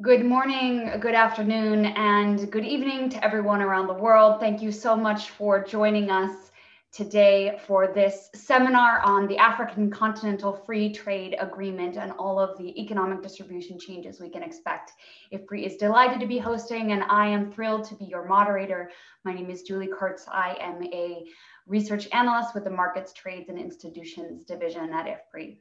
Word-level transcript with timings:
Good 0.00 0.24
morning, 0.24 0.92
good 1.00 1.16
afternoon, 1.16 1.86
and 1.86 2.52
good 2.52 2.64
evening 2.64 3.08
to 3.08 3.24
everyone 3.24 3.60
around 3.60 3.88
the 3.88 3.94
world. 3.94 4.38
Thank 4.38 4.62
you 4.62 4.70
so 4.70 4.94
much 4.94 5.30
for 5.30 5.64
joining 5.64 6.08
us 6.08 6.52
today 6.92 7.58
for 7.66 7.88
this 7.88 8.30
seminar 8.32 9.00
on 9.00 9.26
the 9.26 9.36
African 9.38 9.90
Continental 9.90 10.52
Free 10.52 10.92
Trade 10.92 11.34
Agreement 11.40 11.96
and 11.96 12.12
all 12.12 12.38
of 12.38 12.56
the 12.58 12.80
economic 12.80 13.22
distribution 13.22 13.76
changes 13.76 14.20
we 14.20 14.28
can 14.28 14.44
expect. 14.44 14.92
IFPRI 15.32 15.66
is 15.66 15.76
delighted 15.78 16.20
to 16.20 16.28
be 16.28 16.38
hosting, 16.38 16.92
and 16.92 17.02
I 17.08 17.26
am 17.26 17.50
thrilled 17.50 17.82
to 17.86 17.96
be 17.96 18.04
your 18.04 18.24
moderator. 18.24 18.92
My 19.24 19.34
name 19.34 19.50
is 19.50 19.62
Julie 19.62 19.90
Kurtz. 19.92 20.28
I 20.28 20.56
am 20.60 20.80
a 20.92 21.24
research 21.66 22.06
analyst 22.12 22.54
with 22.54 22.62
the 22.62 22.70
Markets, 22.70 23.12
Trades, 23.12 23.48
and 23.48 23.58
Institutions 23.58 24.44
Division 24.44 24.92
at 24.92 25.06
IFPRI. 25.06 25.56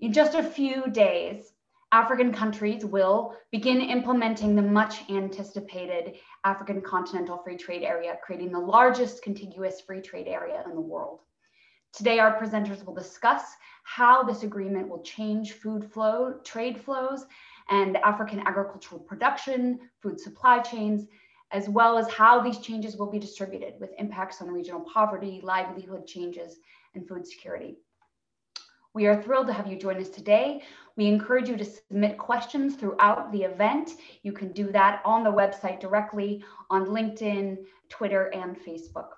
In 0.00 0.12
just 0.12 0.34
a 0.34 0.42
few 0.42 0.90
days, 0.90 1.54
African 1.92 2.32
countries 2.32 2.84
will 2.84 3.36
begin 3.52 3.80
implementing 3.80 4.56
the 4.56 4.62
much 4.62 5.08
anticipated 5.08 6.16
African 6.44 6.80
Continental 6.80 7.38
Free 7.38 7.56
Trade 7.56 7.84
Area, 7.84 8.18
creating 8.24 8.50
the 8.50 8.58
largest 8.58 9.22
contiguous 9.22 9.80
free 9.80 10.00
trade 10.00 10.26
area 10.26 10.64
in 10.66 10.74
the 10.74 10.80
world. 10.80 11.20
Today, 11.92 12.18
our 12.18 12.38
presenters 12.38 12.84
will 12.84 12.94
discuss 12.94 13.42
how 13.84 14.24
this 14.24 14.42
agreement 14.42 14.88
will 14.88 15.02
change 15.02 15.52
food 15.52 15.90
flow, 15.92 16.40
trade 16.44 16.80
flows, 16.80 17.24
and 17.70 17.96
African 17.98 18.40
agricultural 18.40 19.00
production, 19.00 19.78
food 20.02 20.20
supply 20.20 20.58
chains, 20.58 21.06
as 21.52 21.68
well 21.68 21.96
as 21.96 22.10
how 22.10 22.40
these 22.40 22.58
changes 22.58 22.96
will 22.96 23.10
be 23.10 23.20
distributed 23.20 23.74
with 23.78 23.94
impacts 23.98 24.42
on 24.42 24.48
regional 24.50 24.80
poverty, 24.80 25.40
livelihood 25.44 26.06
changes, 26.06 26.58
and 26.94 27.06
food 27.06 27.24
security. 27.24 27.76
We 28.96 29.06
are 29.08 29.22
thrilled 29.22 29.46
to 29.48 29.52
have 29.52 29.66
you 29.66 29.78
join 29.78 30.00
us 30.00 30.08
today. 30.08 30.62
We 30.96 31.04
encourage 31.04 31.50
you 31.50 31.58
to 31.58 31.64
submit 31.66 32.16
questions 32.16 32.76
throughout 32.76 33.30
the 33.30 33.42
event. 33.42 33.90
You 34.22 34.32
can 34.32 34.52
do 34.52 34.72
that 34.72 35.02
on 35.04 35.22
the 35.22 35.30
website 35.30 35.80
directly 35.80 36.42
on 36.70 36.86
LinkedIn, 36.86 37.58
Twitter, 37.90 38.32
and 38.32 38.56
Facebook. 38.58 39.08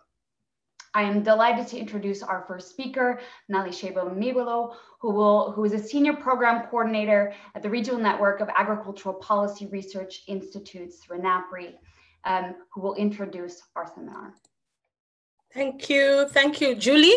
I 0.94 1.02
am 1.04 1.22
delighted 1.22 1.68
to 1.68 1.78
introduce 1.78 2.24
our 2.24 2.44
first 2.48 2.70
speaker, 2.70 3.20
Nalishebo 3.52 4.12
Meebelo, 4.18 4.74
who, 5.00 5.12
will, 5.12 5.52
who 5.52 5.64
is 5.64 5.74
a 5.74 5.78
senior 5.78 6.14
program 6.14 6.66
coordinator 6.66 7.32
at 7.54 7.62
the 7.62 7.70
Regional 7.70 8.00
Network 8.00 8.40
of 8.40 8.48
Agricultural 8.58 9.14
Policy 9.14 9.66
Research 9.66 10.24
Institutes, 10.26 11.06
RENAPRI, 11.08 11.74
um, 12.24 12.56
who 12.74 12.80
will 12.80 12.96
introduce 12.96 13.62
our 13.76 13.88
seminar. 13.94 14.34
Thank 15.54 15.88
you. 15.88 16.26
Thank 16.30 16.60
you, 16.60 16.74
Julie. 16.74 17.14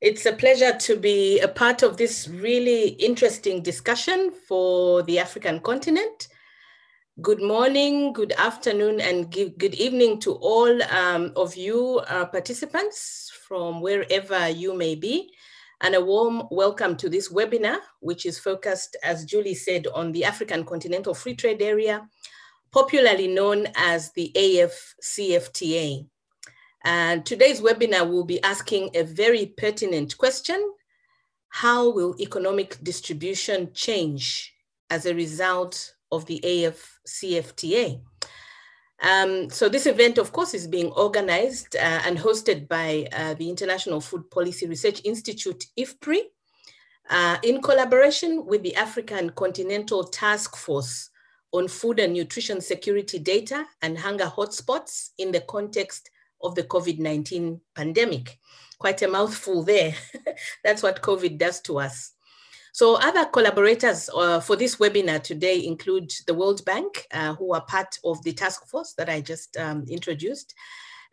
It's 0.00 0.26
a 0.26 0.32
pleasure 0.32 0.78
to 0.78 0.96
be 0.96 1.40
a 1.40 1.48
part 1.48 1.82
of 1.82 1.96
this 1.96 2.28
really 2.28 2.90
interesting 2.90 3.62
discussion 3.62 4.30
for 4.30 5.02
the 5.02 5.18
African 5.18 5.58
continent. 5.58 6.28
Good 7.20 7.42
morning, 7.42 8.12
good 8.12 8.32
afternoon, 8.38 9.00
and 9.00 9.28
good 9.28 9.74
evening 9.74 10.20
to 10.20 10.34
all 10.34 10.82
um, 10.84 11.32
of 11.34 11.56
you 11.56 12.00
uh, 12.06 12.26
participants 12.26 13.32
from 13.48 13.80
wherever 13.80 14.48
you 14.48 14.72
may 14.72 14.94
be. 14.94 15.32
And 15.80 15.96
a 15.96 16.00
warm 16.00 16.44
welcome 16.52 16.94
to 16.98 17.08
this 17.08 17.32
webinar, 17.32 17.78
which 17.98 18.24
is 18.24 18.38
focused, 18.38 18.96
as 19.02 19.24
Julie 19.24 19.56
said, 19.56 19.88
on 19.88 20.12
the 20.12 20.24
African 20.24 20.62
Continental 20.62 21.12
Free 21.12 21.34
Trade 21.34 21.60
Area, 21.60 22.08
popularly 22.70 23.26
known 23.26 23.66
as 23.74 24.12
the 24.12 24.30
AFCFTA. 24.36 26.06
And 26.84 27.26
today's 27.26 27.60
webinar 27.60 28.08
will 28.08 28.24
be 28.24 28.42
asking 28.42 28.90
a 28.94 29.02
very 29.02 29.46
pertinent 29.56 30.16
question. 30.16 30.72
How 31.48 31.90
will 31.90 32.14
economic 32.20 32.78
distribution 32.82 33.72
change 33.74 34.54
as 34.90 35.06
a 35.06 35.14
result 35.14 35.94
of 36.12 36.26
the 36.26 36.40
AFCFTA? 36.44 38.00
Um, 39.00 39.48
so 39.48 39.68
this 39.68 39.86
event, 39.86 40.18
of 40.18 40.32
course, 40.32 40.54
is 40.54 40.66
being 40.66 40.90
organized 40.92 41.76
uh, 41.76 42.00
and 42.04 42.18
hosted 42.18 42.68
by 42.68 43.06
uh, 43.12 43.34
the 43.34 43.48
International 43.48 44.00
Food 44.00 44.30
Policy 44.30 44.66
Research 44.66 45.00
Institute, 45.04 45.64
IFPRI, 45.78 46.20
uh, 47.10 47.38
in 47.42 47.62
collaboration 47.62 48.44
with 48.44 48.62
the 48.62 48.74
African 48.76 49.30
Continental 49.30 50.04
Task 50.04 50.56
Force 50.56 51.10
on 51.52 51.68
Food 51.68 52.00
and 52.00 52.12
Nutrition 52.12 52.60
Security 52.60 53.18
Data 53.18 53.64
and 53.82 53.98
Hunger 53.98 54.26
Hotspots 54.26 55.10
in 55.18 55.32
the 55.32 55.40
context 55.42 56.10
of 56.42 56.54
the 56.54 56.64
COVID-19 56.64 57.60
pandemic. 57.74 58.38
Quite 58.78 59.02
a 59.02 59.08
mouthful 59.08 59.62
there. 59.64 59.94
That's 60.64 60.82
what 60.82 61.02
COVID 61.02 61.38
does 61.38 61.60
to 61.62 61.80
us. 61.80 62.12
So 62.72 62.94
other 62.96 63.24
collaborators 63.24 64.08
uh, 64.14 64.38
for 64.40 64.54
this 64.54 64.76
webinar 64.76 65.22
today 65.22 65.64
include 65.66 66.12
the 66.26 66.34
World 66.34 66.64
Bank, 66.64 67.06
uh, 67.12 67.34
who 67.34 67.52
are 67.52 67.64
part 67.64 67.98
of 68.04 68.22
the 68.22 68.32
task 68.32 68.68
force 68.68 68.94
that 68.94 69.08
I 69.08 69.20
just 69.20 69.56
um, 69.56 69.84
introduced, 69.88 70.54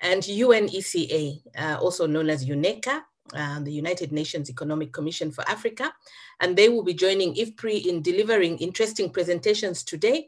and 0.02 0.22
UNECA, 0.22 1.42
uh, 1.58 1.78
also 1.82 2.06
known 2.06 2.30
as 2.30 2.46
UNECA, 2.46 3.02
uh, 3.34 3.60
the 3.62 3.72
United 3.72 4.12
Nations 4.12 4.50
Economic 4.50 4.94
Commission 4.94 5.32
for 5.32 5.48
Africa. 5.50 5.92
And 6.40 6.56
they 6.56 6.70
will 6.70 6.84
be 6.84 6.94
joining 6.94 7.34
IFPRI 7.34 7.88
in 7.88 8.02
delivering 8.02 8.60
interesting 8.60 9.10
presentations 9.10 9.84
today 9.84 10.28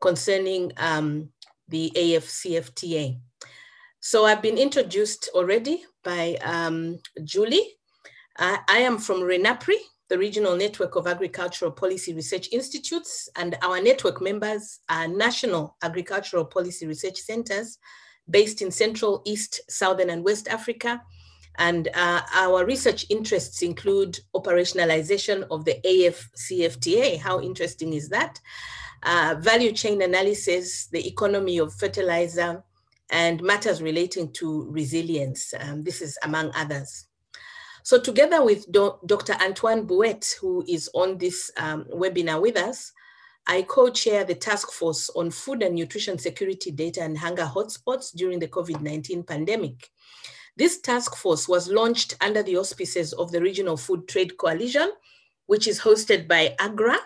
concerning 0.00 0.72
um, 0.76 1.30
the 1.68 1.90
AFCFTA. 1.96 3.18
So 4.06 4.26
I've 4.26 4.42
been 4.42 4.58
introduced 4.58 5.30
already 5.32 5.82
by 6.02 6.36
um, 6.44 6.98
Julie. 7.24 7.78
I, 8.36 8.58
I 8.68 8.78
am 8.80 8.98
from 8.98 9.22
RENAPRI, 9.22 9.78
the 10.10 10.18
Regional 10.18 10.54
Network 10.54 10.94
of 10.96 11.06
Agricultural 11.06 11.70
Policy 11.70 12.12
Research 12.12 12.50
Institutes, 12.52 13.30
and 13.36 13.56
our 13.62 13.80
network 13.80 14.20
members 14.20 14.80
are 14.90 15.08
national 15.08 15.78
agricultural 15.82 16.44
policy 16.44 16.86
research 16.86 17.16
centers 17.16 17.78
based 18.28 18.60
in 18.60 18.70
Central, 18.70 19.22
East, 19.24 19.62
Southern, 19.70 20.10
and 20.10 20.22
West 20.22 20.48
Africa. 20.48 21.00
And 21.56 21.88
uh, 21.94 22.20
our 22.34 22.66
research 22.66 23.06
interests 23.08 23.62
include 23.62 24.18
operationalization 24.36 25.46
of 25.50 25.64
the 25.64 25.80
AFCFTA. 25.82 27.20
How 27.20 27.40
interesting 27.40 27.94
is 27.94 28.10
that? 28.10 28.38
Uh, 29.02 29.36
value 29.38 29.72
chain 29.72 30.02
analysis, 30.02 30.88
the 30.88 31.08
economy 31.08 31.56
of 31.56 31.72
fertilizer, 31.72 32.62
and 33.14 33.40
matters 33.42 33.80
relating 33.80 34.32
to 34.32 34.66
resilience. 34.70 35.54
Um, 35.60 35.84
this 35.84 36.02
is 36.02 36.18
among 36.24 36.50
others. 36.56 37.06
So 37.84 38.00
together 38.00 38.44
with 38.44 38.70
Do 38.72 38.98
Dr. 39.06 39.34
Antoine 39.40 39.86
Bouet, 39.86 40.34
who 40.40 40.64
is 40.66 40.90
on 40.94 41.18
this 41.18 41.50
um, 41.56 41.84
webinar 41.94 42.42
with 42.42 42.56
us, 42.56 42.92
I 43.46 43.62
co-chair 43.62 44.24
the 44.24 44.34
task 44.34 44.72
force 44.72 45.10
on 45.10 45.30
food 45.30 45.62
and 45.62 45.76
nutrition 45.76 46.18
security 46.18 46.72
data 46.72 47.02
and 47.02 47.16
hunger 47.16 47.44
hotspots 47.44 48.10
during 48.16 48.40
the 48.40 48.48
COVID-19 48.48 49.26
pandemic. 49.28 49.90
This 50.56 50.80
task 50.80 51.14
force 51.14 51.46
was 51.46 51.68
launched 51.68 52.16
under 52.20 52.42
the 52.42 52.56
auspices 52.56 53.12
of 53.12 53.30
the 53.30 53.40
Regional 53.40 53.76
Food 53.76 54.08
Trade 54.08 54.38
Coalition, 54.38 54.90
which 55.46 55.68
is 55.68 55.80
hosted 55.80 56.26
by 56.26 56.56
AGRA, 56.58 56.96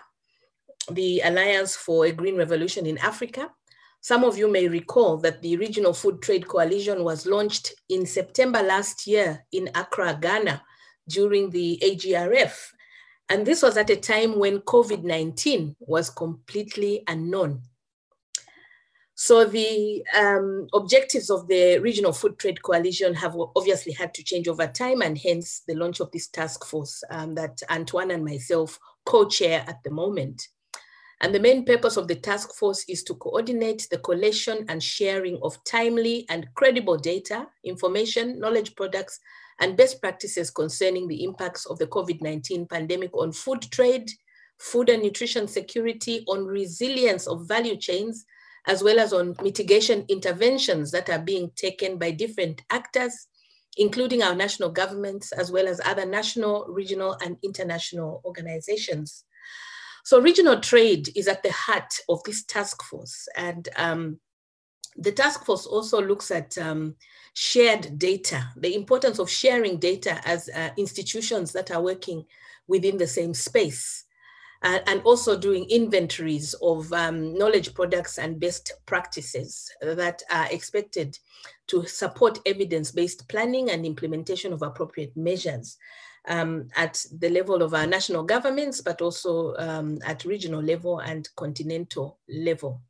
the 0.89 1.19
Alliance 1.19 1.75
for 1.75 2.05
a 2.05 2.11
Green 2.11 2.37
Revolution 2.37 2.87
in 2.87 2.97
Africa, 2.97 3.51
some 4.01 4.23
of 4.23 4.37
you 4.37 4.49
may 4.49 4.67
recall 4.67 5.17
that 5.17 5.41
the 5.41 5.57
Regional 5.57 5.93
Food 5.93 6.21
Trade 6.21 6.47
Coalition 6.47 7.03
was 7.03 7.25
launched 7.25 7.73
in 7.89 8.05
September 8.05 8.61
last 8.61 9.05
year 9.05 9.45
in 9.51 9.69
Accra, 9.75 10.17
Ghana, 10.19 10.61
during 11.07 11.49
the 11.49 11.79
AGRF. 11.83 12.71
And 13.27 13.45
this 13.45 13.61
was 13.61 13.77
at 13.77 13.89
a 13.89 13.95
time 13.95 14.39
when 14.39 14.59
COVID 14.59 15.03
19 15.03 15.75
was 15.79 16.09
completely 16.09 17.03
unknown. 17.07 17.61
So 19.21 19.43
the 19.43 20.01
um, 20.17 20.67
objectives 20.73 21.29
of 21.29 21.49
the 21.49 21.79
Regional 21.79 22.13
Food 22.13 22.39
Trade 22.39 22.63
Coalition 22.63 23.13
have 23.15 23.35
obviously 23.53 23.91
had 23.91 24.13
to 24.13 24.23
change 24.23 24.47
over 24.47 24.65
time, 24.65 25.01
and 25.01 25.17
hence 25.17 25.61
the 25.67 25.75
launch 25.75 25.99
of 25.99 26.09
this 26.11 26.29
task 26.29 26.65
force 26.65 27.03
um, 27.11 27.35
that 27.35 27.61
Antoine 27.69 28.11
and 28.11 28.23
myself 28.23 28.79
co-chair 29.05 29.65
at 29.67 29.83
the 29.83 29.91
moment. 29.91 30.47
And 31.21 31.35
the 31.35 31.39
main 31.39 31.65
purpose 31.65 31.97
of 31.97 32.07
the 32.07 32.15
task 32.15 32.53
force 32.53 32.85
is 32.87 33.03
to 33.03 33.13
coordinate 33.15 33.87
the 33.91 33.97
collection 33.97 34.65
and 34.69 34.81
sharing 34.81 35.37
of 35.43 35.61
timely 35.65 36.25
and 36.29 36.47
credible 36.55 36.97
data, 36.97 37.47
information, 37.65 38.39
knowledge 38.39 38.75
products, 38.75 39.19
and 39.59 39.75
best 39.75 39.99
practices 39.99 40.49
concerning 40.49 41.07
the 41.07 41.23
impacts 41.25 41.65
of 41.65 41.77
the 41.77 41.87
COVID-19 41.87 42.69
pandemic 42.69 43.13
on 43.13 43.33
food 43.33 43.61
trade, 43.69 44.09
food 44.59 44.87
and 44.87 45.03
nutrition 45.03 45.47
security, 45.47 46.23
on 46.27 46.45
resilience 46.45 47.27
of 47.27 47.47
value 47.47 47.75
chains, 47.75 48.25
as 48.67 48.81
well 48.81 48.99
as 48.99 49.11
on 49.11 49.35
mitigation 49.41 50.05
interventions 50.07 50.91
that 50.91 51.09
are 51.09 51.19
being 51.19 51.51
taken 51.57 51.97
by 51.97 52.11
different 52.11 52.61
actors, 52.69 53.27
including 53.77 54.23
our 54.23 54.35
national 54.35 54.69
governments, 54.69 55.33
as 55.33 55.51
well 55.51 55.67
as 55.67 55.81
other 55.83 56.05
national, 56.05 56.65
regional, 56.69 57.17
and 57.23 57.35
international 57.43 58.21
organizations. 58.23 59.25
So 60.09 60.19
regional 60.19 60.59
trade 60.59 61.09
is 61.15 61.27
at 61.27 61.43
the 61.43 61.51
heart 61.51 61.93
of 62.09 62.23
this 62.23 62.43
task 62.43 62.81
force. 62.81 63.27
And 63.37 63.69
um, 63.75 64.19
the 64.95 65.11
task 65.11 65.45
force 65.45 65.67
also 65.67 66.01
looks 66.01 66.31
at 66.31 66.57
um, 66.57 66.95
shared 67.35 67.99
data, 67.99 68.49
the 68.57 68.73
importance 68.73 69.19
of 69.19 69.29
sharing 69.29 69.77
data 69.77 70.19
as 70.27 70.49
uh, 70.49 70.71
institutions 70.77 71.51
that 71.51 71.69
are 71.69 71.83
working 71.83 72.25
within 72.67 72.97
the 72.97 73.05
same 73.05 73.35
space. 73.35 74.05
uh, 74.61 74.79
and 74.87 75.01
also 75.03 75.37
doing 75.37 75.65
inventories 75.69 76.53
of 76.61 76.91
um, 76.91 77.33
knowledge 77.37 77.73
products 77.73 78.17
and 78.17 78.39
best 78.39 78.73
practices 78.85 79.71
that 79.81 80.21
are 80.29 80.47
expected 80.51 81.17
to 81.67 81.85
support 81.85 82.39
evidence-based 82.45 83.27
planning 83.29 83.69
and 83.69 83.85
implementation 83.85 84.51
of 84.51 84.61
appropriate 84.61 85.15
measures 85.15 85.77
um, 86.27 86.67
at 86.75 87.03
the 87.19 87.29
level 87.29 87.61
of 87.61 87.73
our 87.73 87.87
national 87.87 88.23
governments, 88.23 88.81
but 88.81 89.01
also 89.01 89.55
um, 89.57 89.99
at 90.05 90.25
regional 90.25 90.61
level 90.61 90.99
and 90.99 91.29
continental 91.35 92.19
level. 92.27 92.81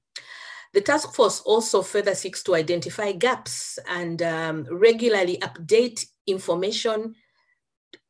The 0.74 0.82
task 0.82 1.14
force 1.16 1.42
also 1.42 1.82
further 1.82 2.14
seeks 2.14 2.44
to 2.44 2.56
identify 2.56 3.12
gaps 3.14 3.80
and 3.88 4.22
um, 4.22 4.68
regularly 4.70 5.38
update 5.38 6.06
information 6.28 7.16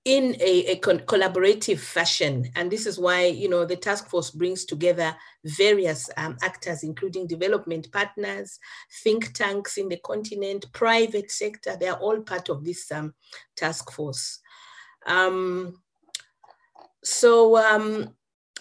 in 0.06 0.36
a, 0.40 0.66
a 0.72 0.76
collaborative 0.80 1.80
fashion. 1.80 2.50
And 2.56 2.72
this 2.72 2.86
is 2.86 2.98
why, 2.98 3.26
you 3.26 3.48
know, 3.48 3.66
the 3.66 3.76
task 3.76 4.10
force 4.10 4.32
brings 4.32 4.66
together 4.66 5.16
various 5.46 6.10
um, 6.18 6.38
actors, 6.42 6.84
including 6.84 7.28
development 7.28 7.92
partners, 7.92 8.60
think 9.04 9.34
tanks 9.34 9.78
in 9.78 9.88
the 9.88 9.98
continent, 9.98 10.66
private 10.74 11.32
sector, 11.32 11.78
they 11.78 11.88
are 11.88 12.00
all 12.00 12.22
part 12.22 12.50
of 12.50 12.66
this 12.66 12.92
um, 12.92 13.14
task 13.56 13.92
force. 13.92 14.40
Um, 15.10 15.82
so 17.04 17.58
um, 17.58 18.16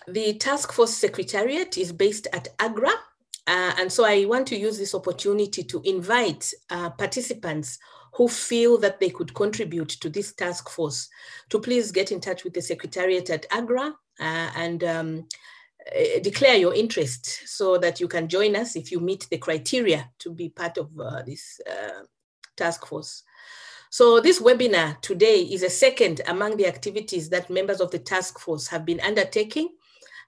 the 0.08 0.34
task 0.34 0.72
force 0.72 0.94
secretariat 0.94 1.78
is 1.78 1.92
based 1.92 2.26
at 2.32 2.48
Agra. 2.58 2.90
Uh, 3.46 3.72
and 3.78 3.92
so 3.92 4.04
I 4.04 4.24
want 4.24 4.46
to 4.48 4.58
use 4.58 4.78
this 4.78 4.94
opportunity 4.94 5.62
to 5.62 5.80
invite 5.84 6.52
uh, 6.70 6.90
participants 6.90 7.78
who 8.14 8.28
feel 8.28 8.78
that 8.78 9.00
they 9.00 9.10
could 9.10 9.34
contribute 9.34 9.88
to 9.88 10.10
this 10.10 10.34
task 10.34 10.68
force 10.68 11.08
to 11.50 11.58
please 11.58 11.92
get 11.92 12.10
in 12.10 12.20
touch 12.20 12.44
with 12.44 12.52
the 12.52 12.62
Secretariat 12.62 13.30
at 13.30 13.46
AGRA 13.50 13.94
uh, 14.20 14.50
and 14.56 14.84
um, 14.84 15.26
uh, 15.94 16.18
declare 16.20 16.56
your 16.56 16.74
interest 16.74 17.46
so 17.46 17.78
that 17.78 18.00
you 18.00 18.08
can 18.08 18.28
join 18.28 18.56
us 18.56 18.76
if 18.76 18.90
you 18.90 19.00
meet 19.00 19.26
the 19.30 19.38
criteria 19.38 20.10
to 20.18 20.30
be 20.30 20.48
part 20.48 20.76
of 20.78 20.90
uh, 20.98 21.22
this 21.22 21.60
uh, 21.70 22.02
task 22.56 22.86
force. 22.86 23.22
So 23.90 24.20
this 24.20 24.38
webinar 24.38 25.00
today 25.00 25.40
is 25.40 25.62
a 25.62 25.70
second 25.70 26.20
among 26.26 26.58
the 26.58 26.66
activities 26.66 27.30
that 27.30 27.48
members 27.48 27.80
of 27.80 27.90
the 27.90 27.98
task 27.98 28.38
force 28.38 28.68
have 28.68 28.84
been 28.84 29.00
undertaking, 29.00 29.70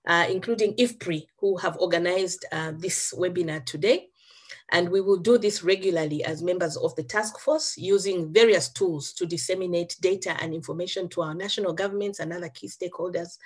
uh, 0.07 0.27
including 0.31 0.75
IFPRI, 0.77 1.27
who 1.37 1.59
have 1.59 1.77
organized 1.77 2.47
uh, 2.53 2.73
this 2.75 3.13
webinar 3.15 3.67
today. 3.67 4.09
And 4.71 4.89
we 4.89 5.03
will 5.03 5.19
do 5.19 5.37
this 5.37 5.63
regularly 5.63 6.25
as 6.25 6.43
members 6.43 6.79
of 6.79 6.97
the 6.97 7.03
task 7.03 7.39
force 7.39 7.77
using 7.77 8.33
various 8.33 8.71
tools 8.71 9.13
to 9.15 9.27
disseminate 9.27 9.95
data 10.01 10.37
and 10.41 10.55
information 10.55 11.11
to 11.11 11.21
our 11.21 11.35
national 11.35 11.75
governments 11.75 12.19
and 12.19 12.33
other 12.33 12.49
key 12.49 12.69
stakeholders 12.69 13.37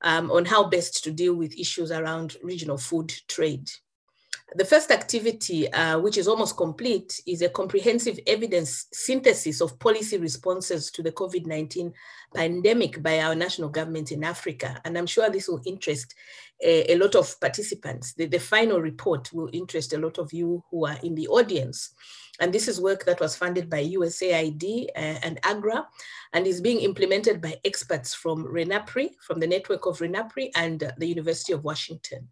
um, 0.00 0.30
on 0.30 0.46
how 0.46 0.64
best 0.64 1.04
to 1.04 1.10
deal 1.10 1.34
with 1.34 1.58
issues 1.58 1.90
around 1.90 2.38
regional 2.42 2.78
food 2.78 3.12
trade. 3.28 3.68
The 4.52 4.64
first 4.64 4.90
activity, 4.90 5.72
uh, 5.72 5.98
which 5.98 6.18
is 6.18 6.28
almost 6.28 6.56
complete, 6.56 7.20
is 7.26 7.40
a 7.40 7.48
comprehensive 7.48 8.20
evidence 8.26 8.86
synthesis 8.92 9.60
of 9.60 9.78
policy 9.78 10.18
responses 10.18 10.90
to 10.92 11.02
the 11.02 11.12
COVID-19 11.12 11.92
pandemic 12.34 13.02
by 13.02 13.20
our 13.20 13.34
national 13.34 13.70
government 13.70 14.12
in 14.12 14.22
Africa. 14.22 14.80
And 14.84 14.98
I'm 14.98 15.06
sure 15.06 15.30
this 15.30 15.48
will 15.48 15.62
interest 15.64 16.14
a, 16.62 16.92
a 16.92 16.98
lot 16.98 17.14
of 17.14 17.40
participants. 17.40 18.12
The, 18.12 18.26
the 18.26 18.38
final 18.38 18.80
report 18.80 19.32
will 19.32 19.48
interest 19.52 19.92
a 19.94 19.98
lot 19.98 20.18
of 20.18 20.32
you 20.32 20.62
who 20.70 20.86
are 20.86 20.98
in 21.02 21.14
the 21.14 21.28
audience. 21.28 21.94
And 22.38 22.52
this 22.52 22.68
is 22.68 22.80
work 22.80 23.06
that 23.06 23.20
was 23.20 23.36
funded 23.36 23.70
by 23.70 23.84
USAID 23.84 24.88
uh, 24.94 25.18
and 25.22 25.40
AGRA 25.42 25.86
and 26.34 26.46
is 26.46 26.60
being 26.60 26.80
implemented 26.80 27.40
by 27.40 27.58
experts 27.64 28.12
from 28.12 28.44
RENAPRI, 28.44 29.10
from 29.20 29.40
the 29.40 29.46
network 29.46 29.86
of 29.86 29.98
RENAPRI 29.98 30.50
and 30.54 30.84
uh, 30.84 30.92
the 30.98 31.06
University 31.06 31.52
of 31.52 31.64
Washington. 31.64 32.28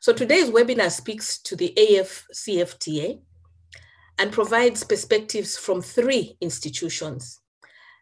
So 0.00 0.12
today's 0.12 0.50
webinar 0.50 0.92
speaks 0.92 1.38
to 1.42 1.56
the 1.56 1.74
AFCFTA 1.76 3.20
and 4.18 4.32
provides 4.32 4.84
perspectives 4.84 5.56
from 5.56 5.82
three 5.82 6.36
institutions. 6.40 7.40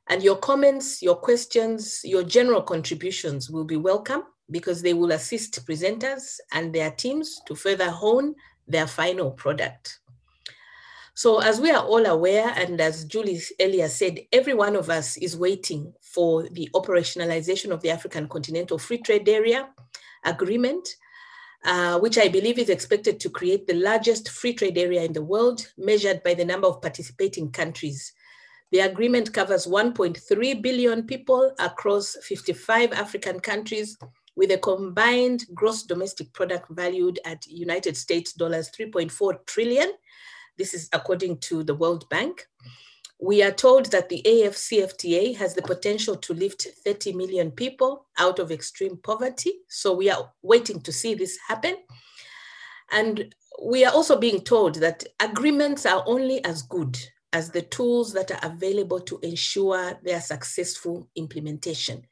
And 0.09 0.23
your 0.23 0.37
comments, 0.37 1.03
your 1.03 1.17
questions, 1.17 2.01
your 2.05 2.23
general 2.23 2.63
contributions 2.63 3.51
will 3.51 3.65
be 3.65 3.77
welcome 3.77 4.25
because 4.51 4.83
they 4.83 4.95
will 4.95 5.13
assist 5.13 5.67
presenters 5.67 6.39
and 6.53 6.73
their 6.73 6.91
teams 6.91 7.41
to 7.47 7.55
further 7.55 7.91
hone 7.91 8.35
their 8.69 8.87
final 8.87 9.31
product. 9.31 9.99
So 11.15 11.41
as 11.41 11.63
we 11.63 11.71
are 11.71 11.83
all 11.83 12.05
aware, 12.05 12.53
and 12.57 12.79
as 12.79 13.07
Julie 13.07 13.41
earlier 13.59 13.89
said, 13.89 14.21
every 14.33 14.53
one 14.53 14.77
of 14.77 14.91
us 14.91 15.17
is 15.17 15.35
waiting 15.35 15.95
for 16.03 16.47
the 16.51 16.69
operationalization 16.75 17.71
of 17.71 17.81
the 17.81 17.91
African 17.91 18.29
Continental 18.29 18.77
Free 18.77 18.99
Trade 18.99 19.27
Area 19.27 19.71
Agreement, 20.25 20.87
uh, 21.65 21.99
which 21.99 22.19
I 22.19 22.29
believe 22.29 22.59
is 22.59 22.69
expected 22.69 23.19
to 23.21 23.31
create 23.31 23.67
the 23.67 23.75
largest 23.75 24.29
free 24.29 24.55
trade 24.55 24.79
area 24.79 25.03
in 25.03 25.13
the 25.13 25.23
world, 25.23 25.67
measured 25.79 26.23
by 26.23 26.35
the 26.35 26.45
number 26.45 26.69
of 26.69 26.83
participating 26.83 27.51
countries. 27.51 28.13
The 28.73 28.81
agreement 28.81 29.33
covers 29.33 29.67
1.3 29.67 30.63
billion 30.63 31.05
people 31.05 31.53
across 31.59 32.17
55 32.23 32.93
African 32.93 33.41
countries 33.41 33.97
with 34.37 34.51
a 34.51 34.59
combined 34.59 35.45
gross 35.55 35.83
domestic 35.83 36.33
product 36.33 36.69
valued 36.71 37.19
at 37.25 37.47
United 37.47 37.97
States 37.97 38.33
dollars 38.33 38.71
3.4 38.71 39.47
trillion. 39.47 39.93
This 40.59 40.75
is 40.75 40.89
according 40.93 41.39
to 41.39 41.63
the 41.63 41.75
World 41.75 42.09
Bank. 42.09 42.47
We 43.19 43.43
are 43.43 43.53
told 43.53 43.87
that 43.93 44.09
the 44.09 44.23
AFCFTA 44.27 45.37
has 45.37 45.55
the 45.55 45.63
potential 45.63 46.17
to 46.17 46.35
lift 46.35 46.69
30 46.85 47.15
million 47.15 47.51
people 47.51 48.07
out 48.19 48.39
of 48.39 48.51
extreme 48.51 48.99
poverty. 48.99 49.53
So 49.69 49.95
we 49.95 50.11
are 50.11 50.33
waiting 50.43 50.81
to 50.83 50.93
see 50.93 51.15
this 51.15 51.39
happen. 51.49 51.77
And 52.93 53.35
we 53.63 53.85
are 53.87 53.93
also 53.93 54.19
being 54.19 54.43
told 54.43 54.77
that 54.77 55.05
agreements 55.19 55.87
are 55.87 56.05
only 56.07 56.45
as 56.45 56.63
good 56.63 56.99
as 57.33 57.51
the 57.51 57.63
tools 57.63 58.13
that 58.13 58.31
are 58.31 58.51
available 58.51 59.01
to 59.01 59.19
ensure 59.23 59.99
their 60.03 60.21
successful 60.21 61.09
implementation. 61.17 62.07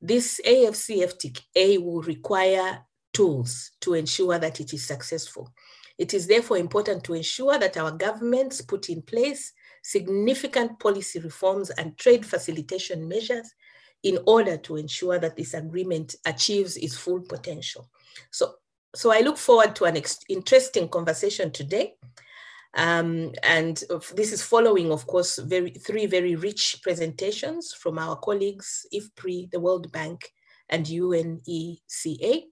This 0.00 0.40
AFCFTA 0.46 1.82
will 1.82 2.02
require 2.02 2.80
tools 3.14 3.70
to 3.80 3.94
ensure 3.94 4.38
that 4.38 4.60
it 4.60 4.74
is 4.74 4.86
successful. 4.86 5.50
It 5.96 6.12
is 6.12 6.26
therefore 6.26 6.58
important 6.58 7.04
to 7.04 7.14
ensure 7.14 7.58
that 7.58 7.76
our 7.76 7.92
governments 7.92 8.60
put 8.60 8.90
in 8.90 9.00
place 9.02 9.52
significant 9.84 10.80
policy 10.80 11.20
reforms 11.20 11.68
and 11.68 11.96
trade 11.98 12.24
facilitation 12.24 13.06
measures 13.06 13.54
in 14.02 14.18
order 14.26 14.56
to 14.56 14.76
ensure 14.76 15.18
that 15.18 15.36
this 15.36 15.52
agreement 15.52 16.14
achieves 16.24 16.78
its 16.78 16.96
full 16.96 17.20
potential. 17.20 17.90
So, 18.30 18.54
so 18.94 19.12
I 19.12 19.20
look 19.20 19.36
forward 19.36 19.76
to 19.76 19.84
an 19.84 20.02
interesting 20.30 20.88
conversation 20.88 21.50
today. 21.50 21.96
Um, 22.76 23.32
and 23.42 23.82
this 24.14 24.32
is 24.32 24.42
following, 24.42 24.90
of 24.90 25.06
course, 25.06 25.38
very, 25.38 25.70
three 25.70 26.06
very 26.06 26.34
rich 26.34 26.80
presentations 26.82 27.74
from 27.74 27.98
our 27.98 28.16
colleagues, 28.16 28.86
IFPRI, 28.92 29.50
the 29.50 29.60
World 29.60 29.92
Bank, 29.92 30.32
and 30.70 30.86
UNECA. 30.86 32.44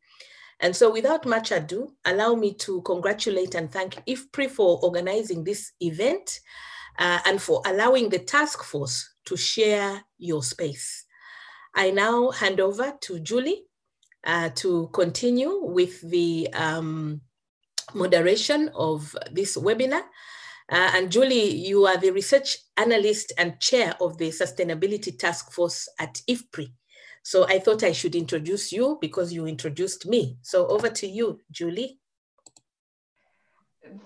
And 0.61 0.77
so 0.77 0.93
without 0.93 1.25
much 1.25 1.51
ado, 1.51 1.95
allow 2.05 2.35
me 2.35 2.55
to 2.55 2.83
congratulate 2.83 3.55
and 3.55 3.73
thank 3.73 3.95
IFPRI 4.07 4.51
for 4.51 4.79
organizing 4.83 5.45
this 5.45 5.73
event 5.81 6.41
uh, 6.99 7.21
and 7.27 7.41
for 7.41 7.63
allowing 7.67 8.09
the 8.09 8.19
task 8.19 8.63
force 8.65 9.15
to 9.25 9.37
share 9.37 10.03
your 10.19 10.43
space. 10.43 11.05
I 11.75 11.91
now 11.91 12.31
hand 12.31 12.61
over 12.61 12.95
to 13.03 13.21
Julie 13.21 13.65
uh, 14.25 14.51
to 14.57 14.89
continue 14.93 15.61
with 15.63 16.01
the 16.03 16.49
um, 16.53 17.21
moderation 17.95 18.71
of 18.75 19.17
this 19.33 19.57
webinar. 19.57 20.03
Uh, 20.71 20.91
and 20.95 21.11
Julie, 21.11 21.55
you 21.55 21.87
are 21.87 21.99
the 21.99 22.11
research 22.11 22.59
analyst 22.77 23.33
and 23.37 23.61
chair 23.61 23.95
of 24.01 24.17
the 24.19 24.29
Sustainability 24.29 25.19
Task 25.19 25.53
Force 25.53 25.89
at 25.99 26.21
IFPRI. 26.29 26.73
So 27.23 27.47
I 27.47 27.59
thought 27.59 27.83
I 27.83 27.93
should 27.93 28.15
introduce 28.15 28.73
you 28.73 28.99
because 29.01 29.33
you 29.33 29.47
introduced 29.47 30.07
me. 30.07 30.39
So 30.43 30.67
over 30.67 30.89
to 30.89 31.07
you, 31.07 31.41
Julie. 31.51 31.99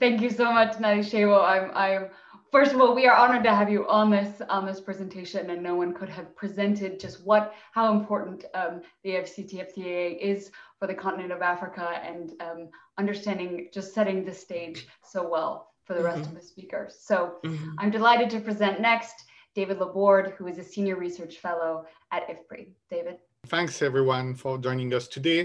Thank 0.00 0.20
you 0.20 0.30
so 0.30 0.52
much, 0.52 0.72
Nalishebo. 0.74 1.42
I'm, 1.42 1.70
I'm 1.74 2.10
First 2.56 2.72
of 2.72 2.80
all, 2.80 2.94
we 2.94 3.06
are 3.06 3.14
honored 3.14 3.44
to 3.44 3.54
have 3.54 3.68
you 3.68 3.86
on 3.86 4.08
this 4.10 4.40
on 4.48 4.64
this 4.64 4.80
presentation, 4.80 5.50
and 5.50 5.62
no 5.62 5.74
one 5.74 5.92
could 5.92 6.08
have 6.08 6.34
presented 6.34 6.98
just 6.98 7.22
what 7.22 7.52
how 7.72 7.92
important 7.92 8.46
um, 8.54 8.80
the 9.04 9.10
AFCTFTA 9.10 10.18
is 10.18 10.50
for 10.78 10.86
the 10.86 10.94
continent 10.94 11.32
of 11.32 11.42
Africa, 11.42 12.00
and 12.02 12.32
um, 12.40 12.70
understanding 12.96 13.68
just 13.74 13.92
setting 13.92 14.24
the 14.24 14.32
stage 14.32 14.88
so 15.04 15.28
well 15.28 15.74
for 15.84 15.92
the 15.92 16.02
rest 16.02 16.20
mm 16.20 16.24
-hmm. 16.24 16.36
of 16.36 16.40
the 16.40 16.46
speakers. 16.52 16.92
So 17.08 17.16
mm 17.44 17.56
-hmm. 17.56 17.84
I'm 17.84 17.90
delighted 17.90 18.28
to 18.30 18.40
present 18.48 18.80
next 18.80 19.16
David 19.54 19.78
Laborde, 19.78 20.28
who 20.38 20.48
is 20.48 20.58
a 20.58 20.64
senior 20.74 20.98
research 21.06 21.34
fellow 21.46 21.74
at 22.08 22.22
IFPRI. 22.30 22.62
David. 22.88 23.16
Thanks 23.54 23.82
everyone 23.82 24.34
for 24.34 24.52
joining 24.66 24.94
us 24.94 25.08
today. 25.08 25.40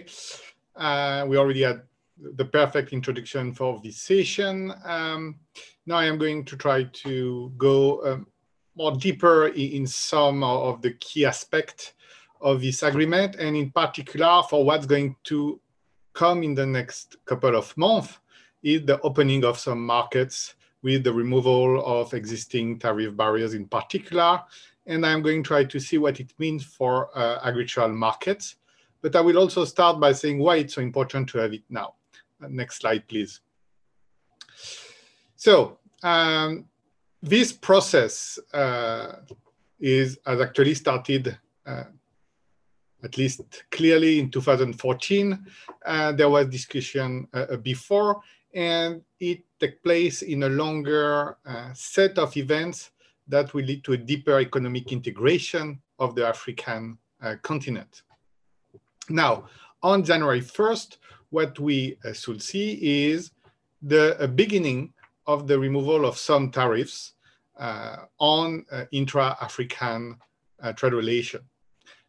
Uh, 0.86 1.22
we 1.30 1.38
already 1.41 1.63
had 1.63 1.77
the 2.38 2.46
perfect 2.46 2.94
introduction 2.94 3.53
for 3.53 3.80
this 3.82 3.98
session. 3.98 4.74
Um, 4.84 5.39
now 5.91 5.98
I 5.98 6.05
am 6.05 6.17
going 6.17 6.45
to 6.45 6.55
try 6.55 6.83
to 6.83 7.51
go 7.57 8.05
um, 8.05 8.27
more 8.75 8.93
deeper 8.93 9.48
in, 9.48 9.86
some 9.86 10.41
of 10.41 10.81
the 10.81 10.91
key 10.93 11.25
aspects 11.25 11.93
of 12.39 12.62
this 12.62 12.81
agreement, 12.81 13.36
and 13.36 13.57
in 13.57 13.71
particular 13.71 14.41
for 14.50 14.63
what's 14.63 14.86
going 14.86 15.15
to 15.25 15.60
come 16.13 16.43
in 16.43 16.55
the 16.55 16.65
next 16.65 17.17
couple 17.25 17.55
of 17.55 17.75
months 17.77 18.19
is 18.63 18.86
the 18.86 19.00
opening 19.01 19.43
of 19.43 19.60
some 19.60 19.86
markets 19.86 20.55
with 20.81 21.03
the 21.03 21.12
removal 21.12 21.83
of 21.86 22.13
existing 22.13 22.79
tariff 22.79 23.15
barriers 23.17 23.53
in 23.53 23.67
particular. 23.67 24.41
And 24.86 25.05
I'm 25.05 25.21
going 25.21 25.43
to 25.43 25.48
try 25.48 25.65
to 25.65 25.79
see 25.79 25.98
what 25.98 26.19
it 26.19 26.33
means 26.39 26.63
for 26.63 27.15
uh, 27.17 27.39
agricultural 27.43 27.89
markets. 27.89 28.55
But 29.01 29.15
I 29.15 29.21
will 29.21 29.38
also 29.38 29.65
start 29.65 30.00
by 30.00 30.13
saying 30.13 30.39
why 30.39 30.57
it's 30.57 30.75
so 30.75 30.81
important 30.81 31.27
to 31.29 31.39
have 31.39 31.53
it 31.53 31.63
now. 31.69 31.95
Uh, 32.41 32.48
next 32.50 32.77
slide, 32.77 33.07
please. 33.07 33.41
So 35.36 35.79
um, 36.03 36.65
this 37.22 37.51
process 37.51 38.39
uh, 38.53 39.17
is 39.79 40.20
has 40.25 40.41
actually 40.41 40.74
started 40.74 41.38
uh, 41.65 41.84
at 43.03 43.17
least 43.17 43.63
clearly 43.72 44.20
in 44.20 44.29
2014. 44.29 45.46
Uh, 45.86 46.12
there 46.12 46.29
was 46.29 46.48
discussion 46.48 47.27
uh, 47.34 47.55
before, 47.58 48.22
and 48.53 49.01
it 49.20 49.43
took 49.60 49.81
place 49.84 50.22
in 50.22 50.43
a 50.43 50.50
longer 50.50 51.38
uh, 51.46 51.70
set 51.74 52.17
of 52.17 52.36
events 52.38 52.91
that 53.27 53.53
will 53.53 53.63
lead 53.65 53.84
to 53.84 53.93
a 53.93 53.98
deeper 53.98 54.39
economic 54.39 54.91
integration 54.91 55.79
of 56.00 56.15
the 56.15 56.27
African 56.27 56.98
uh, 57.22 57.36
continent. 57.41 58.03
Now, 59.10 59.46
on 59.84 60.03
January 60.03 60.41
1st, 60.41 60.98
what 61.29 61.60
we 61.60 61.98
uh, 62.03 62.13
should 62.13 62.41
see 62.41 63.10
is 63.10 63.31
the 63.81 64.31
beginning 64.36 64.93
of 65.27 65.47
the 65.47 65.57
removal 65.57 66.05
of 66.05 66.17
some 66.17 66.51
tariffs 66.51 67.13
uh, 67.57 67.97
on 68.19 68.65
uh, 68.71 68.85
intra-African 68.91 70.17
uh, 70.61 70.73
trade 70.73 70.93
relation. 70.93 71.41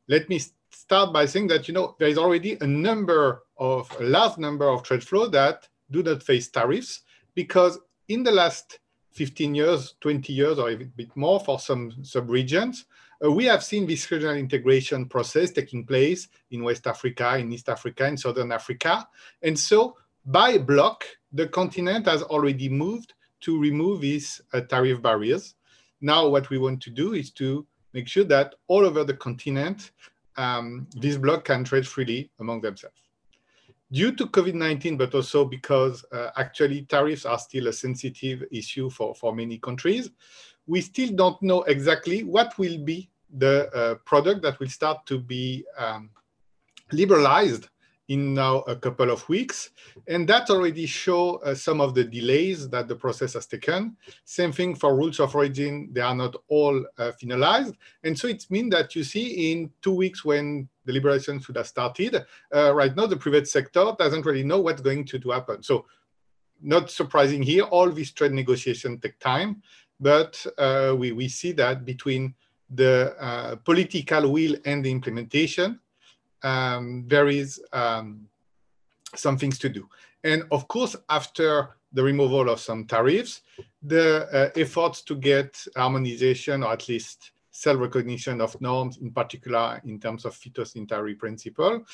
Let 0.08 0.28
me 0.28 0.40
start 0.70 1.12
by 1.12 1.26
saying 1.26 1.48
that 1.48 1.68
you 1.68 1.74
know 1.74 1.96
there 1.98 2.08
is 2.08 2.18
already 2.18 2.56
a 2.60 2.66
number 2.66 3.42
of 3.58 3.90
a 4.00 4.04
large 4.04 4.38
number 4.38 4.68
of 4.68 4.82
trade 4.82 5.02
flows 5.02 5.30
that 5.32 5.68
do 5.90 6.02
not 6.02 6.22
face 6.22 6.48
tariffs 6.48 7.02
because 7.34 7.78
in 8.08 8.22
the 8.22 8.32
last 8.32 8.78
15 9.12 9.54
years, 9.54 9.94
20 10.00 10.32
years, 10.32 10.58
or 10.58 10.70
a 10.70 10.76
bit 10.76 11.14
more 11.16 11.38
for 11.40 11.58
some 11.58 11.92
sub-regions, 12.02 12.86
uh, 13.24 13.30
we 13.30 13.44
have 13.44 13.62
seen 13.62 13.86
this 13.86 14.10
regional 14.10 14.34
integration 14.34 15.06
process 15.06 15.50
taking 15.50 15.84
place 15.84 16.28
in 16.50 16.64
West 16.64 16.86
Africa, 16.86 17.36
in 17.36 17.52
East 17.52 17.68
Africa, 17.68 18.06
in 18.06 18.16
Southern 18.16 18.50
Africa. 18.52 19.06
And 19.42 19.58
so 19.58 19.96
by 20.26 20.58
block, 20.58 21.04
the 21.32 21.48
continent 21.48 22.06
has 22.06 22.22
already 22.22 22.68
moved 22.68 23.14
to 23.40 23.58
remove 23.58 24.00
these 24.00 24.40
uh, 24.52 24.60
tariff 24.60 25.02
barriers. 25.02 25.54
Now, 26.00 26.28
what 26.28 26.50
we 26.50 26.58
want 26.58 26.80
to 26.82 26.90
do 26.90 27.14
is 27.14 27.30
to 27.32 27.66
make 27.92 28.08
sure 28.08 28.24
that 28.24 28.54
all 28.68 28.84
over 28.84 29.04
the 29.04 29.14
continent, 29.14 29.92
um, 30.36 30.86
this 30.96 31.16
bloc 31.16 31.44
can 31.44 31.64
trade 31.64 31.86
freely 31.86 32.30
among 32.40 32.60
themselves. 32.60 32.96
Due 33.90 34.12
to 34.12 34.26
COVID-19, 34.26 34.96
but 34.96 35.14
also 35.14 35.44
because 35.44 36.04
uh, 36.12 36.30
actually 36.36 36.82
tariffs 36.82 37.26
are 37.26 37.38
still 37.38 37.68
a 37.68 37.72
sensitive 37.72 38.42
issue 38.50 38.88
for, 38.88 39.14
for 39.14 39.34
many 39.34 39.58
countries, 39.58 40.10
we 40.66 40.80
still 40.80 41.10
don't 41.10 41.40
know 41.42 41.62
exactly 41.64 42.22
what 42.22 42.56
will 42.58 42.78
be 42.78 43.10
the 43.38 43.70
uh, 43.74 43.94
product 44.06 44.42
that 44.42 44.58
will 44.60 44.68
start 44.68 45.04
to 45.06 45.18
be 45.18 45.64
um, 45.76 46.08
liberalized 46.92 47.68
in 48.12 48.34
now 48.34 48.58
a 48.74 48.76
couple 48.76 49.10
of 49.10 49.26
weeks. 49.28 49.70
And 50.06 50.28
that 50.28 50.50
already 50.50 50.86
show 50.86 51.36
uh, 51.36 51.54
some 51.54 51.80
of 51.80 51.94
the 51.94 52.04
delays 52.04 52.68
that 52.68 52.86
the 52.86 52.96
process 52.96 53.32
has 53.34 53.46
taken. 53.46 53.96
Same 54.24 54.52
thing 54.52 54.74
for 54.74 54.94
rules 54.94 55.18
of 55.20 55.34
origin, 55.34 55.88
they 55.92 56.02
are 56.02 56.14
not 56.14 56.34
all 56.48 56.76
uh, 56.98 57.12
finalized. 57.20 57.74
And 58.04 58.18
so 58.18 58.28
it 58.28 58.44
means 58.50 58.70
that 58.72 58.94
you 58.94 59.04
see 59.04 59.52
in 59.52 59.70
two 59.80 59.94
weeks 59.94 60.24
when 60.24 60.68
the 60.84 61.40
should 61.40 61.56
have 61.56 61.66
started, 61.66 62.24
uh, 62.54 62.74
right 62.74 62.94
now 62.96 63.06
the 63.06 63.16
private 63.16 63.48
sector 63.48 63.94
doesn't 63.98 64.26
really 64.26 64.44
know 64.44 64.60
what's 64.60 64.82
going 64.82 65.04
to, 65.06 65.18
to 65.18 65.30
happen. 65.30 65.62
So 65.62 65.86
not 66.60 66.90
surprising 66.90 67.42
here, 67.42 67.64
all 67.64 67.90
these 67.90 68.12
trade 68.12 68.32
negotiations 68.32 69.00
take 69.00 69.18
time, 69.18 69.62
but 69.98 70.44
uh, 70.58 70.94
we, 70.98 71.12
we 71.12 71.28
see 71.28 71.52
that 71.52 71.84
between 71.84 72.34
the 72.74 73.14
uh, 73.20 73.56
political 73.56 74.32
will 74.32 74.56
and 74.64 74.84
the 74.84 74.90
implementation, 74.90 75.78
um, 76.42 77.04
there 77.06 77.28
is 77.28 77.60
um, 77.72 78.28
some 79.14 79.36
things 79.38 79.58
to 79.58 79.68
do. 79.68 79.88
And 80.24 80.44
of 80.50 80.68
course, 80.68 80.96
after 81.08 81.70
the 81.92 82.02
removal 82.02 82.48
of 82.48 82.60
some 82.60 82.86
tariffs, 82.86 83.42
the 83.82 84.26
uh, 84.32 84.50
efforts 84.58 85.02
to 85.02 85.16
get 85.16 85.64
harmonization 85.76 86.62
or 86.62 86.72
at 86.72 86.88
least 86.88 87.32
self-recognition 87.50 88.40
of 88.40 88.58
norms, 88.60 88.96
in 88.98 89.10
particular 89.10 89.80
in 89.84 90.00
terms 90.00 90.24
of 90.24 90.34
phytosanitary 90.34 91.18
principle, 91.18 91.84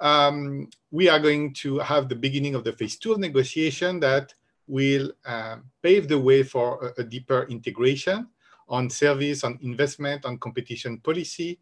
um, 0.00 0.68
we 0.92 1.08
are 1.08 1.18
going 1.18 1.52
to 1.52 1.78
have 1.78 2.08
the 2.08 2.14
beginning 2.14 2.54
of 2.54 2.62
the 2.62 2.72
phase 2.72 2.96
two 2.96 3.12
of 3.12 3.18
negotiation 3.18 3.98
that 3.98 4.32
will 4.68 5.10
uh, 5.26 5.56
pave 5.82 6.06
the 6.06 6.18
way 6.18 6.42
for 6.42 6.94
a, 6.96 7.00
a 7.00 7.04
deeper 7.04 7.46
integration 7.50 8.28
on 8.68 8.88
service, 8.88 9.42
on 9.42 9.58
investment, 9.62 10.24
on 10.24 10.38
competition 10.38 10.98
policy, 10.98 11.58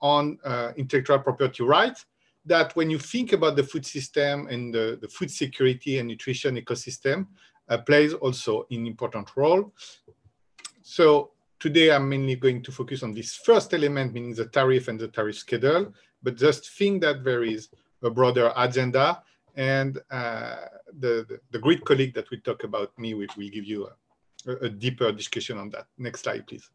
on 0.00 0.38
uh, 0.44 0.72
intellectual 0.76 1.18
property 1.18 1.62
rights, 1.62 2.06
that 2.46 2.74
when 2.74 2.90
you 2.90 2.98
think 2.98 3.32
about 3.32 3.56
the 3.56 3.62
food 3.62 3.84
system 3.84 4.46
and 4.48 4.74
the, 4.74 4.98
the 5.00 5.08
food 5.08 5.30
security 5.30 5.98
and 5.98 6.08
nutrition 6.08 6.56
ecosystem, 6.56 7.26
uh, 7.68 7.78
plays 7.78 8.14
also 8.14 8.66
an 8.70 8.86
important 8.86 9.28
role. 9.36 9.72
So 10.82 11.30
today 11.58 11.92
I'm 11.92 12.08
mainly 12.08 12.36
going 12.36 12.62
to 12.62 12.72
focus 12.72 13.02
on 13.02 13.12
this 13.12 13.36
first 13.36 13.72
element, 13.74 14.12
meaning 14.12 14.34
the 14.34 14.46
tariff 14.46 14.88
and 14.88 14.98
the 14.98 15.08
tariff 15.08 15.36
schedule, 15.36 15.92
but 16.22 16.36
just 16.36 16.70
think 16.70 17.02
that 17.02 17.22
there 17.22 17.44
is 17.44 17.68
a 18.02 18.10
broader 18.10 18.52
agenda 18.56 19.22
and 19.56 19.98
uh, 20.10 20.56
the, 20.98 21.26
the, 21.28 21.40
the, 21.50 21.58
great 21.58 21.84
colleague 21.84 22.14
that 22.14 22.30
will 22.30 22.40
talk 22.44 22.64
about 22.64 22.96
me 22.98 23.14
will, 23.14 23.26
will 23.36 23.48
give 23.48 23.64
you 23.64 23.88
a, 24.46 24.52
a 24.66 24.70
deeper 24.70 25.12
discussion 25.12 25.58
on 25.58 25.68
that. 25.70 25.86
Next 25.98 26.22
slide, 26.22 26.46
please. 26.46 26.70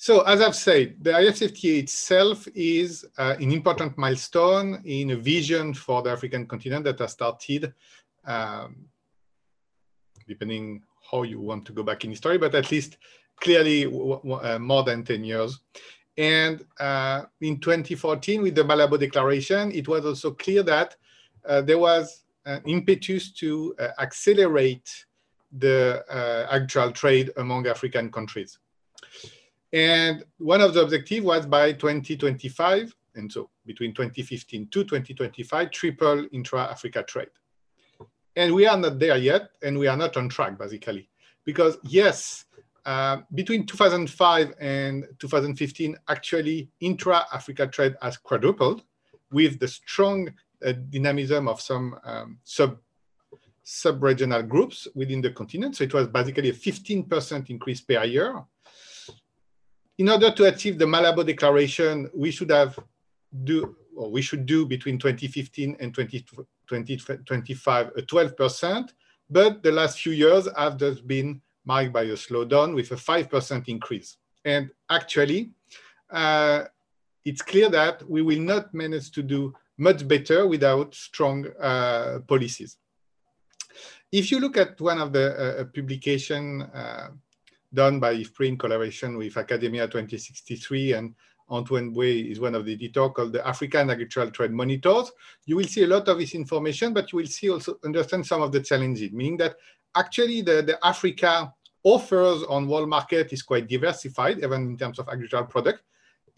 So 0.00 0.20
as 0.20 0.40
I've 0.40 0.54
said, 0.54 0.94
the 1.02 1.10
IFCFTA 1.10 1.80
itself 1.80 2.46
is 2.54 3.04
uh, 3.18 3.34
an 3.40 3.50
important 3.50 3.98
milestone 3.98 4.80
in 4.84 5.10
a 5.10 5.16
vision 5.16 5.74
for 5.74 6.02
the 6.02 6.10
African 6.10 6.46
continent 6.46 6.84
that 6.84 7.00
has 7.00 7.10
started, 7.10 7.74
um, 8.24 8.76
depending 10.28 10.84
how 11.10 11.24
you 11.24 11.40
want 11.40 11.64
to 11.66 11.72
go 11.72 11.82
back 11.82 12.04
in 12.04 12.10
history, 12.10 12.38
but 12.38 12.54
at 12.54 12.70
least 12.70 12.98
clearly 13.40 13.86
uh, 13.86 14.58
more 14.60 14.84
than 14.84 15.02
10 15.02 15.24
years. 15.24 15.58
And 16.16 16.64
uh, 16.78 17.24
in 17.40 17.58
2014, 17.58 18.42
with 18.42 18.54
the 18.54 18.62
Malabo 18.62 19.00
Declaration, 19.00 19.72
it 19.72 19.88
was 19.88 20.06
also 20.06 20.30
clear 20.30 20.62
that 20.62 20.94
uh, 21.44 21.60
there 21.62 21.78
was 21.78 22.22
an 22.46 22.62
impetus 22.66 23.32
to 23.32 23.74
uh, 23.80 23.88
accelerate 23.98 25.06
the 25.58 26.04
uh, 26.08 26.46
actual 26.54 26.92
trade 26.92 27.32
among 27.36 27.66
African 27.66 28.12
countries. 28.12 28.60
And 29.72 30.24
one 30.38 30.60
of 30.60 30.74
the 30.74 30.82
objectives 30.82 31.24
was 31.24 31.46
by 31.46 31.72
2025, 31.72 32.94
and 33.14 33.30
so 33.30 33.50
between 33.66 33.92
2015 33.92 34.68
to 34.68 34.84
2025, 34.84 35.70
triple 35.70 36.26
intra-Africa 36.32 37.02
trade. 37.02 37.28
And 38.36 38.54
we 38.54 38.66
are 38.66 38.76
not 38.76 38.98
there 38.98 39.16
yet, 39.16 39.50
and 39.62 39.78
we 39.78 39.88
are 39.88 39.96
not 39.96 40.16
on 40.16 40.28
track, 40.28 40.58
basically. 40.58 41.08
Because 41.44 41.76
yes, 41.82 42.44
uh, 42.86 43.18
between 43.34 43.66
2005 43.66 44.54
and 44.60 45.04
2015, 45.18 45.96
actually 46.08 46.70
intra-Africa 46.80 47.66
trade 47.66 47.96
has 48.00 48.16
quadrupled 48.16 48.82
with 49.30 49.58
the 49.58 49.68
strong 49.68 50.32
uh, 50.64 50.72
dynamism 50.88 51.48
of 51.48 51.60
some 51.60 51.98
um, 52.04 52.38
sub 52.44 52.78
sub-regional 53.70 54.42
groups 54.42 54.88
within 54.94 55.20
the 55.20 55.30
continent. 55.30 55.76
So 55.76 55.84
it 55.84 55.92
was 55.92 56.08
basically 56.08 56.48
a 56.48 56.54
15% 56.54 57.50
increase 57.50 57.82
per 57.82 58.02
year 58.04 58.42
in 59.98 60.08
order 60.08 60.30
to 60.30 60.44
achieve 60.44 60.78
the 60.78 60.84
Malabo 60.84 61.26
Declaration, 61.26 62.08
we 62.14 62.30
should 62.30 62.50
have 62.50 62.78
do 63.44 63.76
or 63.96 64.10
we 64.10 64.22
should 64.22 64.46
do 64.46 64.64
between 64.64 64.96
2015 64.96 65.76
and 65.80 65.92
2025 65.92 67.86
a 67.96 68.02
12%, 68.02 68.90
but 69.28 69.62
the 69.64 69.72
last 69.72 69.98
few 69.98 70.12
years 70.12 70.48
have 70.56 70.76
just 70.76 71.06
been 71.06 71.42
marked 71.64 71.92
by 71.92 72.02
a 72.02 72.12
slowdown 72.12 72.76
with 72.76 72.92
a 72.92 72.94
5% 72.94 73.68
increase. 73.68 74.16
And 74.44 74.70
actually, 74.88 75.50
uh, 76.10 76.64
it's 77.24 77.42
clear 77.42 77.68
that 77.70 78.08
we 78.08 78.22
will 78.22 78.38
not 78.38 78.72
manage 78.72 79.10
to 79.12 79.22
do 79.22 79.52
much 79.78 80.06
better 80.06 80.46
without 80.46 80.94
strong 80.94 81.46
uh, 81.60 82.20
policies. 82.28 82.76
If 84.12 84.30
you 84.30 84.38
look 84.38 84.56
at 84.56 84.80
one 84.80 84.98
of 84.98 85.12
the 85.12 85.60
uh, 85.60 85.64
publication 85.64 86.62
uh, 86.62 87.08
done 87.72 88.00
by 88.00 88.14
IFPRI 88.16 88.48
in 88.48 88.58
collaboration 88.58 89.16
with 89.16 89.34
AKADEMIYA2063 89.34 90.98
and 90.98 91.14
Antoine 91.50 91.92
Bouet 91.92 92.30
is 92.30 92.40
one 92.40 92.54
of 92.54 92.64
the 92.64 92.74
editor 92.74 93.08
called 93.08 93.32
the 93.32 93.46
African 93.46 93.90
Agricultural 93.90 94.30
Trade 94.30 94.52
Monitors. 94.52 95.10
You 95.46 95.56
will 95.56 95.66
see 95.66 95.84
a 95.84 95.86
lot 95.86 96.08
of 96.08 96.18
this 96.18 96.34
information, 96.34 96.92
but 96.92 97.10
you 97.12 97.18
will 97.18 97.26
see 97.26 97.50
also 97.50 97.78
understand 97.84 98.26
some 98.26 98.42
of 98.42 98.52
the 98.52 98.60
challenges, 98.60 99.12
meaning 99.12 99.38
that 99.38 99.56
actually 99.96 100.42
the, 100.42 100.62
the 100.62 100.78
Africa 100.84 101.52
offers 101.82 102.42
on 102.44 102.68
world 102.68 102.88
market 102.88 103.32
is 103.32 103.42
quite 103.42 103.66
diversified, 103.66 104.38
even 104.38 104.62
in 104.62 104.76
terms 104.76 104.98
of 104.98 105.08
agricultural 105.08 105.46
product. 105.46 105.82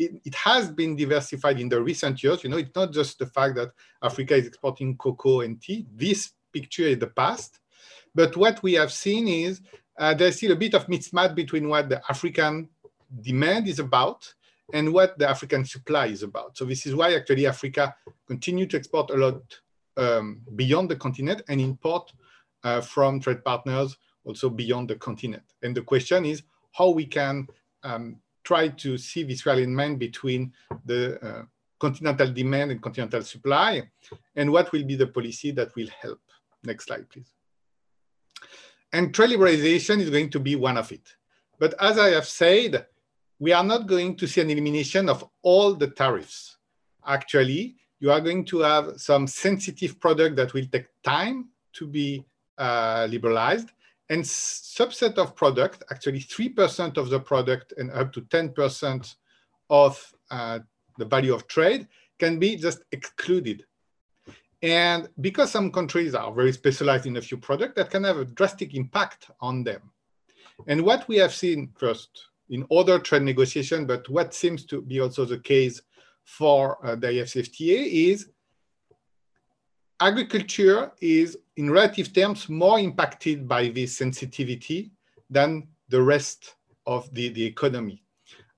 it, 0.01 0.21
it, 0.25 0.35
has 0.35 0.71
been 0.71 0.97
diversified 0.97 1.61
in 1.61 1.69
the 1.69 1.81
recent 1.81 2.23
years. 2.23 2.43
You 2.43 2.51
know, 2.51 2.57
it's 2.57 2.75
not 2.75 2.93
just 2.93 3.19
the 3.19 3.27
fact 3.27 3.57
that 3.57 3.71
Africa 4.03 4.35
is 4.35 4.47
exporting 4.47 4.97
cocoa 4.97 5.41
and 5.41 5.61
tea. 5.61 5.87
This 5.95 6.33
picture 6.53 6.85
is 6.85 6.99
the 6.99 7.09
past. 7.09 7.61
But 8.15 8.37
what 8.37 8.63
we 8.63 8.73
have 8.75 8.93
seen 8.93 9.29
is 9.29 9.61
uh, 9.99 10.15
there's 10.15 10.37
still 10.37 10.53
a 10.53 10.57
bit 10.57 10.75
of 10.75 10.87
mismatch 10.87 11.35
between 11.35 11.69
what 11.69 11.89
the 11.89 12.01
African 12.09 12.69
demand 13.21 13.69
is 13.69 13.79
about 13.79 14.33
and 14.73 14.93
what 14.93 15.19
the 15.19 15.29
African 15.29 15.65
supply 15.65 16.07
is 16.07 16.23
about. 16.23 16.57
So 16.57 16.65
this 16.65 16.87
is 16.87 16.95
why 16.95 17.15
actually 17.15 17.47
Africa 17.47 17.95
continue 18.27 18.67
to 18.67 18.77
export 18.77 19.11
a 19.11 19.15
lot 19.15 19.43
um, 19.97 20.41
beyond 20.57 20.91
the 20.91 20.97
continent 20.97 21.43
and 21.49 21.61
import 21.61 22.13
uh, 22.63 22.81
from 22.81 23.21
trade 23.21 23.45
partners 23.45 23.97
also 24.25 24.51
beyond 24.51 24.89
the 24.89 24.97
continent. 24.97 25.43
And 25.63 25.77
the 25.77 25.83
question 25.83 26.25
is 26.25 26.43
how 26.73 26.91
we 26.91 27.07
can 27.07 27.47
um, 27.83 28.17
try 28.45 28.69
to 28.69 28.99
see 28.99 29.23
this 29.23 29.45
alignment 29.47 29.99
between 29.99 30.53
the 30.85 31.19
uh, 31.21 31.43
continental 31.79 32.31
demand 32.33 32.71
and 32.71 32.83
continental 32.83 33.23
supply 33.23 33.83
and 34.37 34.51
what 34.53 34.71
will 34.73 34.85
be 34.85 34.97
the 34.97 35.07
policy 35.07 35.51
that 35.53 35.75
will 35.75 35.89
help. 36.01 36.21
Next 36.65 36.87
slide, 36.87 37.09
please. 37.09 37.40
And 38.93 39.15
trade 39.15 39.31
liberalization 39.31 40.01
is 40.01 40.11
going 40.11 40.31
to 40.31 40.41
be 40.41 40.57
one 40.57 40.77
of 40.77 40.91
it. 40.93 41.15
But 41.59 41.75
as 41.81 41.99
I 41.99 42.11
have 42.11 42.27
said, 42.27 42.87
we 43.39 43.53
are 43.53 43.65
not 43.65 43.87
going 43.87 44.17
to 44.17 44.27
see 44.27 44.41
an 44.41 44.51
elimination 44.51 45.09
of 45.09 45.29
all 45.43 45.75
the 45.75 45.89
tariffs. 45.89 46.59
Actually, 47.07 47.77
you 48.01 48.11
are 48.11 48.21
going 48.21 48.45
to 48.47 48.61
have 48.61 49.01
some 49.01 49.27
sensitive 49.27 50.01
product 50.01 50.37
that 50.37 50.55
will 50.55 50.67
take 50.73 50.87
time 51.03 51.49
to 51.75 51.87
be 51.87 52.25
uh, 52.59 53.07
liberalized 53.11 53.71
and 54.11 54.23
subset 54.25 55.17
of 55.19 55.37
product, 55.37 55.85
actually 55.91 56.19
3% 56.21 56.97
of 56.97 57.11
the 57.11 57.21
product 57.21 57.73
and 57.79 57.91
up 57.93 58.13
to 58.13 58.23
10% 58.23 59.15
of 59.71 60.13
uh, 60.31 60.59
the 60.99 61.05
value 61.05 61.33
of 61.33 61.47
trade 61.47 61.87
can 62.19 62.39
be 62.39 62.57
just 62.57 62.83
excluded. 62.91 63.65
And 64.63 65.09
because 65.21 65.51
some 65.51 65.73
countries 65.73 66.15
are 66.15 66.33
very 66.33 66.53
specialized 66.53 67.07
in 67.07 67.17
a 67.17 67.23
few 67.23 67.39
products, 67.39 67.75
that 67.77 67.91
can 67.91 68.05
have 68.05 68.19
a 68.19 68.25
drastic 68.27 68.75
impact 68.75 69.31
on 69.41 69.65
them. 69.65 69.81
And 70.67 70.83
what 70.83 71.09
we 71.09 71.17
have 71.17 71.33
seen 71.33 71.71
first 71.79 72.27
in 72.51 72.67
other 72.71 72.99
trade 72.99 73.23
negotiation, 73.23 73.87
but 73.87 74.09
what 74.09 74.35
seems 74.35 74.65
to 74.67 74.83
be 74.83 75.01
also 75.01 75.25
the 75.25 75.39
case 75.39 75.81
for 76.25 76.85
uh, 76.85 76.97
the 76.97 77.07
AFCFTA 77.07 78.11
is 78.11 78.29
agriculture 80.01 80.93
is 81.01 81.39
in 81.57 81.71
relative 81.71 82.13
terms 82.13 82.49
more 82.49 82.79
impacted 82.79 83.47
by 83.47 83.69
this 83.69 83.97
sensitivity 83.97 84.91
than 85.29 85.69
the 85.89 86.01
rest 86.01 86.57
of 86.87 87.13
the, 87.15 87.29
the 87.31 87.45
economy. 87.45 88.03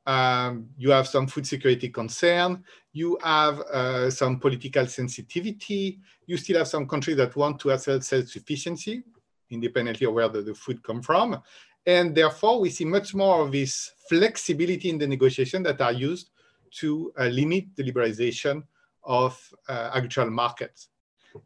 Um, 0.06 0.68
you 0.76 0.90
have 0.90 1.06
some 1.06 1.26
food 1.26 1.46
security 1.46 1.88
concern, 1.88 2.64
you 2.92 3.18
have 3.22 3.60
uh, 3.60 4.10
some 4.10 4.38
political 4.38 4.86
sensitivity, 4.86 5.98
you 6.26 6.36
still 6.36 6.58
have 6.58 6.68
some 6.68 6.86
countries 6.86 7.16
that 7.16 7.34
want 7.36 7.58
to 7.60 7.70
have 7.70 7.82
self-sufficiency, 7.82 9.02
independently 9.50 10.06
of 10.06 10.14
where 10.14 10.28
the, 10.28 10.42
the 10.42 10.54
food 10.54 10.82
come 10.82 11.00
from. 11.02 11.40
And 11.86 12.14
therefore, 12.14 12.60
we 12.60 12.70
see 12.70 12.84
much 12.84 13.14
more 13.14 13.42
of 13.42 13.50
this 13.50 13.92
flexibility 14.08 14.90
in 14.90 14.98
the 14.98 15.06
negotiation 15.06 15.62
that 15.64 15.80
are 15.80 15.92
used 15.92 16.30
to 16.78 17.12
uh, 17.18 17.26
limit 17.26 17.64
the 17.76 17.82
liberalization 17.82 18.62
of 19.04 19.38
uh, 19.68 19.90
agricultural 19.94 20.30
markets. 20.30 20.88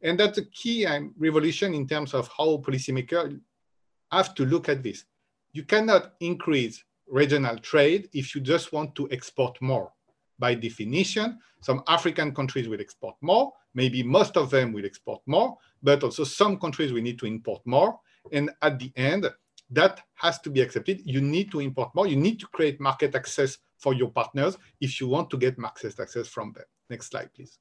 And 0.02 0.18
that's 0.18 0.38
a 0.38 0.44
key 0.44 0.84
um, 0.84 1.14
revolution 1.16 1.72
in 1.74 1.86
terms 1.86 2.12
of 2.12 2.28
how 2.36 2.58
policymakers 2.58 3.40
have 4.10 4.34
to 4.34 4.44
look 4.44 4.68
at 4.68 4.82
this. 4.82 5.04
You 5.52 5.62
cannot 5.62 6.14
increase 6.20 6.84
regional 7.08 7.56
trade 7.58 8.08
if 8.12 8.34
you 8.34 8.40
just 8.40 8.72
want 8.72 8.94
to 8.96 9.08
export 9.10 9.60
more. 9.62 9.92
By 10.38 10.54
definition, 10.54 11.38
some 11.60 11.82
African 11.88 12.34
countries 12.34 12.68
will 12.68 12.80
export 12.80 13.16
more, 13.20 13.52
maybe 13.74 14.02
most 14.02 14.36
of 14.36 14.50
them 14.50 14.72
will 14.72 14.84
export 14.84 15.20
more, 15.26 15.56
but 15.82 16.02
also 16.02 16.24
some 16.24 16.58
countries 16.58 16.92
will 16.92 17.02
need 17.02 17.18
to 17.18 17.26
import 17.26 17.62
more. 17.64 17.98
And 18.32 18.50
at 18.62 18.78
the 18.78 18.92
end, 18.96 19.26
that 19.70 20.00
has 20.14 20.38
to 20.40 20.50
be 20.50 20.60
accepted. 20.60 21.02
You 21.04 21.20
need 21.20 21.50
to 21.52 21.60
import 21.60 21.94
more. 21.94 22.06
You 22.06 22.16
need 22.16 22.40
to 22.40 22.46
create 22.46 22.80
market 22.80 23.14
access 23.14 23.58
for 23.78 23.94
your 23.94 24.10
partners 24.10 24.56
if 24.80 25.00
you 25.00 25.08
want 25.08 25.30
to 25.30 25.36
get 25.36 25.58
market 25.58 25.98
access 25.98 26.28
from 26.28 26.52
them. 26.52 26.64
Next 26.88 27.10
slide, 27.10 27.30
please. 27.34 27.58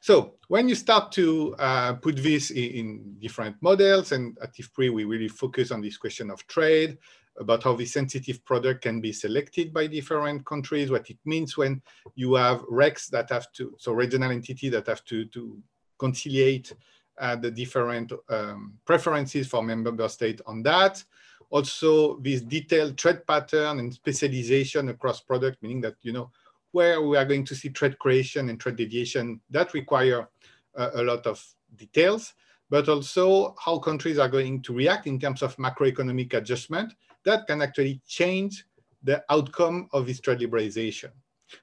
So 0.00 0.34
when 0.48 0.68
you 0.68 0.74
start 0.74 1.12
to 1.12 1.54
uh, 1.58 1.94
put 1.94 2.16
this 2.16 2.50
in, 2.50 2.70
in, 2.70 3.16
different 3.18 3.56
models, 3.60 4.12
and 4.12 4.38
at 4.42 4.54
IFPRI, 4.54 4.92
we 4.92 5.04
really 5.04 5.28
focus 5.28 5.70
on 5.70 5.80
this 5.80 5.96
question 5.96 6.30
of 6.30 6.46
trade, 6.46 6.98
about 7.38 7.62
how 7.62 7.74
the 7.74 7.86
sensitive 7.86 8.44
product 8.44 8.82
can 8.82 9.00
be 9.00 9.12
selected 9.12 9.72
by 9.72 9.86
different 9.86 10.44
countries, 10.44 10.90
what 10.90 11.08
it 11.10 11.18
means 11.24 11.56
when 11.56 11.80
you 12.14 12.34
have 12.34 12.60
RECs 12.62 13.08
that 13.08 13.30
have 13.30 13.50
to, 13.52 13.74
so 13.78 13.92
regional 13.92 14.30
entity 14.30 14.68
that 14.68 14.86
have 14.86 15.04
to, 15.04 15.24
to 15.26 15.58
conciliate 15.98 16.74
uh, 17.18 17.36
the 17.36 17.50
different 17.50 18.12
um, 18.28 18.74
preferences 18.84 19.46
for 19.46 19.62
member 19.62 20.08
state 20.08 20.40
on 20.46 20.62
that. 20.62 21.02
Also, 21.50 22.18
this 22.20 22.42
detailed 22.42 22.96
trade 22.96 23.26
pattern 23.26 23.78
and 23.78 23.92
specialization 23.92 24.90
across 24.90 25.20
product, 25.20 25.62
meaning 25.62 25.80
that, 25.80 25.94
you 26.02 26.12
know, 26.12 26.30
where 26.72 27.00
we 27.00 27.16
are 27.16 27.24
going 27.24 27.44
to 27.44 27.54
see 27.54 27.70
trade 27.70 27.98
creation 27.98 28.50
and 28.50 28.60
trade 28.60 28.76
deviation 28.76 29.40
that 29.50 29.72
require 29.72 30.28
uh, 30.76 30.90
a 30.94 31.02
lot 31.02 31.26
of 31.26 31.42
details, 31.76 32.34
but 32.68 32.88
also 32.88 33.54
how 33.58 33.78
countries 33.78 34.18
are 34.18 34.28
going 34.28 34.60
to 34.62 34.74
react 34.74 35.06
in 35.06 35.18
terms 35.18 35.42
of 35.42 35.56
macroeconomic 35.56 36.34
adjustment 36.34 36.92
that 37.24 37.46
can 37.46 37.62
actually 37.62 38.00
change 38.06 38.64
the 39.02 39.24
outcome 39.30 39.88
of 39.92 40.06
this 40.06 40.20
trade 40.20 40.40
liberalization. 40.40 41.10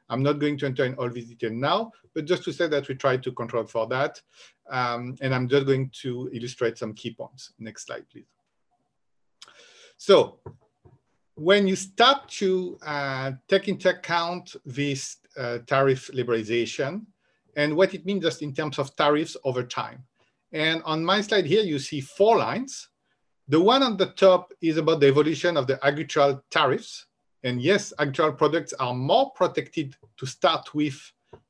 I'm 0.10 0.24
not 0.24 0.40
going 0.40 0.58
to 0.60 0.66
enter 0.66 0.86
in 0.86 0.96
all 0.96 1.10
this 1.10 1.26
detail 1.26 1.52
now, 1.52 1.92
but 2.14 2.26
just 2.26 2.44
to 2.46 2.54
say 2.54 2.68
that 2.68 2.88
we 2.88 2.96
try 2.96 3.18
to 3.18 3.32
control 3.32 3.66
for 3.66 3.88
that. 3.88 4.22
Um, 4.70 5.16
and 5.22 5.34
I'm 5.34 5.48
just 5.48 5.66
going 5.66 5.92
to 6.02 6.30
illustrate 6.34 6.78
some 6.78 6.94
key 6.94 7.14
points. 7.14 7.54
Next 7.60 7.86
slide, 7.86 8.06
please. 8.12 8.26
So 9.98 10.40
when 11.36 11.68
you 11.68 11.76
start 11.76 12.30
to 12.30 12.78
uh, 12.86 13.34
take 13.48 13.68
into 13.68 13.90
account 13.90 14.56
this 14.66 15.18
uh, 15.38 15.60
tariff 15.68 16.10
liberalization 16.14 17.06
and 17.56 17.76
what 17.76 17.94
it 17.94 18.06
means 18.06 18.24
just 18.24 18.42
in 18.42 18.54
terms 18.54 18.80
of 18.80 18.96
tariffs 18.96 19.38
over 19.44 19.64
time. 19.64 20.04
And 20.52 20.82
on 20.84 21.04
my 21.04 21.22
slide 21.22 21.46
here, 21.46 21.64
you 21.64 21.80
see 21.80 22.02
four 22.02 22.38
lines. 22.38 22.90
The 23.48 23.60
one 23.60 23.84
on 23.84 23.98
the 23.98 24.08
top 24.08 24.54
is 24.62 24.78
about 24.78 25.00
the 25.00 25.08
evolution 25.08 25.56
of 25.58 25.68
the 25.68 25.80
agricultural 25.86 26.44
tariffs. 26.50 27.06
And 27.44 27.62
yes, 27.62 27.94
agricultural 28.00 28.38
products 28.38 28.74
are 28.74 28.94
more 28.94 29.32
protected 29.32 29.96
to 30.18 30.26
start 30.26 30.74
with 30.74 31.00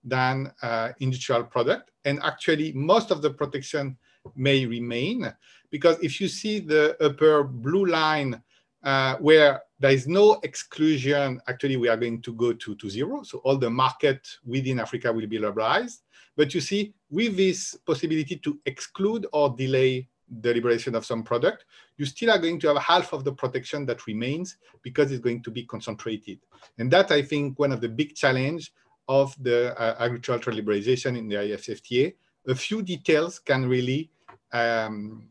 than 0.03 0.51
uh, 0.62 0.89
industrial 0.99 1.43
product. 1.43 1.91
And 2.03 2.19
actually, 2.21 2.73
most 2.73 3.12
of 3.12 3.21
the 3.21 3.29
protection 3.29 3.97
may 4.36 4.65
remain 4.65 5.31
because 5.69 5.97
if 5.99 6.19
you 6.19 6.27
see 6.27 6.60
the 6.60 6.97
upper 7.03 7.43
blue 7.43 7.86
line 7.86 8.41
uh, 8.86 9.15
where 9.17 9.62
there 9.79 9.91
is 9.91 10.08
no 10.08 10.39
exclusion. 10.43 11.41
Actually, 11.47 11.77
we 11.77 11.89
are 11.89 11.97
going 11.97 12.21
to 12.21 12.34
go 12.34 12.53
to, 12.53 12.75
to 12.75 12.89
zero. 12.89 13.23
So 13.23 13.39
all 13.39 13.58
the 13.58 13.69
market 13.69 14.25
within 14.45 14.79
Africa 14.79 15.12
will 15.12 15.27
be 15.27 15.39
liberalized. 15.39 16.03
But 16.38 16.53
you 16.53 16.62
see, 16.62 16.93
with 17.10 17.36
this 17.36 17.75
possibility 17.86 18.38
to 18.38 18.60
exclude 18.65 19.25
or 19.34 19.49
delay 19.49 20.08
the 20.41 20.53
liberation 20.53 20.95
of 20.95 21.05
some 21.05 21.23
product, 21.23 21.65
you 21.97 22.05
still 22.05 22.31
are 22.31 22.39
going 22.39 22.59
to 22.59 22.67
have 22.67 22.77
half 22.77 23.13
of 23.13 23.23
the 23.23 23.31
protection 23.31 23.85
that 23.85 24.07
remains 24.07 24.57
because 24.81 25.11
it's 25.11 25.23
going 25.23 25.41
to 25.43 25.51
be 25.51 25.63
concentrated. 25.63 26.39
And 26.77 26.89
that, 26.91 27.11
I 27.11 27.21
think, 27.21 27.59
one 27.59 27.71
of 27.71 27.81
the 27.81 27.89
big 27.89 28.15
challenge 28.15 28.71
of 29.07 29.35
the 29.41 29.79
uh, 29.79 29.95
agricultural 29.99 30.57
liberalization 30.57 31.17
in 31.17 31.27
the 31.27 31.35
AFCFTA. 31.35 32.15
A 32.47 32.55
few 32.55 32.81
details 32.81 33.39
can 33.39 33.67
really 33.67 34.09
um, 34.51 35.27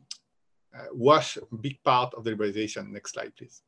uh, 0.75 0.85
wash 0.93 1.37
a 1.37 1.57
big 1.57 1.83
part 1.83 2.15
of 2.15 2.25
the 2.25 2.33
liberalization. 2.33 2.91
Next 2.91 3.13
slide, 3.13 3.33
please. 3.37 3.63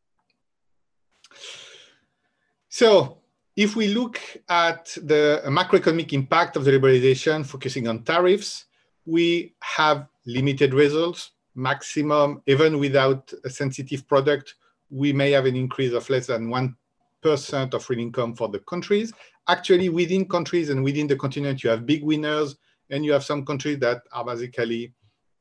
So 2.69 3.19
if 3.57 3.75
we 3.75 3.89
look 3.89 4.21
at 4.49 4.87
the 5.03 5.43
macroeconomic 5.47 6.13
impact 6.13 6.57
of 6.57 6.65
the 6.65 6.73
liberalization, 6.73 7.45
focusing 7.45 7.89
on 7.89 8.05
tariffs, 8.05 8.67
we 9.05 9.55
have 9.61 10.09
limited 10.27 10.75
results. 10.75 11.33
Maximum, 11.55 12.43
even 12.47 12.79
without 12.79 13.33
a 13.45 13.51
sensitive 13.51 14.07
product, 14.07 14.55
we 14.91 15.13
may 15.13 15.31
have 15.31 15.47
an 15.47 15.57
increase 15.57 15.93
of 15.93 16.09
less 16.11 16.27
than 16.27 16.49
1% 16.49 17.75
of 17.75 17.91
real 17.91 18.01
income 18.01 18.35
for 18.35 18.49
the 18.49 18.59
countries. 18.61 19.13
Actually, 19.49 19.89
within 19.89 20.29
countries 20.29 20.71
and 20.71 20.85
within 20.85 21.07
the 21.07 21.17
continent, 21.17 21.65
you 21.65 21.71
have 21.71 21.87
big 21.87 22.03
winners, 22.03 22.57
and 22.91 23.05
you 23.05 23.13
have 23.13 23.25
some 23.25 23.45
countries 23.45 23.79
that 23.79 24.03
are 24.13 24.25
basically 24.25 24.93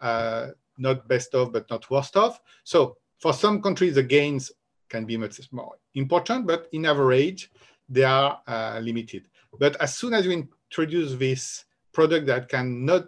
uh, 0.02 0.48
not 0.78 1.08
best 1.08 1.34
of, 1.36 1.52
but 1.52 1.70
not 1.70 1.90
worst 1.90 2.16
of. 2.18 2.40
So 2.64 2.98
for 3.20 3.34
some 3.34 3.62
countries, 3.62 3.96
the 3.96 4.04
gains 4.04 4.52
can 4.90 5.06
be 5.06 5.18
much 5.18 5.40
more 5.52 5.76
important, 5.94 6.48
but 6.48 6.68
in 6.72 6.86
average, 6.86 7.52
they 7.90 8.04
are 8.04 8.42
uh, 8.48 8.80
limited. 8.82 9.26
But 9.60 9.76
as 9.82 9.96
soon 9.96 10.14
as 10.14 10.26
you 10.26 10.32
introduce 10.32 11.14
this 11.16 11.66
product 11.94 12.28
that 12.28 12.50
can 12.50 12.86
not 12.86 13.08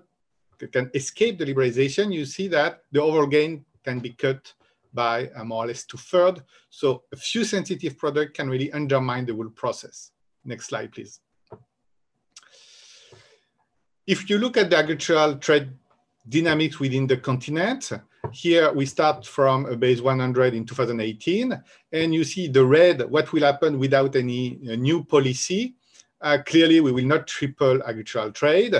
can 0.65 0.89
escape 0.93 1.37
the 1.37 1.45
liberalization, 1.45 2.11
you 2.11 2.25
see 2.25 2.47
that 2.49 2.81
the 2.91 3.01
overall 3.01 3.27
gain 3.27 3.63
can 3.83 3.99
be 3.99 4.11
cut 4.11 4.53
by 4.93 5.29
uh, 5.35 5.43
more 5.43 5.65
or 5.65 5.67
less 5.67 5.85
two-thirds. 5.85 6.41
So 6.69 7.03
a 7.11 7.15
few 7.15 7.43
sensitive 7.43 7.97
products 7.97 8.31
can 8.33 8.49
really 8.49 8.71
undermine 8.71 9.25
the 9.25 9.35
whole 9.35 9.49
process. 9.49 10.11
Next 10.43 10.67
slide, 10.67 10.91
please. 10.91 11.19
If 14.07 14.29
you 14.29 14.37
look 14.37 14.57
at 14.57 14.69
the 14.69 14.77
agricultural 14.77 15.35
trade 15.35 15.69
dynamics 16.27 16.79
within 16.79 17.05
the 17.07 17.17
continent, 17.17 17.91
here 18.31 18.71
we 18.73 18.85
start 18.85 19.25
from 19.25 19.65
a 19.65 19.75
base 19.75 20.01
100 20.01 20.53
in 20.53 20.65
2018, 20.65 21.61
and 21.91 22.13
you 22.13 22.23
see 22.23 22.47
the 22.47 22.65
red, 22.65 23.09
what 23.09 23.31
will 23.31 23.43
happen 23.43 23.77
without 23.77 24.15
any 24.15 24.59
uh, 24.69 24.75
new 24.75 25.03
policy. 25.03 25.75
Uh, 26.19 26.37
clearly, 26.45 26.79
we 26.79 26.91
will 26.91 27.05
not 27.05 27.27
triple 27.27 27.81
agricultural 27.83 28.31
trade. 28.31 28.75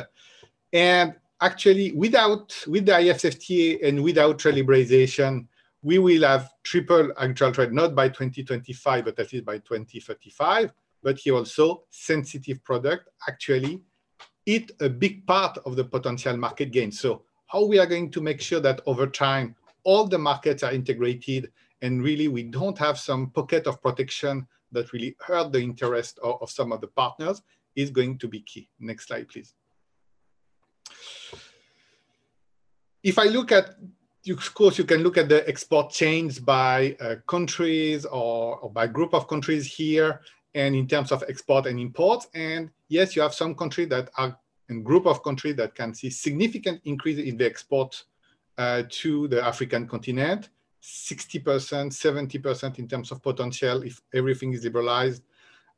And 0.74 1.16
actually, 1.42 1.92
without 1.94 2.56
with 2.68 2.86
the 2.86 2.94
IFCFTA 2.94 3.88
and 3.88 4.04
without 4.04 4.40
liberalization, 4.40 5.48
we 5.84 6.00
will 6.00 6.24
have 6.24 6.52
triple 6.64 7.12
agricultural 7.18 7.68
trade, 7.68 7.74
not 7.74 7.96
by 7.96 8.10
2025, 8.10 9.06
but 9.06 9.20
at 9.20 9.32
least 9.32 9.46
by 9.46 9.58
2035. 9.60 10.72
But 11.04 11.20
here 11.20 11.36
also, 11.36 11.84
sensitive 11.90 12.64
product 12.64 13.10
actually 13.28 13.82
eat 14.46 14.72
a 14.82 14.90
big 14.90 15.26
part 15.28 15.58
of 15.66 15.76
the 15.76 15.84
potential 15.84 16.36
market 16.38 16.72
gain. 16.72 16.92
So 16.92 17.24
how 17.48 17.66
we 17.66 17.80
are 17.80 17.86
going 17.86 18.12
to 18.12 18.22
make 18.22 18.42
sure 18.42 18.60
that 18.62 18.82
over 18.86 19.08
time, 19.08 19.56
all 19.84 20.08
the 20.08 20.18
markets 20.18 20.64
are 20.64 20.74
integrated 20.74 21.52
and 21.82 22.04
really 22.04 22.28
we 22.28 22.44
don't 22.44 22.78
have 22.78 22.98
some 22.98 23.30
pocket 23.30 23.68
of 23.68 23.82
protection 23.82 24.48
that 24.72 24.92
really 24.92 25.16
hurt 25.20 25.52
the 25.52 25.62
interest 25.62 26.20
of, 26.24 26.42
of 26.42 26.50
some 26.50 26.72
of 26.72 26.82
the 26.82 26.88
partners 26.88 27.42
is 27.76 27.92
going 27.92 28.18
to 28.18 28.28
be 28.28 28.42
key. 28.42 28.68
Next 28.80 29.08
slide, 29.08 29.30
please. 29.30 29.54
If 33.04 33.18
I 33.20 33.26
look 33.26 33.52
at, 33.52 33.76
of 34.30 34.54
course, 34.54 34.78
you 34.78 34.84
can 34.84 35.02
look 35.02 35.18
at 35.18 35.30
the 35.30 35.48
export 35.48 35.92
chains 35.92 36.40
by 36.40 36.98
uh, 37.00 37.16
countries 37.28 38.06
or, 38.06 38.58
or 38.58 38.70
by 38.70 38.88
group 38.88 39.14
of 39.14 39.28
countries 39.28 39.66
here 39.66 40.22
and 40.54 40.76
in 40.76 40.88
terms 40.88 41.12
of 41.12 41.24
export 41.30 41.68
and 41.68 41.80
imports. 41.80 42.28
And 42.34 42.70
yes, 42.90 43.16
you 43.16 43.22
have 43.22 43.34
some 43.34 43.56
countries 43.56 43.90
that 43.90 44.10
are 44.18 44.38
and 44.70 44.84
group 44.84 45.06
of 45.06 45.24
countries 45.24 45.56
that 45.56 45.76
can 45.76 45.94
see 45.94 46.10
significant 46.10 46.82
increase 46.86 47.20
in 47.20 47.38
the 47.38 47.46
export 47.46 48.04
uh, 48.58 48.84
to 48.90 49.28
the 49.28 49.44
African 49.44 49.88
continent, 49.88 50.50
60%, 50.82 51.42
70% 51.42 52.80
in 52.80 52.88
terms 52.88 53.12
of 53.12 53.22
potential 53.22 53.84
if 53.84 54.02
everything 54.14 54.54
is 54.54 54.64
liberalized, 54.64 55.24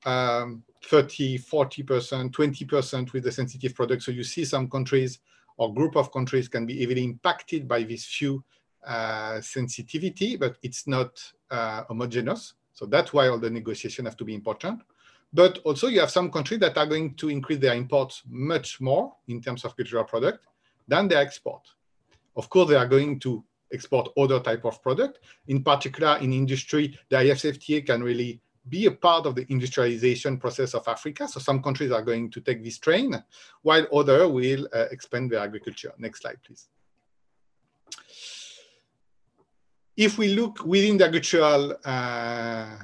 um, 0.06 0.64
30, 0.86 1.40
40%, 1.40 2.32
20% 2.32 3.14
with 3.14 3.24
the 3.24 3.32
sensitive 3.32 3.76
product. 3.76 4.04
So 4.04 4.12
you 4.12 4.24
see 4.24 4.46
some 4.46 4.70
countries 4.70 5.20
or 5.58 5.74
group 5.74 5.96
of 5.98 6.12
countries 6.12 6.48
can 6.48 6.66
be 6.66 6.80
heavily 6.80 7.04
impacted 7.04 7.68
by 7.68 7.84
this 7.84 8.06
few 8.06 8.44
uh, 8.86 9.42
sensitivity, 9.42 10.38
but 10.38 10.58
it's 10.64 10.88
not 10.88 11.22
uh, 11.52 11.84
homogeneous. 11.84 12.54
So 12.74 12.86
that's 12.86 13.12
why 13.12 13.28
all 13.28 13.40
the 13.40 13.50
negotiation 13.50 14.06
have 14.06 14.16
to 14.18 14.24
be 14.24 14.34
important. 14.34 14.82
But 15.34 15.60
also 15.60 15.88
you 15.88 16.00
have 16.00 16.10
some 16.10 16.32
countries 16.32 16.62
that 16.62 16.78
are 16.78 16.88
going 16.88 17.16
to 17.16 17.30
increase 17.30 17.60
their 17.60 17.76
imports 17.76 18.24
much 18.28 18.80
more 18.80 19.14
in 19.28 19.42
terms 19.42 19.66
of 19.66 19.76
cultural 19.76 20.06
product 20.06 20.46
than 20.88 21.08
their 21.08 21.20
export. 21.20 21.62
Of 22.36 22.50
course, 22.50 22.70
they 22.70 22.76
are 22.76 22.88
going 22.88 23.20
to 23.20 23.44
export 23.72 24.10
other 24.18 24.40
type 24.40 24.66
of 24.66 24.82
product. 24.82 25.20
In 25.48 25.64
particular, 25.64 26.18
in 26.22 26.34
industry, 26.34 26.98
the 27.10 27.18
IFCFTA 27.18 27.86
can 27.86 28.02
really 28.02 28.40
be 28.70 28.86
a 28.86 28.92
part 28.92 29.26
of 29.26 29.36
the 29.36 29.46
industrialization 29.50 30.38
process 30.38 30.74
of 30.74 30.88
Africa. 30.88 31.28
So 31.28 31.40
some 31.40 31.62
countries 31.62 31.92
are 31.92 32.02
going 32.02 32.30
to 32.32 32.42
take 32.42 32.64
this 32.64 32.78
train, 32.78 33.22
while 33.62 33.86
others 33.94 34.30
will 34.30 34.68
uh, 34.74 34.86
expand 34.92 35.32
their 35.32 35.40
agriculture. 35.40 35.94
Next 35.98 36.22
slide, 36.22 36.38
please. 36.46 36.68
If 39.98 40.18
we 40.18 40.30
look 40.30 40.64
within 40.66 40.98
the 40.98 41.06
agricultural 41.06 41.76
uh, 41.84 42.78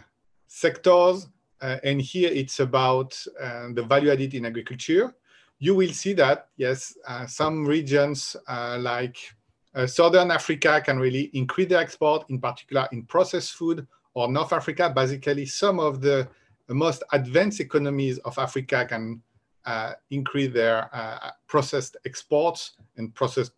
sectors, 0.48 1.28
uh, 1.62 1.78
and 1.84 2.02
here 2.02 2.30
it's 2.32 2.60
about 2.60 3.18
uh, 3.42 3.70
the 3.74 3.84
value 3.84 4.12
added 4.12 4.34
in 4.34 4.46
agriculture. 4.46 5.16
You 5.58 5.74
will 5.74 5.94
see 5.94 6.14
that, 6.14 6.50
yes, 6.58 6.98
uh, 7.08 7.26
some 7.26 7.66
regions 7.66 8.36
uh, 8.48 8.78
like 8.80 9.18
Southern 9.88 10.32
Africa 10.32 10.82
can 10.86 11.00
really 11.00 11.32
increase 11.34 11.68
their 11.68 11.82
export, 11.82 12.30
in 12.30 12.40
particular 12.40 12.88
in 12.94 13.04
processed 13.04 13.54
food, 13.54 13.86
or 14.16 14.32
North 14.32 14.54
Africa, 14.54 14.92
basically 14.94 15.46
some 15.46 15.80
of 15.80 16.02
the 16.02 16.28
most 16.70 17.04
advanced 17.12 17.60
economies 17.60 18.18
of 18.20 18.40
Africa 18.40 18.86
can 18.90 19.22
uh, 19.66 19.94
increase 20.10 20.52
their 20.52 20.90
processed 21.48 21.98
exports 22.06 22.72
and 22.98 23.14
processed 23.14 23.52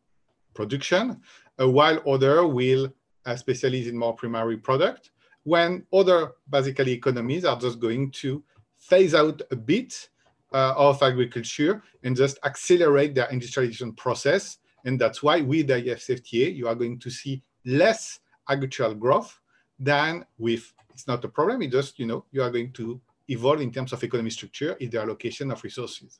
production, 0.53 1.21
while 1.57 2.01
other 2.09 2.45
will 2.45 2.91
specialize 3.35 3.87
in 3.87 3.97
more 3.97 4.13
primary 4.13 4.57
product 4.57 5.11
when 5.43 5.85
other 5.93 6.33
basically 6.49 6.91
economies 6.91 7.45
are 7.45 7.57
just 7.57 7.79
going 7.79 8.11
to 8.11 8.43
phase 8.79 9.15
out 9.15 9.41
a 9.51 9.55
bit 9.55 10.09
uh, 10.51 10.73
of 10.75 11.01
agriculture 11.01 11.81
and 12.03 12.17
just 12.17 12.37
accelerate 12.43 13.15
their 13.15 13.29
industrialization 13.29 13.93
process. 13.93 14.57
And 14.83 14.99
that's 14.99 15.23
why 15.23 15.39
with 15.39 15.67
the 15.67 15.75
IFCFTA, 15.75 16.53
you 16.53 16.67
are 16.67 16.75
going 16.75 16.99
to 16.99 17.09
see 17.09 17.41
less 17.65 18.19
agricultural 18.49 18.95
growth 18.95 19.39
than 19.79 20.25
with, 20.37 20.73
it's 20.89 21.07
not 21.07 21.23
a 21.23 21.27
problem, 21.27 21.61
It 21.61 21.71
just, 21.71 21.99
you 21.99 22.05
know, 22.05 22.25
you 22.31 22.41
are 22.41 22.49
going 22.49 22.71
to 22.73 22.99
evolve 23.27 23.61
in 23.61 23.71
terms 23.71 23.93
of 23.93 24.03
economic 24.03 24.31
structure 24.31 24.73
in 24.73 24.89
the 24.89 24.99
allocation 24.99 25.51
of 25.51 25.63
resources. 25.63 26.19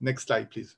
Next 0.00 0.26
slide, 0.26 0.50
please. 0.50 0.76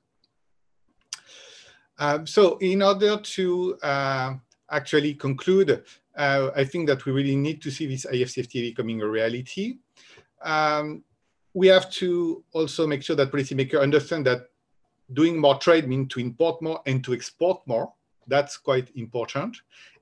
Um, 1.97 2.25
so 2.25 2.57
in 2.57 2.81
order 2.81 3.17
to 3.17 3.77
uh, 3.83 4.33
actually 4.69 5.13
conclude, 5.15 5.83
uh, 6.17 6.49
I 6.55 6.63
think 6.63 6.87
that 6.87 7.05
we 7.05 7.11
really 7.11 7.35
need 7.35 7.61
to 7.61 7.71
see 7.71 7.85
this 7.85 8.05
IFCFTA 8.05 8.61
becoming 8.71 9.01
a 9.01 9.07
reality. 9.07 9.77
Um, 10.43 11.03
we 11.53 11.67
have 11.67 11.91
to 11.91 12.43
also 12.53 12.87
make 12.87 13.03
sure 13.03 13.15
that 13.15 13.31
policymakers 13.31 13.81
understand 13.81 14.25
that 14.25 14.47
doing 15.13 15.39
more 15.39 15.57
trade 15.57 15.87
means 15.87 16.13
to 16.13 16.19
import 16.19 16.61
more 16.61 16.81
and 16.85 17.03
to 17.03 17.13
export 17.13 17.61
more. 17.67 17.93
That's 18.27 18.57
quite 18.57 18.89
important. 18.95 19.57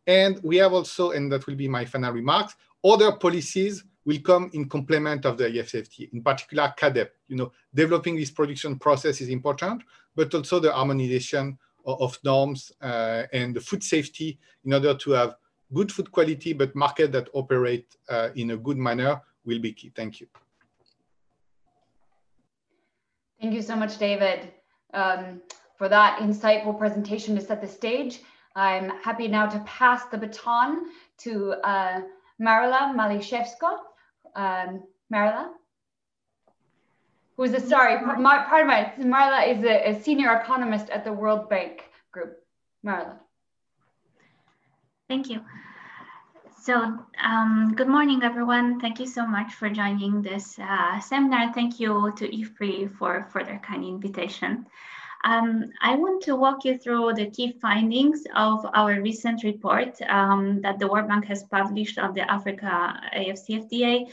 And 0.07 0.39
we 0.43 0.57
have 0.57 0.73
also, 0.73 1.11
and 1.11 1.31
that 1.31 1.45
will 1.47 1.55
be 1.55 1.67
my 1.67 1.85
final 1.85 2.11
remarks, 2.11 2.55
other 2.83 3.11
policies 3.11 3.83
will 4.05 4.19
come 4.19 4.49
in 4.53 4.67
complement 4.67 5.25
of 5.25 5.37
the 5.37 5.43
IFCFTA, 5.43 6.13
in 6.13 6.23
particular 6.23 6.73
CAADP. 6.77 7.09
You 7.27 7.35
know, 7.35 7.51
developing 7.73 8.15
this 8.15 8.31
production 8.31 8.79
process 8.79 9.21
is 9.21 9.29
important, 9.29 9.83
but 10.15 10.33
also 10.33 10.59
the 10.59 10.71
harmonization 10.71 11.57
of, 11.85 12.01
of 12.01 12.19
norms 12.23 12.71
uh, 12.81 13.23
and 13.33 13.55
the 13.55 13.61
food 13.61 13.83
safety 13.83 14.39
in 14.65 14.73
order 14.73 14.95
to 14.95 15.11
have 15.11 15.35
good 15.73 15.91
food 15.91 16.11
quality, 16.11 16.53
but 16.53 16.75
market 16.75 17.11
that 17.11 17.29
operate 17.33 17.95
uh, 18.09 18.29
in 18.35 18.51
a 18.51 18.57
good 18.57 18.77
manner 18.77 19.21
will 19.45 19.59
be 19.59 19.73
key. 19.73 19.91
Thank 19.95 20.19
you. 20.19 20.27
Thank 23.41 23.53
you 23.53 23.61
so 23.61 23.75
much, 23.75 23.97
David, 23.97 24.51
um, 24.93 25.41
for 25.77 25.87
that 25.87 26.19
insightful 26.19 26.77
presentation 26.77 27.35
to 27.35 27.41
set 27.41 27.61
the 27.61 27.67
stage. 27.67 28.19
I'm 28.59 28.89
happy 28.89 29.29
now 29.29 29.45
to 29.47 29.59
pass 29.59 30.03
the 30.11 30.17
baton 30.17 30.87
to 31.19 31.53
uh, 31.63 32.01
Maryla 32.41 32.93
Maliszewska. 32.93 33.77
Um, 34.35 34.83
Maryla? 35.13 35.47
Who's 37.37 37.53
a, 37.53 37.61
sorry, 37.61 37.97
part 38.03 38.17
of 38.17 38.67
my, 38.67 38.93
Maryla 38.99 39.57
is 39.57 39.63
a, 39.63 39.91
a 39.91 40.01
senior 40.03 40.33
economist 40.33 40.89
at 40.89 41.05
the 41.05 41.13
World 41.13 41.49
Bank 41.49 41.85
Group. 42.11 42.37
Maryla. 42.85 43.17
Thank 45.07 45.29
you. 45.29 45.39
So 46.61 46.99
um, 47.23 47.73
good 47.77 47.87
morning, 47.87 48.23
everyone. 48.23 48.81
Thank 48.81 48.99
you 48.99 49.07
so 49.07 49.25
much 49.25 49.53
for 49.53 49.69
joining 49.69 50.21
this 50.21 50.59
uh, 50.59 50.99
seminar. 50.99 51.53
Thank 51.53 51.79
you 51.79 52.13
to 52.17 52.27
IFPRI 52.27 52.93
for, 52.97 53.25
for 53.31 53.41
their 53.45 53.59
kind 53.59 53.85
invitation. 53.85 54.65
Um, 55.25 55.71
I 55.81 55.95
want 55.95 56.23
to 56.23 56.35
walk 56.35 56.63
you 56.63 56.77
through 56.77 57.13
the 57.13 57.29
key 57.29 57.51
findings 57.61 58.23
of 58.35 58.65
our 58.73 59.01
recent 59.01 59.43
report 59.43 60.01
um, 60.03 60.61
that 60.61 60.79
the 60.79 60.87
World 60.87 61.09
Bank 61.09 61.25
has 61.25 61.43
published 61.43 61.99
on 61.99 62.13
the 62.13 62.29
Africa 62.31 62.97
AFCFTA, 63.13 64.09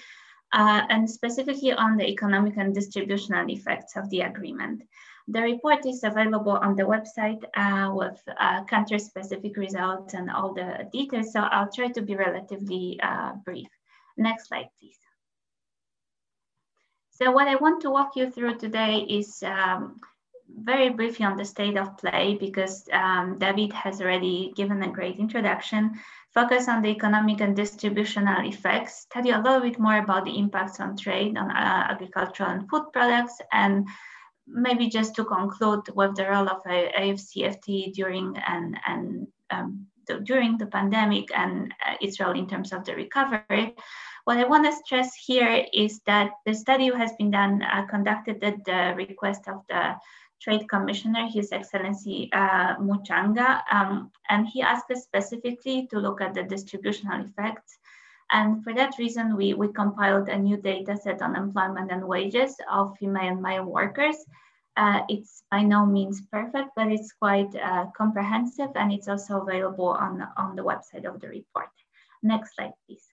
uh, 0.52 0.82
and 0.88 1.08
specifically 1.08 1.72
on 1.72 1.96
the 1.96 2.08
economic 2.08 2.56
and 2.56 2.74
distributional 2.74 3.48
effects 3.48 3.96
of 3.96 4.10
the 4.10 4.22
agreement. 4.22 4.82
The 5.28 5.42
report 5.42 5.86
is 5.86 6.02
available 6.02 6.56
on 6.56 6.76
the 6.76 6.84
website 6.84 7.42
uh, 7.54 7.92
with 7.92 8.20
uh, 8.38 8.64
country-specific 8.64 9.56
results 9.56 10.14
and 10.14 10.30
all 10.30 10.54
the 10.54 10.88
details, 10.92 11.32
so 11.32 11.40
I'll 11.40 11.70
try 11.70 11.88
to 11.88 12.02
be 12.02 12.16
relatively 12.16 12.98
uh, 13.02 13.32
brief. 13.44 13.68
Next 14.16 14.48
slide, 14.48 14.68
please. 14.80 14.98
So 17.10 17.30
what 17.32 17.48
I 17.48 17.56
want 17.56 17.82
to 17.82 17.90
walk 17.90 18.14
you 18.14 18.30
through 18.30 18.58
today 18.58 18.98
is 18.98 19.42
um, 19.42 20.00
very 20.56 20.88
briefly 20.90 21.26
on 21.26 21.36
the 21.36 21.44
state 21.44 21.76
of 21.76 21.96
play 21.98 22.36
because 22.40 22.88
um, 22.92 23.38
David 23.38 23.72
has 23.72 24.00
already 24.00 24.52
given 24.56 24.82
a 24.82 24.90
great 24.90 25.18
introduction, 25.18 25.92
focus 26.32 26.68
on 26.68 26.82
the 26.82 26.88
economic 26.88 27.40
and 27.40 27.54
distributional 27.54 28.46
effects, 28.46 29.06
tell 29.10 29.24
you 29.24 29.36
a 29.36 29.42
little 29.42 29.60
bit 29.60 29.78
more 29.78 29.98
about 29.98 30.24
the 30.24 30.38
impacts 30.38 30.80
on 30.80 30.96
trade, 30.96 31.36
on 31.36 31.50
uh, 31.50 31.86
agricultural 31.90 32.50
and 32.50 32.68
food 32.68 32.84
products, 32.92 33.40
and 33.52 33.86
maybe 34.46 34.88
just 34.88 35.14
to 35.14 35.24
conclude 35.24 35.82
with 35.94 36.14
the 36.16 36.28
role 36.28 36.48
of 36.48 36.62
AFCFT 36.64 37.92
during 37.92 38.36
and, 38.46 38.78
and 38.86 39.26
um, 39.50 39.86
the, 40.06 40.20
during 40.20 40.56
the 40.56 40.66
pandemic 40.66 41.28
and 41.36 41.74
uh, 41.84 41.94
its 42.00 42.20
role 42.20 42.38
in 42.38 42.48
terms 42.48 42.72
of 42.72 42.84
the 42.84 42.94
recovery. 42.94 43.74
What 44.24 44.38
I 44.38 44.44
want 44.44 44.64
to 44.66 44.72
stress 44.72 45.14
here 45.14 45.64
is 45.72 46.00
that 46.06 46.30
the 46.44 46.54
study 46.54 46.90
has 46.94 47.12
been 47.18 47.30
done, 47.30 47.62
uh, 47.62 47.86
conducted 47.86 48.42
at 48.42 48.64
the 48.64 48.94
request 48.96 49.48
of 49.48 49.62
the 49.68 49.94
Trade 50.40 50.68
Commissioner, 50.68 51.26
His 51.26 51.52
Excellency 51.52 52.30
uh, 52.32 52.76
Muchanga, 52.76 53.62
um, 53.70 54.10
and 54.28 54.46
he 54.46 54.62
asked 54.62 54.90
us 54.90 55.02
specifically 55.02 55.86
to 55.90 55.98
look 55.98 56.20
at 56.20 56.34
the 56.34 56.42
distributional 56.42 57.24
effects. 57.24 57.78
And 58.30 58.62
for 58.64 58.74
that 58.74 58.98
reason, 58.98 59.36
we, 59.36 59.54
we 59.54 59.72
compiled 59.72 60.28
a 60.28 60.38
new 60.38 60.56
data 60.56 60.96
set 60.96 61.22
on 61.22 61.36
employment 61.36 61.92
and 61.92 62.06
wages 62.06 62.56
of 62.70 62.96
female 62.98 63.32
and 63.32 63.42
male 63.42 63.64
workers. 63.64 64.16
Uh, 64.76 65.00
it's 65.08 65.42
by 65.50 65.62
no 65.62 65.86
means 65.86 66.20
perfect, 66.30 66.70
but 66.76 66.88
it's 66.88 67.12
quite 67.12 67.54
uh, 67.56 67.86
comprehensive 67.96 68.70
and 68.74 68.92
it's 68.92 69.08
also 69.08 69.40
available 69.40 69.88
on, 69.88 70.26
on 70.36 70.54
the 70.56 70.62
website 70.62 71.06
of 71.06 71.20
the 71.20 71.28
report. 71.28 71.70
Next 72.22 72.54
slide, 72.56 72.72
please. 72.86 73.06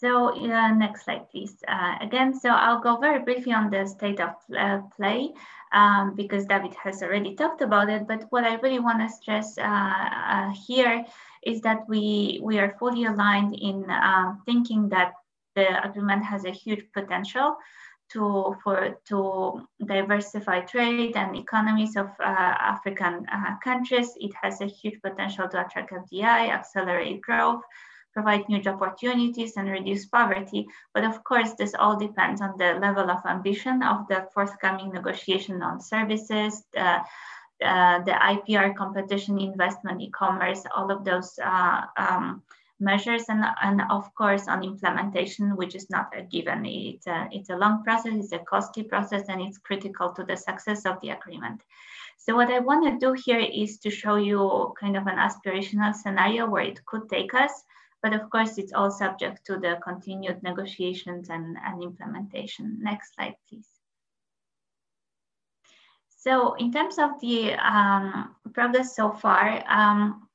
So 0.00 0.30
uh, 0.30 0.74
next 0.74 1.04
slide, 1.04 1.28
please. 1.28 1.56
Uh, 1.66 1.96
again, 2.00 2.32
so 2.32 2.50
I'll 2.50 2.80
go 2.80 2.98
very 2.98 3.18
briefly 3.18 3.52
on 3.52 3.68
the 3.68 3.84
state 3.84 4.20
of 4.20 4.36
uh, 4.56 4.78
play 4.96 5.32
um, 5.72 6.14
because 6.14 6.46
David 6.46 6.72
has 6.74 7.02
already 7.02 7.34
talked 7.34 7.62
about 7.62 7.90
it. 7.90 8.06
But 8.06 8.26
what 8.30 8.44
I 8.44 8.54
really 8.56 8.78
want 8.78 9.00
to 9.00 9.08
stress 9.08 9.58
uh, 9.58 9.62
uh, 9.64 10.52
here 10.66 11.04
is 11.44 11.62
that 11.62 11.80
we 11.88 12.38
we 12.44 12.60
are 12.60 12.76
fully 12.78 13.06
aligned 13.06 13.56
in 13.56 13.90
uh, 13.90 14.34
thinking 14.46 14.88
that 14.90 15.14
the 15.56 15.84
agreement 15.84 16.24
has 16.24 16.44
a 16.44 16.52
huge 16.52 16.84
potential 16.94 17.56
to 18.12 18.54
for 18.62 18.96
to 19.08 19.66
diversify 19.84 20.60
trade 20.60 21.16
and 21.16 21.36
economies 21.36 21.96
of 21.96 22.08
African 22.20 23.26
countries. 23.64 24.12
It 24.20 24.32
has 24.40 24.60
a 24.60 24.66
huge 24.66 25.02
potential 25.02 25.48
to 25.48 25.66
attract 25.66 25.90
FDI, 25.90 26.50
accelerate 26.50 27.20
growth 27.20 27.64
provide 28.12 28.48
new 28.48 28.62
opportunities 28.66 29.56
and 29.56 29.68
reduce 29.68 30.06
poverty. 30.06 30.66
But 30.94 31.04
of 31.04 31.22
course, 31.24 31.54
this 31.54 31.74
all 31.74 31.96
depends 31.96 32.40
on 32.40 32.54
the 32.58 32.74
level 32.74 33.10
of 33.10 33.24
ambition 33.26 33.82
of 33.82 34.08
the 34.08 34.28
forthcoming 34.34 34.90
negotiation 34.92 35.62
on 35.62 35.80
services, 35.80 36.64
uh, 36.76 37.00
the 37.60 38.12
IPR 38.12 38.74
competition, 38.76 39.38
investment, 39.40 40.00
e-commerce, 40.00 40.62
all 40.76 40.90
of 40.90 41.04
those 41.04 41.38
uh, 41.42 41.82
um, 41.96 42.42
measures, 42.80 43.24
and, 43.28 43.44
and 43.62 43.82
of 43.90 44.14
course 44.14 44.46
on 44.46 44.62
implementation, 44.62 45.56
which 45.56 45.74
is 45.74 45.90
not 45.90 46.12
a 46.16 46.22
given. 46.22 46.64
It's 46.64 47.06
a, 47.06 47.28
it's 47.32 47.50
a 47.50 47.56
long 47.56 47.82
process, 47.82 48.14
it's 48.14 48.32
a 48.32 48.38
costly 48.38 48.84
process, 48.84 49.24
and 49.28 49.40
it's 49.40 49.58
critical 49.58 50.12
to 50.12 50.24
the 50.24 50.36
success 50.36 50.86
of 50.86 51.00
the 51.00 51.10
agreement. 51.10 51.62
So 52.18 52.36
what 52.36 52.50
I 52.50 52.58
want 52.58 52.84
to 52.84 53.06
do 53.06 53.14
here 53.14 53.40
is 53.40 53.78
to 53.78 53.90
show 53.90 54.16
you 54.16 54.74
kind 54.78 54.96
of 54.96 55.06
an 55.06 55.16
aspirational 55.16 55.94
scenario 55.94 56.48
where 56.48 56.64
it 56.64 56.84
could 56.84 57.08
take 57.08 57.34
us. 57.34 57.64
But 58.02 58.14
of 58.14 58.30
course, 58.30 58.58
it's 58.58 58.72
all 58.72 58.90
subject 58.90 59.44
to 59.46 59.58
the 59.58 59.78
continued 59.82 60.42
negotiations 60.42 61.30
and, 61.30 61.56
and 61.64 61.82
implementation. 61.82 62.78
Next 62.80 63.14
slide, 63.14 63.34
please. 63.48 63.68
So 66.08 66.54
in 66.54 66.72
terms 66.72 66.98
of 66.98 67.20
the 67.20 67.54
um, 67.54 68.34
progress 68.52 68.94
so 68.94 69.12
far, 69.12 69.62
um, 69.68 70.28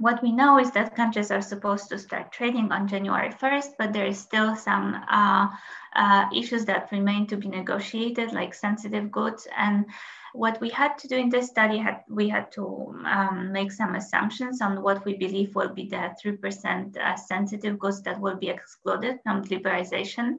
what 0.00 0.22
we 0.22 0.32
know 0.32 0.58
is 0.58 0.70
that 0.70 0.96
countries 0.96 1.30
are 1.30 1.42
supposed 1.42 1.90
to 1.90 1.98
start 1.98 2.32
trading 2.32 2.72
on 2.72 2.88
January 2.88 3.30
1st, 3.30 3.72
but 3.78 3.92
there 3.92 4.06
is 4.06 4.18
still 4.18 4.56
some 4.56 4.94
uh, 5.10 5.48
uh, 5.94 6.24
issues 6.34 6.64
that 6.64 6.90
remain 6.90 7.26
to 7.26 7.36
be 7.36 7.48
negotiated, 7.48 8.32
like 8.32 8.54
sensitive 8.54 9.10
goods. 9.10 9.46
And 9.54 9.84
what 10.32 10.60
we 10.60 10.68
had 10.68 10.96
to 10.98 11.08
do 11.08 11.16
in 11.16 11.28
this 11.28 11.48
study, 11.48 11.78
had, 11.78 12.02
we 12.08 12.28
had 12.28 12.52
to 12.52 12.94
um, 13.04 13.50
make 13.52 13.72
some 13.72 13.94
assumptions 13.94 14.60
on 14.60 14.82
what 14.82 15.04
we 15.04 15.16
believe 15.16 15.54
will 15.54 15.74
be 15.74 15.88
the 15.88 16.14
3% 16.24 16.96
uh, 16.96 17.16
sensitive 17.16 17.78
goods 17.78 18.02
that 18.02 18.20
will 18.20 18.36
be 18.36 18.48
excluded 18.48 19.18
from 19.22 19.44
liberalization. 19.44 20.36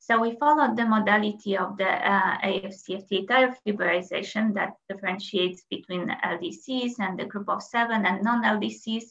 So 0.00 0.20
we 0.20 0.36
followed 0.36 0.76
the 0.76 0.84
modality 0.84 1.56
of 1.56 1.76
the 1.76 1.88
uh, 1.88 2.38
AFCFTA 2.38 3.28
tariff 3.28 3.58
liberalization 3.66 4.54
that 4.54 4.74
differentiates 4.88 5.62
between 5.70 6.08
LDCs 6.24 6.94
and 6.98 7.18
the 7.18 7.24
group 7.24 7.48
of 7.48 7.62
seven 7.62 8.04
and 8.06 8.22
non-LDCs 8.22 9.04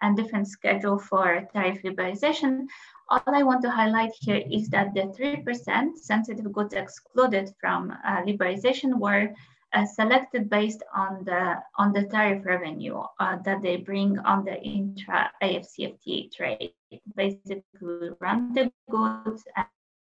and 0.00 0.16
different 0.16 0.48
schedule 0.48 0.98
for 0.98 1.48
tariff 1.52 1.82
liberalization. 1.82 2.66
All 3.08 3.22
I 3.26 3.42
want 3.42 3.62
to 3.62 3.70
highlight 3.70 4.12
here 4.20 4.42
is 4.50 4.68
that 4.70 4.94
the 4.94 5.12
3% 5.16 5.96
sensitive 5.96 6.52
goods 6.52 6.74
excluded 6.74 7.50
from 7.60 7.92
uh, 8.04 8.22
liberalization 8.22 8.98
were 8.98 9.32
uh, 9.72 9.86
selected 9.86 10.50
based 10.50 10.82
on 10.94 11.24
the 11.24 11.56
on 11.76 11.92
the 11.92 12.04
tariff 12.04 12.44
revenue 12.44 13.02
uh, 13.20 13.36
that 13.44 13.62
they 13.62 13.76
bring 13.76 14.18
on 14.20 14.44
the 14.44 14.60
intra 14.62 15.30
AFCFTA 15.42 16.32
trade. 16.32 16.72
Basically, 17.16 18.10
run 18.20 18.52
the 18.52 18.70
goods 18.90 19.44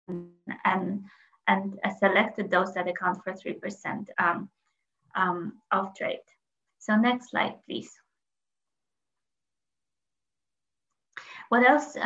and 0.09 0.31
and, 0.65 1.05
and 1.49 1.79
uh, 1.85 1.91
selected 1.99 2.51
those 2.51 2.75
that 2.75 2.89
account 2.89 3.23
for 3.25 3.35
three 3.35 3.55
percent 3.55 4.11
um, 4.19 4.49
um, 5.17 5.55
of 5.73 5.95
trade. 5.97 6.27
So 6.79 6.95
next 6.97 7.31
slide, 7.31 7.57
please. 7.67 7.91
What 11.49 11.65
else? 11.65 11.97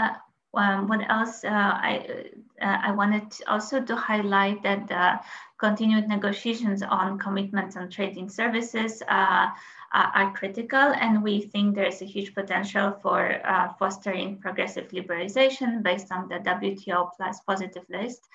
Uh, 0.52 0.60
um, 0.60 0.88
what 0.88 1.08
else 1.08 1.44
uh, 1.44 1.48
I, 1.48 2.26
uh, 2.60 2.78
I 2.82 2.92
wanted 2.92 3.30
to 3.30 3.52
also 3.52 3.80
to 3.82 3.96
highlight 3.96 4.62
that 4.62 4.88
the 4.88 5.20
continued 5.58 6.08
negotiations 6.08 6.82
on 6.82 7.18
commitments 7.18 7.76
on 7.76 7.90
trading 7.90 8.28
services 8.28 9.02
uh, 9.08 9.48
are 9.92 10.32
critical 10.34 10.78
and 10.78 11.22
we 11.22 11.40
think 11.40 11.74
there's 11.74 12.00
a 12.00 12.04
huge 12.04 12.34
potential 12.34 12.96
for 13.02 13.40
uh, 13.44 13.72
fostering 13.78 14.36
progressive 14.38 14.88
liberalization 14.88 15.82
based 15.82 16.12
on 16.12 16.28
the 16.28 16.36
WTO 16.36 17.10
plus 17.16 17.40
positive 17.40 17.84
list 17.90 18.28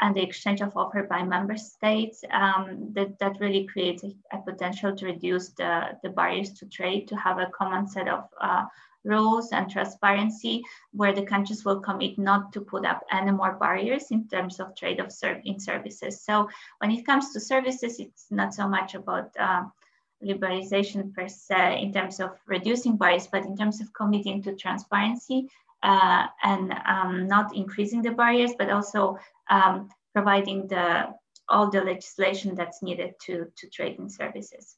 and 0.00 0.16
the 0.16 0.22
exchange 0.22 0.62
of 0.62 0.76
offer 0.76 1.02
by 1.04 1.22
member 1.22 1.56
states. 1.56 2.24
Um, 2.30 2.88
that, 2.92 3.18
that 3.18 3.38
really 3.40 3.66
creates 3.66 4.02
a, 4.02 4.12
a, 4.32 4.38
potential 4.38 4.96
to 4.96 5.04
reduce 5.04 5.50
the, 5.50 5.98
the 6.02 6.08
barriers 6.08 6.50
to 6.54 6.66
trade, 6.66 7.08
to 7.08 7.16
have 7.16 7.38
a 7.38 7.50
common 7.54 7.86
set 7.86 8.08
of 8.08 8.24
uh, 8.40 8.64
rules 9.04 9.52
and 9.52 9.70
transparency 9.70 10.62
where 10.92 11.12
the 11.12 11.24
countries 11.24 11.64
will 11.64 11.80
commit 11.80 12.18
not 12.18 12.52
to 12.52 12.60
put 12.60 12.84
up 12.84 13.02
any 13.10 13.32
more 13.32 13.54
barriers 13.54 14.10
in 14.10 14.28
terms 14.28 14.60
of 14.60 14.74
trade 14.76 15.00
of 15.00 15.12
in 15.44 15.58
services. 15.58 16.22
So 16.22 16.48
when 16.78 16.90
it 16.90 17.04
comes 17.04 17.32
to 17.32 17.40
services, 17.40 17.98
it's 17.98 18.26
not 18.30 18.54
so 18.54 18.68
much 18.68 18.94
about 18.94 19.30
uh, 19.38 19.64
liberalization 20.24 21.12
per 21.12 21.28
se 21.28 21.82
in 21.82 21.92
terms 21.92 22.20
of 22.20 22.30
reducing 22.46 22.96
barriers, 22.96 23.26
but 23.26 23.44
in 23.44 23.56
terms 23.56 23.80
of 23.80 23.92
committing 23.92 24.42
to 24.42 24.54
transparency 24.54 25.48
uh, 25.82 26.26
and 26.42 26.72
um, 26.86 27.26
not 27.26 27.56
increasing 27.56 28.02
the 28.02 28.12
barriers, 28.12 28.52
but 28.58 28.70
also 28.70 29.18
um, 29.50 29.88
providing 30.14 30.68
the 30.68 31.12
all 31.48 31.68
the 31.70 31.80
legislation 31.80 32.54
that's 32.54 32.82
needed 32.82 33.14
to, 33.20 33.46
to 33.56 33.68
trade 33.68 33.98
in 33.98 34.08
services. 34.08 34.76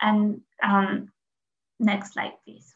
And 0.00 0.40
um, 0.62 1.10
next 1.80 2.12
slide, 2.12 2.32
please. 2.44 2.75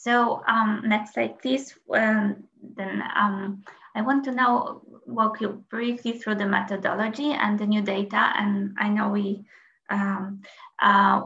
So 0.00 0.42
um, 0.48 0.82
next 0.86 1.12
slide, 1.12 1.38
please. 1.40 1.74
Um, 1.94 2.44
then 2.76 3.02
um, 3.14 3.62
I 3.94 4.00
want 4.00 4.24
to 4.24 4.32
now 4.32 4.80
walk 5.06 5.42
you 5.42 5.62
briefly 5.68 6.12
through 6.12 6.36
the 6.36 6.46
methodology 6.46 7.32
and 7.32 7.58
the 7.58 7.66
new 7.66 7.82
data. 7.82 8.32
And 8.38 8.74
I 8.78 8.88
know 8.88 9.10
we 9.10 9.44
um, 9.90 10.40
uh, 10.80 11.20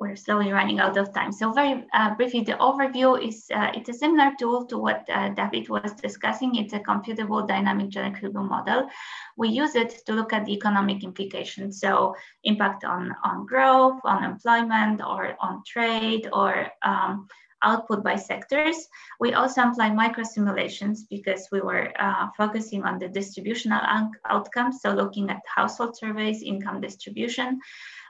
we're 0.00 0.16
slowly 0.16 0.50
running 0.50 0.80
out 0.80 0.96
of 0.96 1.12
time. 1.12 1.30
So 1.30 1.52
very 1.52 1.84
uh, 1.94 2.16
briefly, 2.16 2.42
the 2.42 2.54
overview 2.54 3.20
is 3.24 3.46
uh, 3.54 3.70
it's 3.74 3.88
a 3.88 3.92
similar 3.92 4.32
tool 4.36 4.66
to 4.66 4.78
what 4.78 5.06
uh, 5.12 5.28
David 5.30 5.68
was 5.68 5.92
discussing. 5.92 6.56
It's 6.56 6.72
a 6.72 6.80
computable 6.80 7.46
dynamic 7.46 7.90
general 7.90 8.12
equilibrium 8.12 8.48
model. 8.48 8.88
We 9.36 9.48
use 9.48 9.76
it 9.76 10.02
to 10.06 10.12
look 10.12 10.32
at 10.32 10.44
the 10.44 10.54
economic 10.54 11.04
implications. 11.04 11.80
So 11.80 12.16
impact 12.42 12.84
on, 12.84 13.14
on 13.22 13.46
growth, 13.46 14.00
on 14.04 14.24
employment, 14.24 15.02
or 15.02 15.36
on 15.40 15.62
trade, 15.64 16.28
or 16.32 16.68
um, 16.82 17.28
output 17.62 18.04
by 18.04 18.16
sectors. 18.16 18.88
We 19.20 19.34
also 19.34 19.62
apply 19.62 19.90
micro 19.90 20.24
simulations 20.24 21.04
because 21.04 21.48
we 21.50 21.60
were 21.60 21.92
uh, 21.98 22.28
focusing 22.36 22.84
on 22.84 22.98
the 22.98 23.08
distributional 23.08 23.80
outcomes. 24.24 24.80
So 24.80 24.90
looking 24.90 25.30
at 25.30 25.42
household 25.46 25.96
surveys, 25.96 26.42
income 26.42 26.80
distribution. 26.80 27.60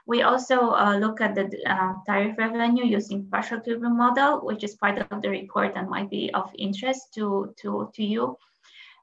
We 0.05 0.23
also 0.23 0.71
uh, 0.71 0.97
look 0.97 1.21
at 1.21 1.35
the 1.35 1.49
uh, 1.65 1.93
tariff 2.05 2.37
revenue 2.37 2.85
using 2.85 3.27
partial 3.29 3.59
equilibrium 3.59 3.97
model, 3.97 4.39
which 4.45 4.63
is 4.63 4.75
part 4.75 4.97
of 4.97 5.21
the 5.21 5.29
report 5.29 5.73
and 5.75 5.89
might 5.89 6.09
be 6.09 6.31
of 6.33 6.51
interest 6.57 7.13
to, 7.15 7.53
to, 7.57 7.91
to 7.93 8.03
you. 8.03 8.37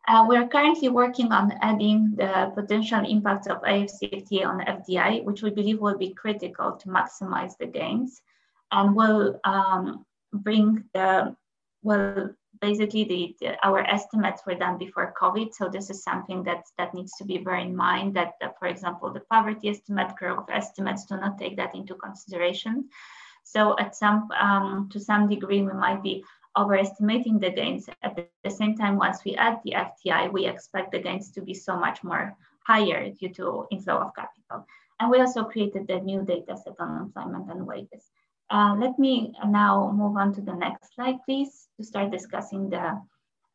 Uh, 0.08 0.24
we 0.28 0.36
are 0.36 0.46
currently 0.46 0.88
working 0.88 1.32
on 1.32 1.52
adding 1.62 2.14
the 2.16 2.52
potential 2.54 3.04
impacts 3.04 3.48
of 3.48 3.60
AFCFTA 3.62 4.46
on 4.46 4.60
FDI, 4.60 5.24
which 5.24 5.42
we 5.42 5.50
believe 5.50 5.80
will 5.80 5.98
be 5.98 6.14
critical 6.14 6.72
to 6.72 6.88
maximize 6.88 7.56
the 7.58 7.66
gains 7.66 8.22
and 8.70 8.94
will 8.94 9.40
um, 9.44 10.05
bring 10.42 10.84
the, 10.94 11.36
well, 11.82 12.30
basically 12.60 13.04
the, 13.04 13.36
the, 13.40 13.66
our 13.66 13.80
estimates 13.80 14.42
were 14.46 14.54
done 14.54 14.78
before 14.78 15.14
COVID. 15.20 15.54
So 15.54 15.68
this 15.68 15.90
is 15.90 16.02
something 16.02 16.42
that, 16.44 16.64
that 16.78 16.94
needs 16.94 17.12
to 17.18 17.24
be 17.24 17.38
very 17.38 17.62
in 17.62 17.76
mind 17.76 18.14
that, 18.16 18.34
for 18.58 18.68
example, 18.68 19.12
the 19.12 19.20
poverty 19.20 19.68
estimate, 19.68 20.16
growth 20.16 20.48
estimates 20.50 21.04
do 21.04 21.16
not 21.16 21.38
take 21.38 21.56
that 21.56 21.74
into 21.74 21.94
consideration. 21.94 22.88
So 23.44 23.78
at 23.78 23.94
some, 23.94 24.28
um, 24.40 24.88
to 24.92 25.00
some 25.00 25.28
degree, 25.28 25.62
we 25.62 25.72
might 25.72 26.02
be 26.02 26.24
overestimating 26.56 27.38
the 27.38 27.50
gains. 27.50 27.88
At 28.02 28.18
the 28.42 28.50
same 28.50 28.76
time, 28.76 28.96
once 28.96 29.24
we 29.24 29.34
add 29.36 29.60
the 29.64 29.72
FDI, 29.72 30.32
we 30.32 30.46
expect 30.46 30.92
the 30.92 30.98
gains 30.98 31.30
to 31.32 31.42
be 31.42 31.54
so 31.54 31.76
much 31.76 32.02
more 32.02 32.36
higher 32.66 33.10
due 33.10 33.28
to 33.34 33.66
inflow 33.70 33.98
of 33.98 34.14
capital. 34.14 34.66
And 34.98 35.10
we 35.10 35.20
also 35.20 35.44
created 35.44 35.86
the 35.86 36.00
new 36.00 36.22
data 36.22 36.56
set 36.56 36.74
on 36.80 37.02
employment 37.02 37.50
and 37.50 37.66
wages. 37.66 38.10
Uh, 38.50 38.76
let 38.78 38.98
me 38.98 39.32
now 39.46 39.92
move 39.92 40.16
on 40.16 40.32
to 40.34 40.40
the 40.40 40.54
next 40.54 40.94
slide, 40.94 41.18
please, 41.24 41.68
to 41.76 41.84
start 41.84 42.10
discussing 42.10 42.70
the, 42.70 43.00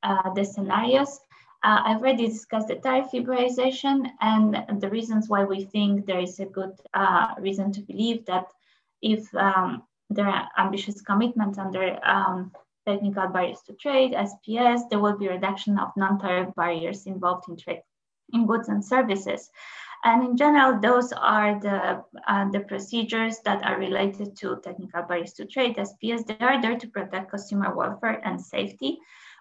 uh, 0.04 0.34
the 0.34 0.44
scenarios. 0.44 1.20
Uh, 1.64 1.82
I've 1.86 2.02
already 2.02 2.28
discussed 2.28 2.68
the 2.68 2.76
tariff 2.76 3.12
liberalization 3.14 4.10
and 4.20 4.82
the 4.82 4.90
reasons 4.90 5.30
why 5.30 5.44
we 5.44 5.64
think 5.64 6.06
there 6.06 6.20
is 6.20 6.40
a 6.40 6.46
good 6.46 6.74
uh, 6.94 7.36
reason 7.40 7.72
to 7.74 7.82
believe 7.82 8.26
that 8.26 8.48
if 9.02 9.34
um, 9.36 9.84
there 10.10 10.28
are 10.28 10.50
ambitious 10.58 11.02
commitments 11.02 11.58
under 11.58 12.00
um, 12.04 12.52
technical 12.88 13.28
barriers 13.28 13.62
to 13.68 13.74
trade, 13.74 14.14
SPS, 14.14 14.90
there 14.90 15.00
will 15.00 15.18
be 15.18 15.28
reduction 15.28 15.78
of 15.78 15.92
non-tariff 15.96 16.54
barriers 16.56 17.06
involved 17.06 17.48
in 17.48 17.58
trade 17.58 17.82
in 18.34 18.48
goods 18.48 18.70
and 18.70 18.84
services. 18.84 19.50
And 20.04 20.24
in 20.24 20.38
general, 20.38 20.80
those 20.80 21.14
are 21.14 21.60
the, 21.60 22.04
uh, 22.28 22.50
the 22.52 22.62
procedures 22.62 23.40
that 23.46 23.64
are 23.64 23.78
related 23.78 24.36
to 24.38 24.60
technical 24.64 25.04
barriers 25.04 25.34
to 25.34 25.46
trade, 25.46 25.78
SPS. 25.78 26.26
They 26.26 26.38
are 26.40 26.60
there 26.62 26.78
to 26.78 26.88
protect 26.88 27.30
consumer 27.30 27.76
welfare 27.76 28.20
and 28.26 28.42
safety. 28.42 28.98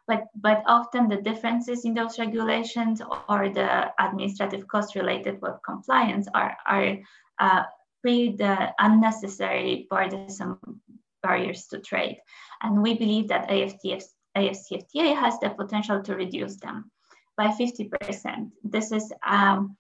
But, 0.07 0.25
but 0.35 0.63
often 0.67 1.09
the 1.09 1.23
differences 1.23 1.85
in 1.85 1.95
those 1.95 2.19
regulations 2.19 3.01
or 3.29 3.49
the 3.49 3.93
administrative 4.03 4.67
costs 4.67 4.97
related 4.97 5.41
with 5.41 5.63
compliance 5.65 6.27
are, 6.35 6.57
are 6.67 6.99
uh, 7.39 7.63
pre 8.03 8.37
the 8.37 8.75
unnecessary 8.79 9.87
burdensome 9.89 10.59
barriers 11.23 11.67
to 11.69 11.79
trade. 11.79 12.19
And 12.63 12.83
we 12.83 12.95
believe 12.95 13.29
that 13.29 13.49
AFTF, 13.49 14.05
AFCFTA 14.37 15.17
has 15.17 15.39
the 15.39 15.51
potential 15.51 16.03
to 16.03 16.15
reduce 16.15 16.57
them 16.57 16.91
by 17.37 17.49
50%. 17.49 18.51
This 18.65 18.93
is 18.93 19.13
um, 19.27 19.77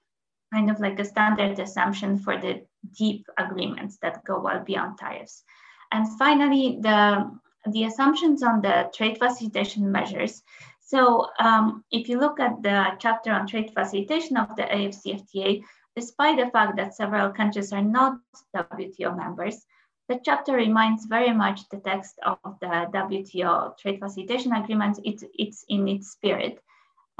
kind 0.52 0.70
of 0.70 0.80
like 0.80 0.98
a 0.98 1.04
standard 1.04 1.58
assumption 1.58 2.18
for 2.18 2.36
the 2.36 2.62
deep 2.96 3.26
agreements 3.38 3.98
that 4.02 4.24
go 4.24 4.40
well 4.40 4.62
beyond 4.64 4.98
tariffs. 4.98 5.44
And 5.92 6.06
finally, 6.18 6.78
the, 6.80 7.30
the 7.70 7.84
assumptions 7.84 8.42
on 8.42 8.62
the 8.62 8.90
trade 8.94 9.18
facilitation 9.18 9.90
measures. 9.90 10.42
So 10.80 11.28
um, 11.38 11.84
if 11.90 12.08
you 12.08 12.18
look 12.18 12.40
at 12.40 12.62
the 12.62 12.96
chapter 12.98 13.32
on 13.32 13.46
trade 13.46 13.72
facilitation 13.74 14.36
of 14.36 14.54
the 14.56 14.62
AFCFTA, 14.62 15.62
despite 15.94 16.38
the 16.38 16.50
fact 16.50 16.76
that 16.76 16.94
several 16.94 17.30
countries 17.30 17.72
are 17.72 17.82
not 17.82 18.18
WTO 18.56 19.16
members, 19.16 19.64
the 20.08 20.18
chapter 20.24 20.54
reminds 20.54 21.06
very 21.06 21.32
much 21.32 21.68
the 21.68 21.78
text 21.78 22.18
of 22.24 22.38
the 22.60 22.88
WTO 22.92 23.78
trade 23.78 24.00
facilitation 24.00 24.52
agreement. 24.52 24.98
It's, 25.04 25.22
it's 25.34 25.64
in 25.68 25.86
its 25.86 26.10
spirit. 26.10 26.60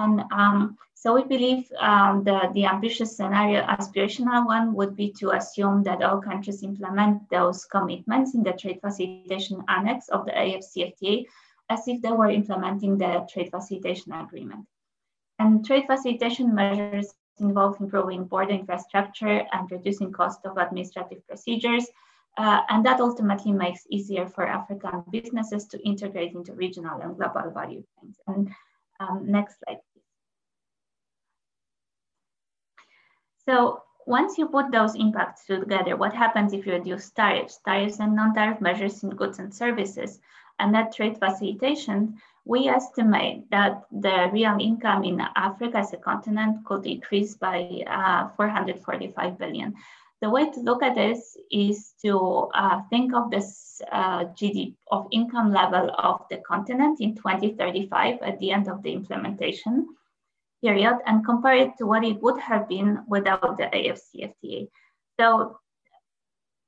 And 0.01 0.23
um, 0.33 0.79
so 0.95 1.15
we 1.15 1.25
believe 1.25 1.71
um, 1.79 2.25
the, 2.25 2.51
the 2.55 2.67
ambitious 2.67 3.17
scenario, 3.17 3.63
aspirational 3.63 4.47
one, 4.47 4.75
would 4.75 4.97
be 4.97 5.13
to 5.21 5.31
assume 5.31 5.83
that 5.85 6.03
all 6.03 6.21
countries 6.21 6.63
implement 6.63 7.29
those 7.31 7.65
commitments 7.65 8.35
in 8.35 8.43
the 8.43 8.53
trade 8.53 8.81
facilitation 8.81 9.63
annex 9.69 10.09
of 10.09 10.27
the 10.27 10.33
AFCFTA 10.33 11.27
as 11.71 11.87
if 11.87 12.03
they 12.03 12.13
were 12.13 12.31
implementing 12.31 12.99
the 12.99 13.27
trade 13.33 13.51
facilitation 13.51 14.13
agreement. 14.13 14.67
And 15.39 15.65
trade 15.65 15.87
facilitation 15.87 16.55
measures 16.55 17.15
involve 17.39 17.81
improving 17.81 18.25
border 18.25 18.53
infrastructure 18.53 19.47
and 19.53 19.71
reducing 19.71 20.13
cost 20.13 20.41
of 20.45 20.59
administrative 20.59 21.27
procedures. 21.27 21.87
Uh, 22.37 22.61
and 22.69 22.85
that 22.85 23.01
ultimately 23.01 23.53
makes 23.53 23.87
easier 23.91 24.27
for 24.27 24.47
African 24.47 25.03
businesses 25.11 25.67
to 25.67 25.79
integrate 25.87 26.35
into 26.35 26.53
regional 26.53 27.01
and 27.01 27.17
global 27.17 27.51
value 27.51 27.83
chains. 27.95 28.17
And 28.27 28.51
um, 29.01 29.25
next 29.27 29.57
slide, 29.61 29.79
So 33.51 33.83
once 34.07 34.39
you 34.39 34.47
put 34.47 34.71
those 34.71 34.95
impacts 34.95 35.47
together, 35.47 35.97
what 35.97 36.13
happens 36.13 36.53
if 36.53 36.67
you 36.67 36.73
reduce 36.75 37.11
tariffs, 37.11 37.59
tariffs 37.65 37.99
and 37.99 38.15
non-tariff 38.15 38.61
measures 38.61 39.03
in 39.03 39.11
goods 39.11 39.41
and 39.41 39.53
services, 39.53 40.21
and 40.61 40.73
that 40.73 40.95
trade 40.95 41.19
facilitation, 41.19 42.21
we 42.45 42.69
estimate 42.69 43.51
that 43.51 43.83
the 43.91 44.31
real 44.33 44.57
income 44.61 45.03
in 45.03 45.21
Africa 45.35 45.79
as 45.79 45.93
a 45.93 45.97
continent 45.97 46.65
could 46.65 46.87
increase 46.87 47.35
by 47.35 47.83
uh, 47.89 48.29
445 48.37 49.37
billion. 49.37 49.75
The 50.21 50.31
way 50.31 50.49
to 50.49 50.61
look 50.61 50.85
at 50.85 50.95
this 50.95 51.37
is 51.51 51.95
to 52.03 52.51
uh, 52.55 52.83
think 52.89 53.13
of 53.13 53.33
this 53.33 53.83
uh, 53.91 54.27
GDP 54.27 54.77
of 54.93 55.09
income 55.11 55.51
level 55.51 55.91
of 55.99 56.21
the 56.31 56.37
continent 56.37 57.01
in 57.01 57.17
2035 57.17 58.19
at 58.23 58.39
the 58.39 58.53
end 58.53 58.69
of 58.69 58.81
the 58.85 58.93
implementation 58.93 59.89
period 60.63 60.99
and 61.07 61.25
compare 61.25 61.57
it 61.57 61.77
to 61.79 61.87
what 61.87 62.05
it 62.05 62.23
would 62.23 62.41
have 62.41 62.69
been 62.69 62.99
without 63.09 63.57
the 63.57 63.65
AFCFTA. 63.65 64.69
So 65.19 65.59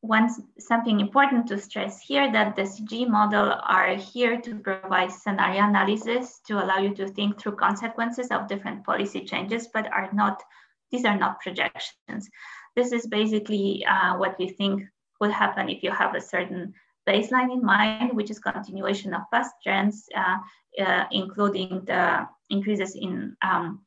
one 0.03 0.29
something 0.59 0.99
important 0.99 1.47
to 1.47 1.59
stress 1.59 2.01
here 2.01 2.31
that 2.33 2.57
the 2.57 2.63
CG 2.63 3.09
model 3.09 3.55
are 3.63 3.95
here 3.95 4.41
to 4.41 4.59
provide 4.59 5.13
scenario 5.13 5.65
analysis 5.65 6.41
to 6.49 6.63
allow 6.63 6.79
you 6.79 6.93
to 6.97 7.07
think 7.07 7.41
through 7.41 7.55
consequences 7.55 8.29
of 8.33 8.49
different 8.49 8.85
policy 8.85 9.25
changes, 9.25 9.69
but 9.73 9.87
are 9.93 10.11
not, 10.13 10.43
these 10.91 11.05
are 11.05 11.17
not 11.17 11.41
projections. 11.41 12.29
This 12.75 12.91
is 12.91 13.07
basically 13.07 13.87
uh, 13.87 14.17
what 14.17 14.37
we 14.41 14.49
think 14.49 14.83
would 15.21 15.31
happen 15.31 15.69
if 15.69 15.85
you 15.85 15.93
have 15.93 16.17
a 16.17 16.21
certain 16.21 16.75
baseline 17.09 17.53
in 17.53 17.65
mind, 17.65 18.13
which 18.13 18.31
is 18.31 18.39
continuation 18.39 19.15
of 19.15 19.23
past 19.33 19.53
trends, 19.63 20.09
uh, 20.17 20.39
uh, 20.81 21.05
including 21.11 21.85
the 21.85 22.27
increases 22.51 22.95
in 22.95 23.37
um, 23.43 23.81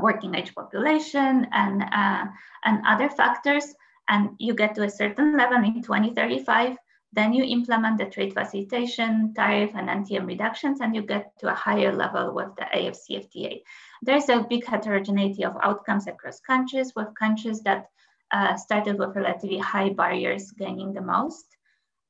working 0.00 0.34
age 0.34 0.54
population 0.54 1.46
and, 1.52 1.82
uh, 1.82 2.26
and 2.64 2.82
other 2.86 3.08
factors. 3.08 3.74
And 4.08 4.30
you 4.38 4.54
get 4.54 4.74
to 4.76 4.82
a 4.82 4.90
certain 4.90 5.36
level 5.36 5.58
in 5.58 5.82
2035, 5.82 6.76
then 7.12 7.32
you 7.32 7.44
implement 7.44 7.98
the 7.98 8.06
trade 8.06 8.32
facilitation, 8.32 9.34
tariff, 9.34 9.72
and 9.74 9.88
NTM 9.88 10.26
reductions, 10.26 10.80
and 10.80 10.94
you 10.94 11.02
get 11.02 11.38
to 11.40 11.52
a 11.52 11.54
higher 11.54 11.94
level 11.94 12.34
with 12.34 12.48
the 12.56 12.64
AFCFTA. 12.74 13.60
There's 14.00 14.28
a 14.28 14.46
big 14.48 14.64
heterogeneity 14.64 15.44
of 15.44 15.56
outcomes 15.62 16.06
across 16.06 16.40
countries, 16.40 16.92
with 16.96 17.14
countries 17.18 17.60
that 17.62 17.86
uh, 18.32 18.56
started 18.56 18.98
with 18.98 19.14
relatively 19.14 19.58
high 19.58 19.90
barriers 19.90 20.52
gaining 20.52 20.94
the 20.94 21.02
most. 21.02 21.51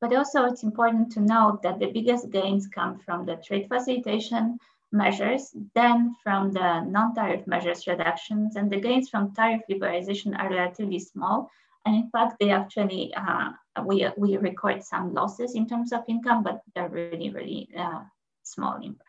But 0.03 0.13
also 0.13 0.47
it's 0.47 0.65
important 0.65 1.13
to 1.13 1.21
note 1.21 1.63
that 1.63 1.79
the 1.79 1.93
biggest 1.93 2.31
gains 2.31 2.67
come 2.67 2.99
from 2.99 3.25
the 3.25 3.37
trade 3.37 3.69
facilitation 3.69 4.59
measures, 4.91 5.55
then 5.77 6.17
from 6.25 6.51
the 6.51 6.81
non-tariff 6.81 7.47
measures 7.47 7.87
reductions, 7.87 8.57
and 8.57 8.69
the 8.69 8.81
gains 8.81 9.09
from 9.09 9.33
tariff 9.33 9.63
liberalization 9.71 10.37
are 10.37 10.51
relatively 10.51 10.99
small. 10.99 11.49
And 11.87 11.95
in 11.95 12.11
fact, 12.11 12.41
they 12.41 12.51
actually, 12.51 13.15
uh, 13.15 13.51
we, 13.85 14.09
we 14.17 14.37
record 14.39 14.83
some 14.83 15.15
losses 15.15 15.55
in 15.55 15.69
terms 15.69 15.93
of 15.93 16.03
income, 16.09 16.43
but 16.43 16.63
they're 16.75 16.89
really, 16.89 17.31
really 17.31 17.69
uh, 17.79 18.01
small 18.43 18.83
impacts. 18.83 19.07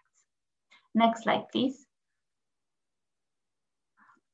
Next 0.93 1.23
slide, 1.23 1.45
please. 1.51 1.87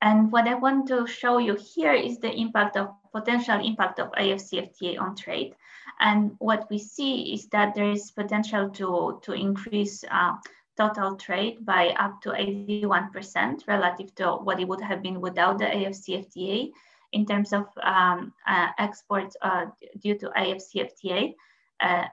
And 0.02 0.30
what 0.30 0.46
I 0.46 0.56
want 0.56 0.90
to 0.90 1.08
show 1.08 1.38
you 1.38 1.56
here 1.56 1.94
is 1.94 2.20
the 2.20 2.34
impact 2.34 2.76
of 2.76 2.90
potential 3.14 3.66
impact 3.66 4.00
of 4.00 4.12
AFCFTA 4.12 5.00
on 5.00 5.16
trade. 5.16 5.56
And 6.00 6.36
what 6.40 6.70
we 6.70 6.80
see 6.80 7.34
is 7.34 7.48
that 7.48 7.76
there 7.76 7.92
is 7.92 8.12
potential 8.12 8.70
to, 8.70 9.20
to 9.24 9.34
increase 9.34 10.04
uh, 10.10 10.34
total 10.78 11.16
trade 11.16 11.66
by 11.66 11.90
up 12.00 12.22
to 12.22 12.30
81% 12.30 13.68
relative 13.68 14.16
to 14.16 14.32
what 14.36 14.60
it 14.60 14.68
would 14.68 14.82
have 14.82 15.02
been 15.04 15.20
without 15.20 15.58
the 15.58 15.66
AFCFTA 15.66 16.72
in 17.12 17.26
terms 17.26 17.52
of 17.52 17.66
um, 17.84 18.34
uh, 18.48 18.68
exports 18.78 19.36
uh, 19.42 19.66
due 20.02 20.18
to 20.18 20.30
AFCFTA 20.30 21.34
uh, 21.82 22.06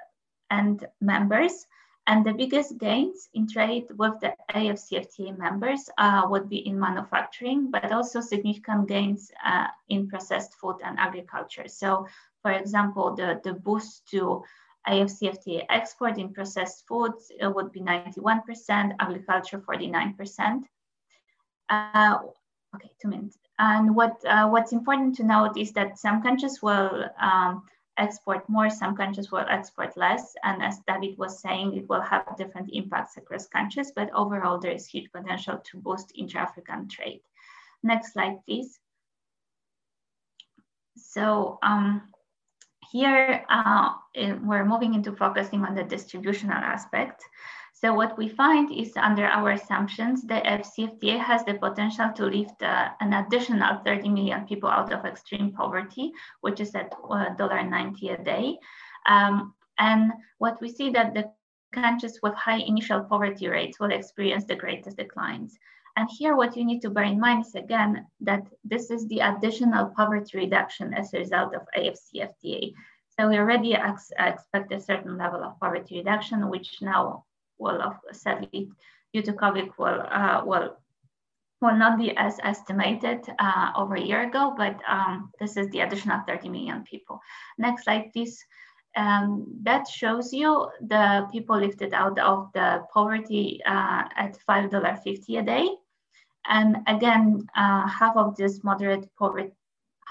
and 0.51 0.85
members. 1.01 1.67
And 2.09 2.25
the 2.25 2.33
biggest 2.33 2.79
gains 2.79 3.29
in 3.35 3.49
trade 3.49 3.87
with 3.97 4.15
the 4.21 4.33
AFCFTA 4.53 5.37
members 5.37 5.91
uh, 5.99 6.23
would 6.29 6.49
be 6.49 6.59
in 6.67 6.79
manufacturing, 6.79 7.71
but 7.71 7.91
also 7.91 8.21
significant 8.21 8.89
gains 8.89 9.33
uh, 9.45 9.67
in 9.89 10.09
processed 10.09 10.55
food 10.55 10.77
and 10.85 10.99
agriculture. 11.01 11.67
So, 11.67 12.07
for 12.47 12.53
example, 12.53 13.13
the, 13.13 13.41
the 13.43 13.55
boost 13.55 14.07
to 14.09 14.45
AFCFTA 14.87 15.67
export 15.69 16.17
in 16.17 16.33
processed 16.33 16.87
foods 16.87 17.33
would 17.41 17.73
be 17.73 17.81
91%, 17.81 18.95
agriculture 19.01 19.59
49%. 19.59 20.63
Uh, 21.69 22.19
okay, 22.73 22.91
two 23.03 23.09
minutes. 23.09 23.37
And 23.59 23.97
what 23.97 24.25
uh, 24.25 24.47
what's 24.49 24.73
important 24.73 25.17
to 25.17 25.25
note 25.25 25.57
is 25.57 25.73
that 25.73 25.99
some 25.99 26.23
countries 26.23 26.63
will 26.63 27.07
um, 27.21 27.65
export 27.99 28.49
more, 28.49 28.71
some 28.71 28.95
countries 28.95 29.33
will 29.33 29.47
export 29.49 29.97
less. 29.97 30.37
And 30.45 30.63
as 30.63 30.79
David 30.87 31.19
was 31.19 31.41
saying, 31.41 31.77
it 31.77 31.89
will 31.89 32.03
have 32.03 32.37
different 32.39 32.71
impacts 32.73 33.17
across 33.17 33.49
countries, 33.49 33.91
but 33.97 34.15
overall 34.15 34.61
there 34.61 34.71
is 34.71 34.87
huge 34.87 35.11
potential 35.11 35.61
to 35.65 35.79
boost 35.79 36.13
intra-African 36.15 36.87
trade. 36.89 37.23
Next 37.83 38.13
slide, 38.13 38.39
please. 38.47 38.79
So 40.97 41.59
um, 41.65 42.03
here 42.91 43.45
uh, 43.49 43.91
we're 44.43 44.65
moving 44.65 44.95
into 44.95 45.13
focusing 45.13 45.65
on 45.65 45.75
the 45.75 45.85
distributional 45.85 46.57
aspect. 46.57 47.23
So 47.73 47.93
what 47.93 48.17
we 48.17 48.29
find 48.29 48.73
is 48.73 48.97
under 48.97 49.27
our 49.27 49.51
assumptions, 49.51 50.23
the 50.23 50.41
AfCFTA 50.41 51.19
has 51.19 51.45
the 51.45 51.55
potential 51.55 52.11
to 52.17 52.25
lift 52.25 52.63
uh, 52.63 52.89
an 53.01 53.13
additional 53.13 53.81
30 53.85 54.09
million 54.09 54.47
people 54.47 54.71
out 54.71 54.93
of 54.95 55.05
extreme 55.05 55.53
poverty, 55.53 56.13
which 56.41 56.59
is 56.59 56.75
at 56.75 56.95
uh, 57.05 57.35
$1.90 57.37 58.19
a 58.19 58.25
day. 58.25 58.59
Um, 59.07 59.53
and 59.79 60.13
what 60.39 60.59
we 60.63 60.71
see 60.71 60.89
that 60.91 61.13
the 61.13 61.31
countries 61.73 62.19
with 62.23 62.35
high 62.35 62.61
initial 62.61 63.03
poverty 63.03 63.49
rates 63.49 63.79
will 63.79 63.93
experience 63.93 64.47
the 64.47 64.57
greatest 64.57 64.97
declines. 64.97 65.59
And 65.97 66.09
here 66.11 66.37
what 66.37 66.57
you 66.57 66.65
need 66.65 66.83
to 66.83 66.91
bear 66.91 67.05
in 67.05 67.19
mind 67.19 67.47
is 67.47 67.55
again, 67.55 68.07
that 68.21 68.47
this 68.65 68.91
is 68.91 69.09
the 69.09 69.21
additional 69.21 69.87
poverty 69.97 70.37
reduction 70.39 70.93
as 70.93 71.13
a 71.13 71.19
result 71.19 71.55
of 71.55 71.63
AfCFTA. 71.77 72.75
So 73.19 73.29
we 73.29 73.39
already 73.39 73.75
ex 73.75 74.13
expect 74.19 74.73
a 74.73 74.81
certain 74.81 75.17
level 75.17 75.43
of 75.43 75.59
poverty 75.59 75.99
reduction, 75.99 76.51
which 76.51 76.83
now 76.83 77.25
will 77.59 77.95
sadly 78.13 78.69
due 79.15 79.23
to 79.23 79.33
COVID 79.33 79.71
will 79.79 80.03
uh, 80.11 80.43
will 80.45 80.77
will 81.63 81.77
not 81.77 81.97
be 81.99 82.15
as 82.17 82.39
estimated 82.43 83.27
uh, 83.39 83.73
over 83.75 83.95
a 83.95 84.01
year 84.01 84.29
ago, 84.29 84.55
but 84.57 84.79
um, 84.87 85.31
this 85.41 85.57
is 85.57 85.71
the 85.71 85.81
additional 85.81 86.21
30 86.29 86.51
million 86.51 86.85
people. 86.85 87.19
Next 87.57 87.85
slide, 87.85 88.11
please. 88.13 88.39
Um, 88.95 89.47
that 89.63 89.87
shows 89.89 90.33
you 90.33 90.69
the 90.81 91.29
people 91.33 91.59
lifted 91.59 91.93
out 91.93 92.19
of 92.19 92.51
the 92.55 92.83
poverty 92.93 93.61
uh, 93.67 94.05
at 94.17 94.39
$5.50 94.49 95.39
a 95.39 95.43
day. 95.43 95.69
And 96.49 96.79
again, 96.87 97.49
uh, 97.57 97.87
half 97.89 98.17
of 98.17 98.37
this 98.37 98.63
moderate 98.63 99.09
poverty, 99.19 99.53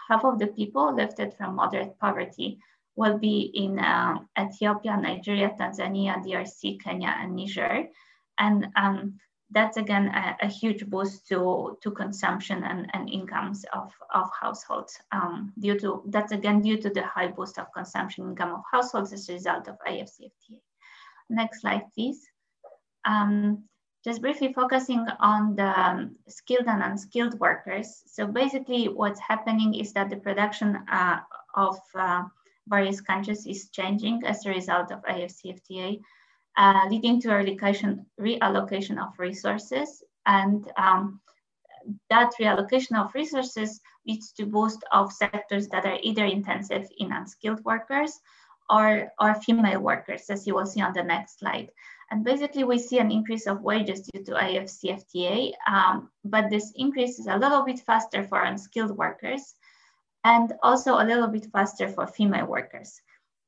half 0.09 0.25
of 0.25 0.39
the 0.39 0.47
people 0.47 0.93
lifted 0.93 1.33
from 1.33 1.55
moderate 1.55 1.97
poverty 1.99 2.59
will 2.95 3.17
be 3.17 3.51
in 3.53 3.79
uh, 3.79 4.19
Ethiopia, 4.39 4.97
Nigeria, 4.97 5.51
Tanzania, 5.59 6.23
DRC, 6.23 6.81
Kenya, 6.81 7.13
and 7.19 7.35
Niger. 7.35 7.87
And 8.37 8.67
um, 8.75 9.19
that's 9.51 9.77
again 9.77 10.07
a, 10.07 10.35
a, 10.41 10.47
huge 10.47 10.85
boost 10.87 11.27
to, 11.27 11.77
to 11.81 11.91
consumption 11.91 12.63
and, 12.63 12.89
and 12.93 13.09
incomes 13.09 13.63
of, 13.73 13.91
of 14.13 14.29
households 14.39 14.97
um, 15.11 15.53
due 15.59 15.79
to 15.79 16.03
that's 16.07 16.31
again 16.31 16.61
due 16.61 16.77
to 16.77 16.89
the 16.89 17.03
high 17.03 17.27
boost 17.27 17.59
of 17.59 17.67
consumption 17.73 18.29
income 18.29 18.55
of 18.55 18.61
households 18.69 19.13
as 19.13 19.29
a 19.29 19.33
result 19.33 19.67
of 19.67 19.77
AfCFTA. 19.87 20.59
Next 21.29 21.61
slide, 21.61 21.83
please. 21.93 22.27
Um, 23.05 23.65
just 24.05 24.21
briefly 24.21 24.53
focusing 24.53 25.03
on 25.19 25.55
the 25.55 25.67
um, 25.79 26.15
skilled 26.27 26.67
and 26.67 26.83
unskilled 26.83 27.39
workers. 27.39 28.03
So 28.05 28.27
basically 28.27 28.87
what's 28.87 29.19
happening 29.19 29.73
is 29.73 29.93
that 29.93 30.11
the 30.11 30.17
production 30.17 30.77
uh, 30.91 31.21
of 31.55 31.79
uh, 31.95 32.23
various 32.67 33.01
countries 33.01 33.47
is 33.47 33.69
changing 33.69 34.21
as 34.23 34.45
a 34.45 34.49
result 34.51 34.91
of 34.91 35.03
AfCFTA, 35.05 35.99
uh, 36.55 36.81
leading 36.87 37.19
to 37.21 37.29
a 37.29 37.43
reallocation, 37.43 38.05
reallocation 38.21 39.01
of 39.01 39.17
resources. 39.17 40.03
And 40.27 40.71
um, 40.77 41.19
that 42.11 42.31
reallocation 42.39 43.03
of 43.03 43.13
resources 43.15 43.81
leads 44.05 44.31
to 44.33 44.45
boost 44.45 44.83
of 44.91 45.11
sectors 45.13 45.67
that 45.69 45.85
are 45.85 45.97
either 46.03 46.25
intensive 46.25 46.87
in 46.99 47.11
unskilled 47.11 47.63
workers 47.65 48.19
or, 48.69 49.11
or 49.19 49.33
female 49.33 49.79
workers, 49.79 50.29
as 50.29 50.45
you 50.45 50.53
will 50.53 50.65
see 50.67 50.81
on 50.81 50.93
the 50.93 51.03
next 51.03 51.39
slide. 51.39 51.71
And 52.11 52.23
basically 52.23 52.63
we 52.63 52.77
see 52.77 52.99
an 52.99 53.11
increase 53.11 53.47
of 53.47 53.61
wages 53.61 54.01
due 54.01 54.23
to 54.25 54.31
AfCFTA, 54.33 55.53
um, 55.67 56.09
but 56.23 56.49
this 56.49 56.71
increase 56.75 57.19
is 57.19 57.27
a 57.27 57.37
little 57.37 57.63
bit 57.63 57.79
faster 57.79 58.23
for 58.23 58.43
unskilled 58.43 58.95
workers 58.95 59.55
and 60.23 60.53
also 60.61 60.95
a 60.95 61.05
little 61.05 61.27
bit 61.27 61.47
faster 61.51 61.87
for 61.89 62.07
female 62.07 62.45
workers. 62.45 63.01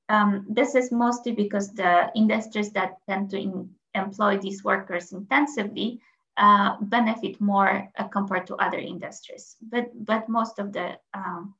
Um, 0.09 0.45
this 0.49 0.75
is 0.75 0.91
mostly 0.91 1.33
because 1.33 1.73
the 1.73 2.11
industries 2.15 2.71
that 2.71 2.97
tend 3.07 3.29
to 3.31 3.39
in, 3.39 3.69
employ 3.93 4.37
these 4.37 4.63
workers 4.63 5.11
intensively 5.11 6.01
uh, 6.37 6.77
benefit 6.81 7.41
more 7.41 7.89
uh, 7.97 8.07
compared 8.07 8.47
to 8.47 8.55
other 8.55 8.77
industries. 8.77 9.55
But, 9.61 9.89
but 10.05 10.29
most 10.29 10.59
of 10.59 10.71
the 10.71 10.97
um, 11.13 11.55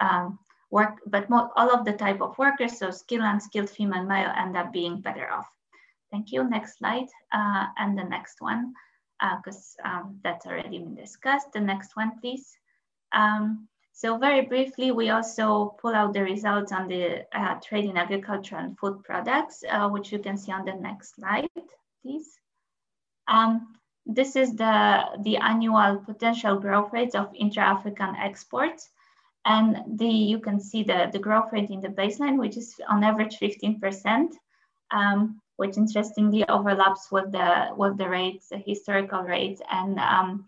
um, 0.00 0.38
work, 0.70 1.00
but 1.06 1.26
all 1.30 1.70
of 1.70 1.84
the 1.84 1.92
type 1.92 2.20
of 2.20 2.38
workers, 2.38 2.78
so 2.78 2.90
skilled 2.90 3.24
and 3.24 3.42
skilled 3.42 3.70
female 3.70 4.04
male 4.04 4.32
end 4.36 4.56
up 4.56 4.72
being 4.72 5.00
better 5.00 5.30
off. 5.30 5.48
Thank 6.10 6.32
you. 6.32 6.48
Next 6.48 6.78
slide. 6.78 7.08
Uh, 7.32 7.66
and 7.78 7.98
the 7.98 8.04
next 8.04 8.40
one, 8.40 8.74
because 9.36 9.76
uh, 9.84 9.88
um, 9.88 10.20
that's 10.24 10.46
already 10.46 10.78
been 10.78 10.94
discussed. 10.94 11.52
The 11.52 11.60
next 11.60 11.96
one, 11.96 12.18
please. 12.20 12.56
Um, 13.12 13.68
so 13.92 14.16
very 14.16 14.42
briefly, 14.46 14.92
we 14.92 15.10
also 15.10 15.76
pull 15.80 15.94
out 15.94 16.14
the 16.14 16.22
results 16.22 16.72
on 16.72 16.88
the 16.88 17.26
uh, 17.38 17.56
trade 17.62 17.84
in 17.84 17.96
agriculture 17.96 18.56
and 18.56 18.78
food 18.78 19.04
products, 19.04 19.62
uh, 19.70 19.88
which 19.88 20.10
you 20.10 20.18
can 20.18 20.38
see 20.38 20.52
on 20.52 20.64
the 20.64 20.72
next 20.72 21.16
slide, 21.16 21.50
please. 22.02 22.38
Um, 23.28 23.74
this 24.06 24.36
is 24.36 24.56
the, 24.56 25.04
the 25.22 25.36
annual 25.36 25.98
potential 25.98 26.58
growth 26.58 26.92
rates 26.92 27.14
of 27.14 27.30
intra-African 27.34 28.16
exports. 28.16 28.88
And 29.44 29.98
the, 29.98 30.08
you 30.08 30.38
can 30.38 30.60
see 30.60 30.82
the, 30.82 31.10
the 31.12 31.18
growth 31.18 31.52
rate 31.52 31.70
in 31.70 31.80
the 31.80 31.88
baseline, 31.88 32.38
which 32.38 32.56
is 32.56 32.80
on 32.88 33.04
average 33.04 33.38
15%, 33.38 34.28
um, 34.90 35.40
which 35.60 35.76
interestingly 35.76 36.48
overlaps 36.48 37.12
with 37.12 37.30
the, 37.32 37.68
with 37.76 37.98
the 37.98 38.08
rates, 38.08 38.48
the 38.48 38.56
historical 38.56 39.20
rates. 39.20 39.60
And 39.70 39.98
um, 39.98 40.46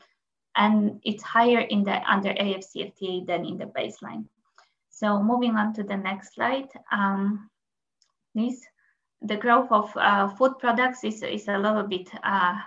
and 0.56 1.00
it's 1.04 1.22
higher 1.22 1.60
in 1.60 1.84
the 1.84 1.96
under 2.10 2.30
AfCFTA 2.30 3.26
than 3.26 3.44
in 3.44 3.58
the 3.58 3.66
baseline. 3.66 4.24
So 4.88 5.22
moving 5.22 5.56
on 5.56 5.74
to 5.74 5.82
the 5.82 5.96
next 5.96 6.34
slide, 6.34 6.68
um, 6.90 7.50
please. 8.32 8.66
The 9.20 9.36
growth 9.36 9.70
of 9.70 9.96
uh, 9.96 10.28
food 10.28 10.58
products 10.58 11.04
is, 11.04 11.22
is 11.22 11.46
a 11.46 11.58
little 11.58 11.84
bit 11.84 12.10
uh, 12.24 12.58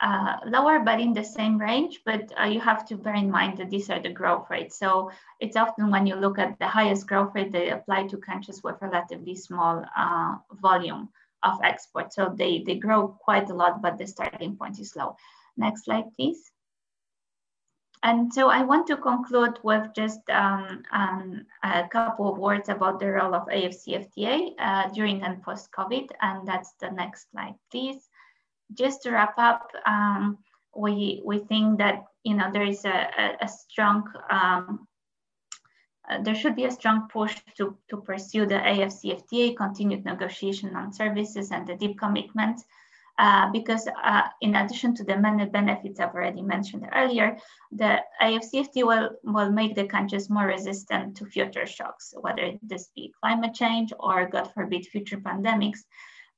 uh, 0.00 0.36
lower, 0.44 0.80
but 0.80 1.00
in 1.00 1.12
the 1.12 1.22
same 1.22 1.58
range. 1.58 2.00
But 2.04 2.32
uh, 2.40 2.46
you 2.46 2.60
have 2.60 2.86
to 2.88 2.96
bear 2.96 3.14
in 3.14 3.30
mind 3.30 3.58
that 3.58 3.70
these 3.70 3.90
are 3.90 4.00
the 4.00 4.10
growth 4.10 4.46
rates. 4.50 4.78
So 4.78 5.10
it's 5.38 5.56
often 5.56 5.90
when 5.90 6.06
you 6.06 6.16
look 6.16 6.38
at 6.38 6.58
the 6.58 6.66
highest 6.66 7.06
growth 7.06 7.32
rate, 7.34 7.52
they 7.52 7.70
apply 7.70 8.08
to 8.08 8.16
countries 8.16 8.62
with 8.64 8.80
relatively 8.80 9.36
small 9.36 9.84
uh, 9.96 10.36
volume 10.60 11.10
of 11.42 11.58
export. 11.62 12.12
So 12.12 12.34
they, 12.36 12.62
they 12.66 12.76
grow 12.76 13.08
quite 13.08 13.50
a 13.50 13.54
lot, 13.54 13.82
but 13.82 13.98
the 13.98 14.06
starting 14.06 14.56
point 14.56 14.78
is 14.78 14.96
low. 14.96 15.16
Next 15.56 15.84
slide, 15.84 16.04
please. 16.16 16.50
And 18.02 18.32
so 18.32 18.48
I 18.48 18.62
want 18.62 18.86
to 18.86 18.96
conclude 18.96 19.58
with 19.62 19.92
just 19.94 20.20
um, 20.30 20.82
um, 20.90 21.44
a 21.62 21.86
couple 21.88 22.32
of 22.32 22.38
words 22.38 22.70
about 22.70 22.98
the 22.98 23.10
role 23.10 23.34
of 23.34 23.46
AfCFTA 23.48 24.54
uh, 24.58 24.88
during 24.88 25.22
and 25.22 25.42
post-COVID, 25.42 26.08
and 26.22 26.48
that's 26.48 26.72
the 26.80 26.90
next 26.90 27.30
slide, 27.30 27.56
please. 27.70 28.08
Just 28.72 29.02
to 29.02 29.10
wrap 29.10 29.34
up, 29.36 29.70
um, 29.84 30.38
we, 30.74 31.20
we 31.26 31.40
think 31.40 31.78
that 31.78 32.04
you 32.24 32.34
know 32.34 32.50
there 32.50 32.62
is 32.62 32.84
a, 32.86 33.10
a, 33.18 33.36
a 33.42 33.48
strong, 33.48 34.10
um, 34.30 34.86
uh, 36.10 36.20
there 36.22 36.34
should 36.34 36.56
be 36.56 36.64
a 36.64 36.70
strong 36.70 37.08
push 37.08 37.36
to, 37.56 37.76
to 37.88 37.96
pursue 37.98 38.44
the 38.44 38.54
AfCFTA, 38.54 39.56
continued 39.56 40.04
negotiation 40.04 40.74
on 40.74 40.92
services 40.92 41.52
and 41.52 41.66
the 41.66 41.76
deep 41.76 41.98
commitment 41.98 42.60
uh, 43.20 43.50
because 43.52 43.86
uh, 44.02 44.22
in 44.40 44.54
addition 44.56 44.94
to 44.94 45.04
the 45.04 45.14
many 45.14 45.44
benefits 45.44 46.00
I've 46.00 46.14
already 46.14 46.40
mentioned 46.40 46.88
earlier, 46.94 47.36
the 47.70 47.98
AfCFTA 48.22 48.86
will, 48.86 49.10
will 49.24 49.52
make 49.52 49.74
the 49.74 49.84
countries 49.84 50.30
more 50.30 50.46
resistant 50.46 51.18
to 51.18 51.26
future 51.26 51.66
shocks, 51.66 52.14
whether 52.18 52.52
this 52.62 52.88
be 52.96 53.12
climate 53.20 53.52
change 53.52 53.92
or, 54.00 54.26
God 54.26 54.50
forbid, 54.54 54.86
future 54.86 55.18
pandemics. 55.18 55.80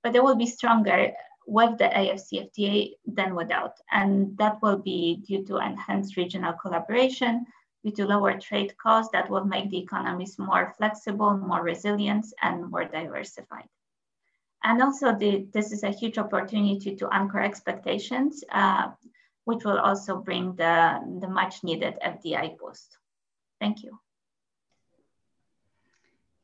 But 0.02 0.12
they 0.12 0.18
will 0.18 0.34
be 0.34 0.46
stronger 0.46 1.12
with 1.46 1.78
the 1.78 1.84
AfCFTA 1.84 2.94
than 3.06 3.36
without. 3.36 3.74
And 3.92 4.36
that 4.38 4.60
will 4.60 4.78
be 4.78 5.22
due 5.24 5.44
to 5.46 5.58
enhanced 5.58 6.16
regional 6.16 6.54
collaboration, 6.54 7.46
to 7.90 8.06
lower 8.06 8.38
trade 8.38 8.76
costs 8.78 9.10
that 9.12 9.28
will 9.28 9.44
make 9.44 9.70
the 9.70 9.78
economies 9.78 10.38
more 10.38 10.72
flexible, 10.76 11.36
more 11.36 11.62
resilient, 11.62 12.26
and 12.40 12.70
more 12.70 12.84
diversified. 12.84 13.68
And 14.62 14.80
also 14.80 15.16
the, 15.16 15.48
this 15.52 15.72
is 15.72 15.82
a 15.82 15.90
huge 15.90 16.18
opportunity 16.18 16.94
to 16.94 17.08
anchor 17.12 17.40
expectations, 17.40 18.44
uh, 18.52 18.90
which 19.44 19.64
will 19.64 19.78
also 19.78 20.18
bring 20.18 20.54
the, 20.54 21.00
the 21.20 21.28
much 21.28 21.64
needed 21.64 21.94
FDI 22.04 22.56
boost. 22.58 22.96
Thank 23.60 23.82
you. 23.82 23.98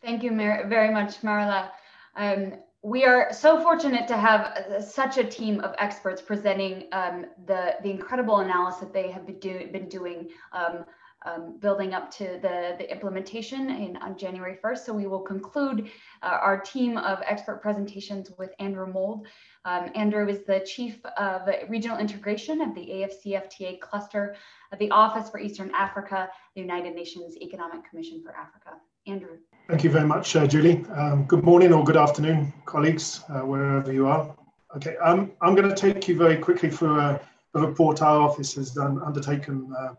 Thank 0.03 0.23
you 0.23 0.31
very 0.35 0.93
much, 0.93 1.21
Maryla. 1.23 1.71
Um, 2.17 2.55
we 2.83 3.05
are 3.05 3.33
so 3.33 3.61
fortunate 3.61 4.07
to 4.09 4.17
have 4.17 4.41
uh, 4.41 4.81
such 4.81 5.19
a 5.19 5.25
team 5.25 5.61
of 5.61 5.75
experts 5.79 6.23
presenting 6.23 6.87
um, 6.93 7.27
the, 7.47 7.75
the 7.83 7.91
incredible 7.91 8.39
analysis 8.39 8.81
that 8.81 8.93
they 8.93 9.11
have 9.11 9.27
been, 9.27 9.39
do, 9.41 9.69
been 9.73 9.89
doing 9.89 10.29
um, 10.53 10.85
um, 11.29 11.59
building 11.59 11.95
up 11.95 12.11
to 12.13 12.39
the, 12.43 12.77
the 12.79 12.91
implementation 12.91 13.71
in, 13.71 13.97
on 13.99 14.17
January 14.17 14.59
1st. 14.63 14.79
So 14.79 14.93
we 14.93 15.07
will 15.07 15.21
conclude 15.21 15.91
uh, 16.23 16.39
our 16.41 16.61
team 16.61 16.97
of 16.97 17.21
expert 17.25 17.61
presentations 17.63 18.31
with 18.39 18.51
Andrew 18.59 18.87
Mould. 18.87 19.27
Um, 19.65 19.91
Andrew 19.95 20.29
is 20.29 20.45
the 20.45 20.61
Chief 20.61 21.05
of 21.17 21.49
Regional 21.69 21.99
Integration 21.99 22.61
of 22.61 22.75
the 22.75 22.87
AFCFTA 22.89 23.81
cluster 23.81 24.37
of 24.73 24.79
the 24.79 24.91
Office 24.91 25.31
for 25.31 25.41
Eastern 25.41 25.71
Africa, 25.75 26.29
the 26.55 26.61
United 26.61 26.95
Nations 26.95 27.37
Economic 27.37 27.89
Commission 27.89 28.23
for 28.23 28.35
Africa. 28.35 28.77
Andrew. 29.07 29.39
Thank 29.69 29.85
you 29.85 29.91
very 29.91 30.07
much, 30.07 30.37
uh, 30.37 30.47
Julie. 30.47 30.85
Um, 30.95 31.25
good 31.25 31.43
morning 31.43 31.73
or 31.73 31.83
good 31.83 31.97
afternoon, 31.97 32.53
colleagues, 32.67 33.23
uh, 33.31 33.41
wherever 33.41 33.93
you 33.93 34.07
are. 34.07 34.35
Okay, 34.77 34.97
um, 34.99 35.33
I'm 35.41 35.55
going 35.55 35.69
to 35.69 35.75
take 35.75 36.09
you 36.09 36.17
very 36.17 36.37
quickly 36.37 36.71
through 36.71 37.01
a, 37.01 37.21
a 37.55 37.61
report 37.61 38.03
our 38.03 38.21
office 38.21 38.55
has 38.55 38.71
done, 38.73 39.01
undertaken 39.03 39.73
uh, 39.79 39.95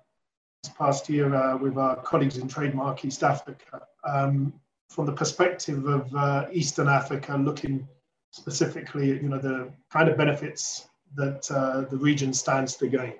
this 0.64 0.72
past 0.74 1.10
year 1.10 1.34
uh, 1.34 1.58
with 1.58 1.78
our 1.78 1.96
colleagues 1.98 2.38
in 2.38 2.48
Trademark 2.48 3.06
East 3.06 3.24
Africa 3.24 3.82
um, 4.04 4.54
from 4.90 5.06
the 5.06 5.12
perspective 5.12 5.86
of 5.86 6.14
uh, 6.16 6.48
Eastern 6.52 6.90
Africa, 6.90 7.38
looking 7.38 7.88
specifically 8.32 9.12
at 9.12 9.22
you 9.22 9.30
know 9.30 9.40
the 9.40 9.72
kind 9.92 10.10
of 10.10 10.18
benefits 10.18 10.90
that 11.16 11.50
uh, 11.52 11.82
the 11.90 11.98
region 11.98 12.34
stands 12.34 12.76
to 12.78 12.88
gain. 12.88 13.14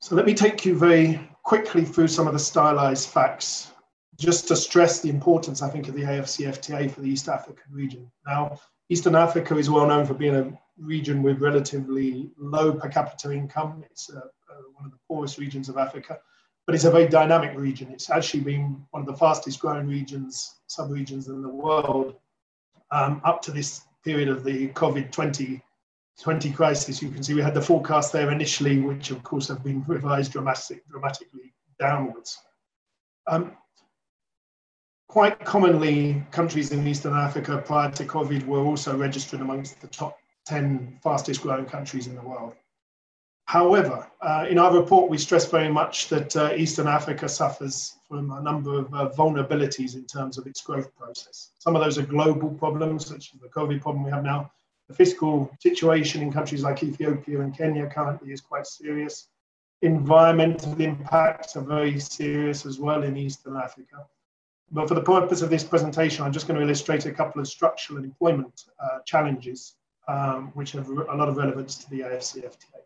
So 0.00 0.14
let 0.14 0.26
me 0.26 0.34
take 0.34 0.64
you 0.64 0.76
very 0.76 1.20
quickly 1.44 1.84
through 1.84 2.08
some 2.08 2.26
of 2.26 2.32
the 2.32 2.38
stylized 2.38 3.08
facts, 3.08 3.72
just 4.18 4.48
to 4.48 4.56
stress 4.56 5.00
the 5.00 5.10
importance, 5.10 5.62
I 5.62 5.68
think, 5.68 5.88
of 5.88 5.94
the 5.94 6.02
AFCFTA 6.02 6.90
for 6.90 7.00
the 7.00 7.08
East 7.08 7.28
African 7.28 7.72
region. 7.72 8.10
Now, 8.26 8.58
Eastern 8.88 9.14
Africa 9.14 9.56
is 9.56 9.70
well 9.70 9.86
known 9.86 10.06
for 10.06 10.14
being 10.14 10.34
a 10.34 10.52
region 10.78 11.22
with 11.22 11.40
relatively 11.40 12.30
low 12.38 12.72
per 12.72 12.88
capita 12.88 13.32
income. 13.32 13.84
It's 13.90 14.10
uh, 14.10 14.20
one 14.74 14.86
of 14.86 14.92
the 14.92 14.98
poorest 15.08 15.38
regions 15.38 15.68
of 15.68 15.76
Africa, 15.76 16.18
but 16.66 16.74
it's 16.74 16.84
a 16.84 16.90
very 16.90 17.08
dynamic 17.08 17.56
region. 17.56 17.90
It's 17.92 18.10
actually 18.10 18.40
been 18.40 18.84
one 18.90 19.02
of 19.02 19.06
the 19.06 19.16
fastest 19.16 19.60
growing 19.60 19.86
regions, 19.86 20.60
sub-regions 20.66 21.28
in 21.28 21.42
the 21.42 21.48
world 21.48 22.14
um, 22.92 23.20
up 23.24 23.42
to 23.42 23.50
this 23.50 23.82
period 24.04 24.28
of 24.28 24.44
the 24.44 24.68
COVID 24.68 25.10
20, 25.10 25.60
20 26.20 26.50
crisis. 26.52 27.02
You 27.02 27.10
can 27.10 27.22
see 27.22 27.34
we 27.34 27.42
had 27.42 27.54
the 27.54 27.62
forecast 27.62 28.12
there 28.12 28.30
initially, 28.30 28.80
which 28.80 29.10
of 29.10 29.22
course 29.22 29.48
have 29.48 29.64
been 29.64 29.82
revised 29.86 30.32
dramatic, 30.32 30.86
dramatically 30.88 31.52
downwards. 31.80 32.38
Um, 33.26 33.56
quite 35.08 35.44
commonly, 35.44 36.22
countries 36.30 36.72
in 36.72 36.86
Eastern 36.86 37.14
Africa 37.14 37.62
prior 37.64 37.90
to 37.92 38.04
COVID 38.04 38.46
were 38.46 38.60
also 38.60 38.96
registered 38.96 39.40
amongst 39.40 39.80
the 39.80 39.88
top 39.88 40.18
10 40.46 40.98
fastest 41.02 41.42
growing 41.42 41.66
countries 41.66 42.06
in 42.06 42.14
the 42.14 42.22
world. 42.22 42.54
However, 43.52 44.10
uh, 44.22 44.46
in 44.48 44.58
our 44.58 44.74
report, 44.74 45.10
we 45.10 45.18
stress 45.18 45.44
very 45.50 45.68
much 45.68 46.08
that 46.08 46.34
uh, 46.34 46.54
Eastern 46.56 46.88
Africa 46.88 47.28
suffers 47.28 47.98
from 48.08 48.30
a 48.30 48.40
number 48.40 48.78
of 48.78 48.94
uh, 48.94 49.10
vulnerabilities 49.10 49.94
in 49.94 50.06
terms 50.06 50.38
of 50.38 50.46
its 50.46 50.62
growth 50.62 50.90
process. 50.96 51.50
Some 51.58 51.76
of 51.76 51.82
those 51.82 51.98
are 51.98 52.06
global 52.06 52.48
problems, 52.48 53.04
such 53.04 53.34
as 53.34 53.40
the 53.42 53.48
COVID 53.48 53.82
problem 53.82 54.04
we 54.04 54.10
have 54.10 54.24
now. 54.24 54.50
The 54.88 54.94
fiscal 54.94 55.54
situation 55.60 56.22
in 56.22 56.32
countries 56.32 56.62
like 56.62 56.82
Ethiopia 56.82 57.42
and 57.42 57.54
Kenya 57.54 57.90
currently 57.90 58.32
is 58.32 58.40
quite 58.40 58.66
serious. 58.66 59.28
Environmental 59.82 60.72
impacts 60.80 61.54
are 61.54 61.60
very 61.76 62.00
serious 62.00 62.64
as 62.64 62.78
well 62.78 63.02
in 63.02 63.18
Eastern 63.18 63.58
Africa. 63.58 64.06
But 64.70 64.88
for 64.88 64.94
the 64.94 65.02
purpose 65.02 65.42
of 65.42 65.50
this 65.50 65.62
presentation, 65.62 66.24
I'm 66.24 66.32
just 66.32 66.48
going 66.48 66.58
to 66.58 66.64
illustrate 66.64 67.04
a 67.04 67.12
couple 67.12 67.42
of 67.42 67.46
structural 67.46 67.98
and 67.98 68.06
employment 68.06 68.64
uh, 68.82 69.00
challenges 69.04 69.74
um, 70.08 70.52
which 70.54 70.72
have 70.72 70.88
a 70.88 71.14
lot 71.14 71.28
of 71.28 71.36
relevance 71.36 71.76
to 71.76 71.90
the 71.90 72.00
AFCFTA. 72.00 72.80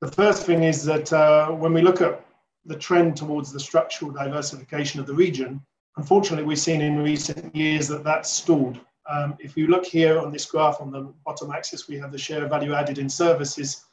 The 0.00 0.12
first 0.12 0.46
thing 0.46 0.62
is 0.62 0.84
that 0.84 1.12
uh, 1.12 1.50
when 1.50 1.72
we 1.72 1.82
look 1.82 2.00
at 2.00 2.24
the 2.64 2.76
trend 2.76 3.16
towards 3.16 3.52
the 3.52 3.58
structural 3.58 4.12
diversification 4.12 5.00
of 5.00 5.06
the 5.06 5.14
region, 5.14 5.60
unfortunately, 5.96 6.44
we've 6.44 6.60
seen 6.60 6.80
in 6.80 7.02
recent 7.02 7.54
years 7.54 7.88
that 7.88 8.04
that's 8.04 8.30
stalled. 8.30 8.78
Um, 9.10 9.36
if 9.40 9.56
you 9.56 9.66
look 9.66 9.84
here 9.84 10.20
on 10.20 10.30
this 10.30 10.46
graph 10.46 10.80
on 10.80 10.92
the 10.92 11.12
bottom 11.24 11.50
axis, 11.50 11.88
we 11.88 11.98
have 11.98 12.12
the 12.12 12.18
share 12.18 12.44
of 12.44 12.50
value 12.50 12.74
added 12.74 12.98
in 12.98 13.08
services 13.08 13.86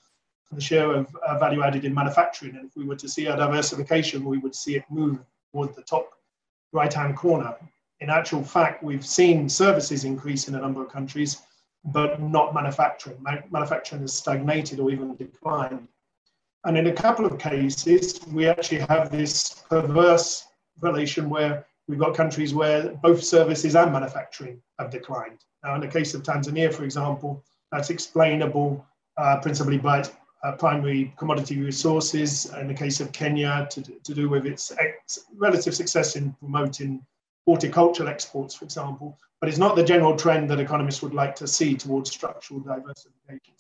and 0.51 0.59
the 0.59 0.63
share 0.63 0.91
of 0.93 1.07
uh, 1.27 1.39
value 1.39 1.63
added 1.63 1.85
in 1.85 1.93
manufacturing. 1.93 2.55
And 2.55 2.67
if 2.67 2.75
we 2.75 2.85
were 2.85 2.97
to 2.97 3.09
see 3.09 3.27
our 3.27 3.37
diversification, 3.37 4.23
we 4.25 4.37
would 4.37 4.53
see 4.53 4.75
it 4.75 4.83
move 4.91 5.17
toward 5.51 5.73
the 5.73 5.81
top 5.81 6.11
right-hand 6.71 7.17
corner. 7.17 7.55
In 8.01 8.11
actual 8.11 8.43
fact, 8.43 8.83
we've 8.83 9.05
seen 9.05 9.49
services 9.49 10.03
increase 10.03 10.47
in 10.49 10.53
a 10.53 10.61
number 10.61 10.83
of 10.83 10.91
countries, 10.91 11.41
but 11.85 12.21
not 12.21 12.53
manufacturing. 12.53 13.17
Manufacturing 13.49 14.01
has 14.01 14.13
stagnated 14.13 14.79
or 14.79 14.91
even 14.91 15.15
declined. 15.15 15.87
And 16.65 16.79
in 16.79 16.87
a 16.87 16.93
couple 16.93 17.27
of 17.27 17.37
cases, 17.37 18.19
we 18.31 18.47
actually 18.47 18.79
have 18.89 19.11
this 19.11 19.63
perverse 19.69 20.47
relation 20.81 21.29
where 21.29 21.63
we've 21.87 21.99
got 21.99 22.15
countries 22.15 22.55
where 22.55 22.89
both 23.03 23.23
services 23.23 23.75
and 23.75 23.93
manufacturing 23.93 24.59
have 24.79 24.89
declined. 24.89 25.45
Now, 25.63 25.75
in 25.75 25.81
the 25.81 25.87
case 25.87 26.15
of 26.15 26.23
Tanzania, 26.23 26.73
for 26.73 26.83
example, 26.83 27.43
that's 27.71 27.91
explainable 27.91 28.83
uh, 29.15 29.39
principally 29.41 29.77
by 29.77 29.99
its 29.99 30.11
uh, 30.43 30.53
primary 30.53 31.13
commodity 31.17 31.61
resources. 31.61 32.51
In 32.55 32.67
the 32.67 32.73
case 32.73 32.99
of 32.99 33.11
Kenya, 33.11 33.67
to, 33.69 33.83
to 33.83 34.13
do 34.15 34.27
with 34.27 34.47
its 34.47 34.71
ex- 34.79 35.25
relative 35.35 35.75
success 35.75 36.15
in 36.15 36.33
promoting 36.33 37.05
horticultural 37.45 38.09
exports, 38.09 38.55
for 38.55 38.65
example. 38.65 39.19
But 39.39 39.49
it's 39.49 39.59
not 39.59 39.75
the 39.75 39.83
general 39.83 40.15
trend 40.15 40.49
that 40.49 40.59
economists 40.59 41.03
would 41.03 41.13
like 41.13 41.35
to 41.35 41.47
see 41.47 41.75
towards 41.75 42.09
structural 42.09 42.59
diversification. 42.59 43.53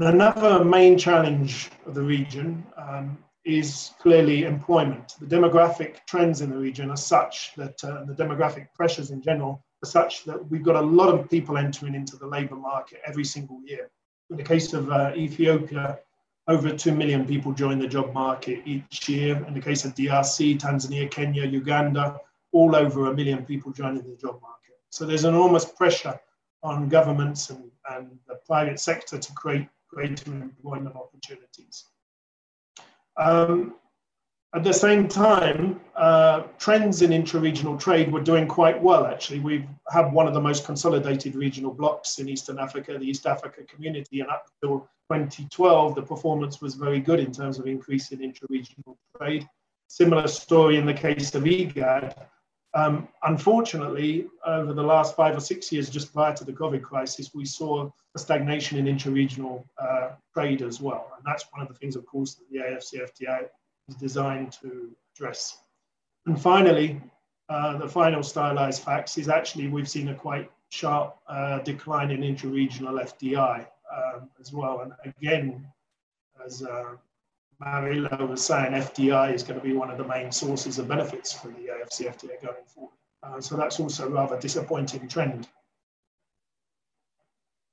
Another 0.00 0.64
main 0.64 0.98
challenge 0.98 1.70
of 1.86 1.94
the 1.94 2.02
region 2.02 2.66
um, 2.76 3.16
is 3.44 3.92
clearly 4.00 4.42
employment. 4.42 5.14
The 5.20 5.26
demographic 5.26 6.04
trends 6.08 6.40
in 6.40 6.50
the 6.50 6.58
region 6.58 6.90
are 6.90 6.96
such 6.96 7.52
that 7.56 7.84
uh, 7.84 8.02
the 8.04 8.12
demographic 8.12 8.66
pressures 8.74 9.12
in 9.12 9.22
general 9.22 9.64
are 9.84 9.88
such 9.88 10.24
that 10.24 10.50
we've 10.50 10.64
got 10.64 10.74
a 10.74 10.80
lot 10.80 11.14
of 11.14 11.30
people 11.30 11.56
entering 11.56 11.94
into 11.94 12.16
the 12.16 12.26
labour 12.26 12.56
market 12.56 13.02
every 13.06 13.24
single 13.24 13.60
year. 13.64 13.88
In 14.30 14.36
the 14.36 14.42
case 14.42 14.72
of 14.72 14.90
uh, 14.90 15.12
Ethiopia, 15.14 16.00
over 16.48 16.74
2 16.74 16.92
million 16.92 17.24
people 17.24 17.52
join 17.52 17.78
the 17.78 17.86
job 17.86 18.12
market 18.12 18.62
each 18.66 19.08
year. 19.08 19.44
In 19.46 19.54
the 19.54 19.60
case 19.60 19.84
of 19.84 19.94
DRC, 19.94 20.58
Tanzania, 20.58 21.08
Kenya, 21.08 21.46
Uganda, 21.46 22.18
all 22.50 22.74
over 22.74 23.12
a 23.12 23.14
million 23.14 23.44
people 23.44 23.70
joining 23.70 24.02
the 24.02 24.16
job 24.16 24.40
market. 24.42 24.74
So 24.90 25.06
there's 25.06 25.24
enormous 25.24 25.64
pressure 25.64 26.18
on 26.64 26.88
governments 26.88 27.50
and, 27.50 27.70
and 27.90 28.18
the 28.26 28.40
private 28.46 28.80
sector 28.80 29.18
to 29.18 29.32
create 29.34 29.68
greater 29.94 30.32
employment 30.32 30.96
opportunities. 30.96 31.84
Um, 33.16 33.76
at 34.54 34.62
the 34.62 34.72
same 34.72 35.08
time, 35.08 35.80
uh, 35.96 36.42
trends 36.58 37.02
in 37.02 37.12
intra-regional 37.12 37.76
trade 37.76 38.12
were 38.12 38.20
doing 38.20 38.46
quite 38.46 38.80
well, 38.80 39.04
actually. 39.04 39.40
We 39.40 39.66
have 39.90 40.12
one 40.12 40.28
of 40.28 40.34
the 40.34 40.40
most 40.40 40.64
consolidated 40.64 41.34
regional 41.34 41.74
blocks 41.74 42.20
in 42.20 42.28
Eastern 42.28 42.60
Africa, 42.60 42.96
the 42.96 43.04
East 43.04 43.26
Africa 43.26 43.64
Community, 43.64 44.20
and 44.20 44.30
up 44.30 44.46
until 44.62 44.88
2012, 45.10 45.96
the 45.96 46.02
performance 46.02 46.60
was 46.60 46.76
very 46.76 47.00
good 47.00 47.18
in 47.18 47.32
terms 47.32 47.58
of 47.58 47.66
increase 47.66 48.12
in 48.12 48.22
intra-regional 48.22 48.96
trade. 49.18 49.48
Similar 49.88 50.28
story 50.28 50.76
in 50.76 50.86
the 50.86 50.94
case 50.94 51.34
of 51.34 51.42
IGAD. 51.42 52.14
Um, 52.74 53.08
unfortunately, 53.22 54.26
over 54.44 54.72
the 54.72 54.82
last 54.82 55.14
five 55.14 55.36
or 55.36 55.40
six 55.40 55.70
years, 55.70 55.88
just 55.88 56.12
prior 56.12 56.34
to 56.34 56.44
the 56.44 56.52
COVID 56.52 56.82
crisis, 56.82 57.30
we 57.32 57.44
saw 57.44 57.88
a 58.16 58.18
stagnation 58.18 58.78
in 58.78 58.88
intra-regional 58.88 59.64
uh, 59.78 60.10
trade 60.32 60.60
as 60.60 60.80
well. 60.80 61.12
And 61.16 61.24
that's 61.24 61.44
one 61.52 61.62
of 61.62 61.68
the 61.68 61.74
things, 61.74 61.94
of 61.94 62.04
course, 62.04 62.34
that 62.34 62.50
the 62.50 62.58
AFCFTA 62.58 63.48
is 63.88 63.94
designed 63.94 64.52
to 64.62 64.90
address. 65.14 65.56
And 66.26 66.40
finally, 66.40 67.00
uh, 67.48 67.78
the 67.78 67.88
final 67.88 68.22
stylized 68.22 68.82
facts 68.82 69.18
is 69.18 69.28
actually 69.28 69.68
we've 69.68 69.88
seen 69.88 70.08
a 70.08 70.14
quite 70.14 70.50
sharp 70.70 71.16
uh, 71.28 71.60
decline 71.60 72.10
in 72.10 72.24
intra-regional 72.24 72.94
FDI 72.94 73.66
um, 73.94 74.30
as 74.40 74.52
well. 74.52 74.80
And 74.80 74.92
again, 75.04 75.64
as 76.44 76.64
Maryla 77.62 78.28
was 78.28 78.44
saying, 78.44 78.72
FDI 78.72 79.32
is 79.32 79.42
going 79.42 79.58
to 79.58 79.64
be 79.64 79.72
one 79.72 79.90
of 79.90 79.98
the 79.98 80.04
main 80.04 80.32
sources 80.32 80.78
of 80.78 80.88
benefits 80.88 81.32
for 81.32 81.48
the 81.48 81.68
AFCFTA 81.68 82.42
going 82.42 82.64
forward. 82.66 82.92
Uh, 83.22 83.40
so 83.40 83.56
that's 83.56 83.80
also 83.80 84.06
a 84.06 84.10
rather 84.10 84.38
disappointing 84.38 85.08
trend. 85.08 85.48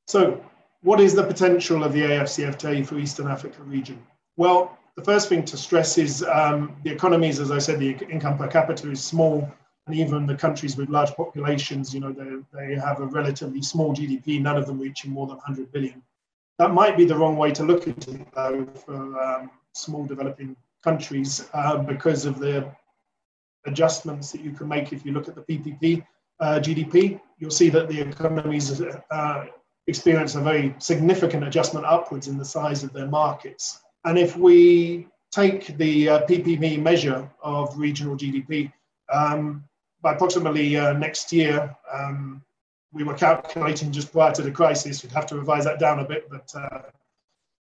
So 0.08 0.44
what 0.82 1.00
is 1.00 1.14
the 1.14 1.24
potential 1.24 1.84
of 1.84 1.94
the 1.94 2.02
AFCFTA 2.02 2.86
for 2.86 2.98
Eastern 2.98 3.28
Africa 3.28 3.62
region? 3.64 4.02
Well, 4.38 4.78
the 4.96 5.04
first 5.04 5.30
thing 5.30 5.46
to 5.46 5.58
stress 5.58 5.98
is 5.98 6.24
um, 6.24 6.76
the 6.84 6.92
economies, 6.92 7.40
as 7.40 7.52
I 7.52 7.60
said, 7.60 7.80
the 7.80 7.98
income 8.10 8.38
per 8.38 8.48
capita 8.48 8.90
is 8.90 9.04
small, 9.04 9.50
and 9.88 9.96
even 9.96 10.26
the 10.26 10.36
countries 10.36 10.76
with 10.78 10.90
large 10.90 11.12
populations, 11.12 11.94
you 11.94 12.00
know, 12.00 12.12
they, 12.12 12.32
they 12.54 12.76
have 12.76 13.00
a 13.00 13.06
relatively 13.06 13.62
small 13.62 13.94
GDP, 13.96 14.42
none 14.42 14.58
of 14.58 14.68
them 14.68 14.80
reaching 14.80 15.12
more 15.12 15.28
than 15.28 15.38
100 15.38 15.72
billion. 15.72 16.02
That 16.58 16.74
might 16.74 16.98
be 16.98 17.06
the 17.06 17.16
wrong 17.16 17.38
way 17.38 17.52
to 17.52 17.64
look 17.64 17.88
at 17.88 18.08
it, 18.08 18.28
though, 18.34 18.66
for 18.86 19.24
um, 19.24 19.52
small 19.74 20.06
developing 20.06 20.56
countries 20.84 21.48
uh, 21.54 21.78
because 21.78 22.26
of 22.26 22.40
the 22.40 22.70
adjustments 23.66 24.32
that 24.32 24.42
you 24.42 24.52
can 24.52 24.68
make 24.68 24.92
if 24.92 25.06
you 25.06 25.12
look 25.12 25.28
at 25.28 25.36
the 25.36 25.42
PPP 25.42 26.06
uh, 26.40 26.60
GDP. 26.60 27.20
You'll 27.38 27.52
see 27.52 27.70
that 27.70 27.88
the 27.88 28.02
economies 28.02 28.82
uh, 28.82 29.46
experience 29.88 30.36
a 30.36 30.42
very 30.42 30.76
significant 30.80 31.44
adjustment 31.44 31.86
upwards 31.86 32.28
in 32.28 32.38
the 32.38 32.46
size 32.46 32.84
of 32.84 32.94
their 32.94 33.08
markets. 33.08 33.82
And 34.06 34.18
if 34.18 34.36
we 34.36 35.08
take 35.32 35.78
the 35.78 36.10
uh, 36.10 36.26
PPP 36.26 36.82
measure 36.82 37.30
of 37.42 37.78
regional 37.78 38.18
GDP, 38.18 38.72
um, 39.12 39.64
by 40.02 40.14
approximately 40.14 40.78
uh, 40.78 40.94
next 40.94 41.32
year, 41.32 41.76
um, 41.92 42.42
we 42.92 43.04
were 43.04 43.14
calculating 43.14 43.92
just 43.92 44.12
prior 44.12 44.34
to 44.34 44.42
the 44.42 44.52
crisis, 44.52 45.04
we'd 45.04 45.12
have 45.12 45.28
to 45.28 45.36
revise 45.36 45.64
that 45.66 45.80
down 45.80 46.00
a 46.00 46.06
bit, 46.06 46.28
but 46.30 46.52
uh, 46.56 46.82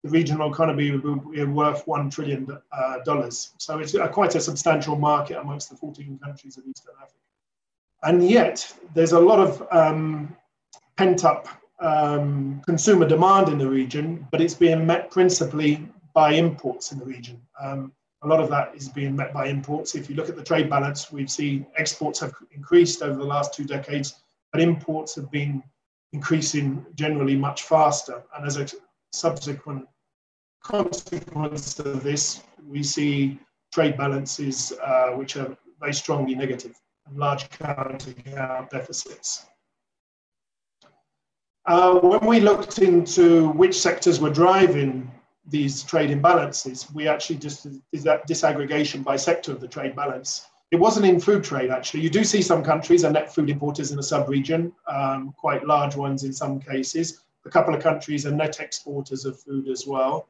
the 0.04 0.10
regional 0.10 0.52
economy 0.52 0.92
will 0.92 1.16
be 1.16 1.44
worth 1.44 1.86
$1 1.86 2.12
trillion. 2.12 2.48
Uh, 2.72 3.30
so 3.30 3.80
it's 3.80 3.96
quite 4.12 4.36
a 4.36 4.42
substantial 4.42 4.96
market 4.96 5.38
amongst 5.38 5.70
the 5.70 5.76
14 5.76 6.20
countries 6.24 6.58
of 6.58 6.66
Eastern 6.68 6.94
Africa. 7.02 7.18
And 8.04 8.30
yet, 8.30 8.72
there's 8.94 9.14
a 9.14 9.20
lot 9.20 9.40
of 9.40 9.68
um, 9.72 10.36
pent 10.98 11.26
up 11.26 11.48
um, 11.80 12.62
consumer 12.66 13.08
demand 13.08 13.50
in 13.50 13.58
the 13.58 13.68
region, 13.68 14.28
but 14.32 14.42
it's 14.42 14.54
being 14.54 14.86
met 14.86 15.10
principally 15.10 15.88
by 16.14 16.34
imports 16.34 16.92
in 16.92 17.00
the 17.00 17.06
region. 17.06 17.42
Um, 17.62 17.92
a 18.24 18.28
lot 18.28 18.40
of 18.40 18.50
that 18.50 18.76
is 18.76 18.90
being 18.90 19.16
met 19.16 19.34
by 19.34 19.48
imports. 19.48 19.96
If 19.96 20.10
you 20.10 20.16
look 20.16 20.30
at 20.30 20.36
the 20.36 20.44
trade 20.44 20.70
balance, 20.70 21.12
we've 21.12 21.30
seen 21.30 21.68
exports 21.76 22.20
have 22.20 22.34
increased 22.52 23.02
over 23.02 23.18
the 23.18 23.26
last 23.26 23.54
two 23.54 23.64
decades, 23.64 24.16
but 24.52 24.62
imports 24.62 25.16
have 25.16 25.30
been 25.30 25.64
increasing 26.14 26.86
generally 26.96 27.36
much 27.36 27.64
faster. 27.64 28.24
And 28.36 28.46
as 28.46 28.58
a 28.58 28.68
subsequent 29.12 29.86
consequence 30.64 31.80
of 31.80 32.04
this, 32.04 32.44
we 32.66 32.84
see 32.84 33.40
trade 33.74 33.98
balances 33.98 34.74
uh, 34.84 35.10
which 35.12 35.38
are 35.38 35.58
very 35.80 35.94
strongly 35.94 36.36
negative 36.36 36.76
and 37.08 37.18
large 37.18 37.50
current 37.50 38.08
account 38.08 38.70
deficits. 38.70 39.46
Uh, 41.66 42.00
when 42.00 42.26
we 42.26 42.40
looked 42.40 42.80
into 42.80 43.50
which 43.50 43.78
sectors 43.80 44.20
were 44.20 44.30
driving 44.30 45.12
these 45.50 45.84
trade 45.84 46.10
imbalances, 46.10 46.94
we 46.94 47.08
actually 47.08 47.36
just 47.36 47.64
did 47.64 48.04
that 48.04 48.28
disaggregation 48.28 49.04
by 49.04 49.16
sector 49.16 49.52
of 49.52 49.60
the 49.60 49.68
trade 49.68 49.96
balance. 49.96 50.48
It 50.72 50.78
wasn't 50.78 51.06
in 51.06 51.20
food 51.20 51.44
trade, 51.44 51.70
actually. 51.70 52.02
You 52.02 52.10
do 52.10 52.24
see 52.24 52.42
some 52.42 52.64
countries 52.64 53.06
are 53.06 53.12
net 53.12 53.34
food 53.34 53.50
importers 53.50 53.92
in 53.92 54.00
a 54.00 54.04
sub-region, 54.04 54.74
um, 54.88 55.34
quite 55.38 55.66
large 55.66 55.96
ones 55.96 56.24
in 56.24 56.34
some 56.34 56.60
cases. 56.60 57.24
A 57.48 57.50
couple 57.50 57.74
of 57.74 57.82
countries 57.82 58.26
are 58.26 58.32
net 58.32 58.60
exporters 58.60 59.24
of 59.24 59.40
food 59.40 59.70
as 59.70 59.88
well. 59.88 60.28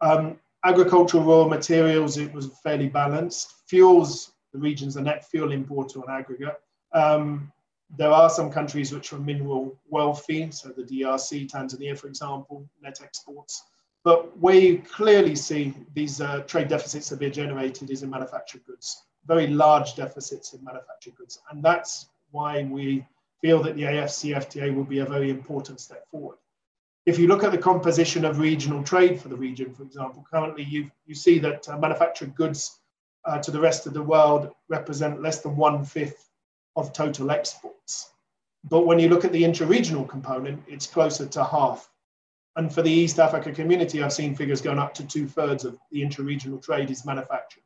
Um, 0.00 0.40
agricultural 0.64 1.22
raw 1.22 1.46
materials, 1.46 2.16
it 2.16 2.32
was 2.32 2.58
fairly 2.62 2.88
balanced. 2.88 3.52
Fuels, 3.66 4.32
the 4.54 4.58
region's 4.58 4.96
a 4.96 5.02
net 5.02 5.28
fuel 5.28 5.52
importer 5.52 6.00
on 6.00 6.10
aggregate. 6.10 6.58
Um, 6.94 7.52
there 7.98 8.10
are 8.10 8.30
some 8.30 8.50
countries 8.50 8.92
which 8.92 9.12
are 9.12 9.18
mineral 9.18 9.78
wealthy, 9.90 10.50
so 10.52 10.70
the 10.70 10.84
DRC, 10.84 11.50
Tanzania, 11.50 11.98
for 11.98 12.06
example, 12.06 12.66
net 12.80 13.00
exports. 13.02 13.62
But 14.02 14.34
where 14.38 14.54
you 14.54 14.78
clearly 14.78 15.36
see 15.36 15.74
these 15.92 16.22
uh, 16.22 16.40
trade 16.46 16.68
deficits 16.68 17.10
that 17.10 17.22
are 17.22 17.28
generated 17.28 17.90
is 17.90 18.02
in 18.02 18.08
manufactured 18.08 18.64
goods, 18.64 19.02
very 19.26 19.48
large 19.48 19.96
deficits 19.96 20.54
in 20.54 20.64
manufactured 20.64 21.14
goods. 21.16 21.38
And 21.50 21.62
that's 21.62 22.08
why 22.30 22.62
we 22.62 23.04
feel 23.42 23.62
that 23.62 23.76
the 23.76 23.82
AFCFTA 23.82 24.74
will 24.74 24.84
be 24.84 25.00
a 25.00 25.04
very 25.04 25.28
important 25.28 25.78
step 25.78 26.08
forward. 26.10 26.38
If 27.06 27.18
you 27.18 27.28
look 27.28 27.44
at 27.44 27.52
the 27.52 27.58
composition 27.58 28.24
of 28.24 28.38
regional 28.38 28.82
trade 28.82 29.20
for 29.20 29.28
the 29.28 29.36
region, 29.36 29.74
for 29.74 29.82
example, 29.82 30.24
currently 30.30 30.64
you, 30.64 30.90
you 31.04 31.14
see 31.14 31.38
that 31.40 31.68
uh, 31.68 31.78
manufactured 31.78 32.34
goods 32.34 32.80
uh, 33.26 33.38
to 33.40 33.50
the 33.50 33.60
rest 33.60 33.86
of 33.86 33.92
the 33.92 34.02
world 34.02 34.50
represent 34.68 35.20
less 35.20 35.40
than 35.40 35.56
one 35.56 35.84
fifth 35.84 36.30
of 36.76 36.92
total 36.92 37.30
exports. 37.30 38.10
But 38.64 38.86
when 38.86 38.98
you 38.98 39.10
look 39.10 39.24
at 39.24 39.32
the 39.32 39.44
intra-regional 39.44 40.04
component, 40.06 40.62
it's 40.66 40.86
closer 40.86 41.26
to 41.26 41.44
half. 41.44 41.90
And 42.56 42.72
for 42.72 42.80
the 42.80 42.90
East 42.90 43.18
Africa 43.18 43.52
community, 43.52 44.02
I've 44.02 44.12
seen 44.12 44.34
figures 44.34 44.62
going 44.62 44.78
up 44.78 44.94
to 44.94 45.06
two 45.06 45.28
thirds 45.28 45.66
of 45.66 45.78
the 45.90 46.02
intra-regional 46.02 46.58
trade 46.58 46.90
is 46.90 47.04
manufactured. 47.04 47.64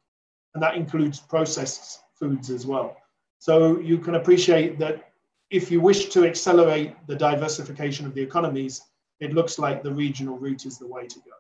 And 0.54 0.62
that 0.62 0.74
includes 0.74 1.20
processed 1.20 2.00
foods 2.14 2.50
as 2.50 2.66
well. 2.66 2.96
So 3.38 3.78
you 3.78 3.98
can 3.98 4.16
appreciate 4.16 4.78
that 4.80 5.12
if 5.50 5.70
you 5.70 5.80
wish 5.80 6.06
to 6.06 6.26
accelerate 6.26 6.96
the 7.06 7.14
diversification 7.14 8.06
of 8.06 8.14
the 8.14 8.22
economies, 8.22 8.82
it 9.20 9.32
looks 9.32 9.58
like 9.58 9.82
the 9.82 9.92
regional 9.92 10.38
route 10.38 10.66
is 10.66 10.78
the 10.78 10.86
way 10.86 11.06
to 11.06 11.18
go. 11.20 11.32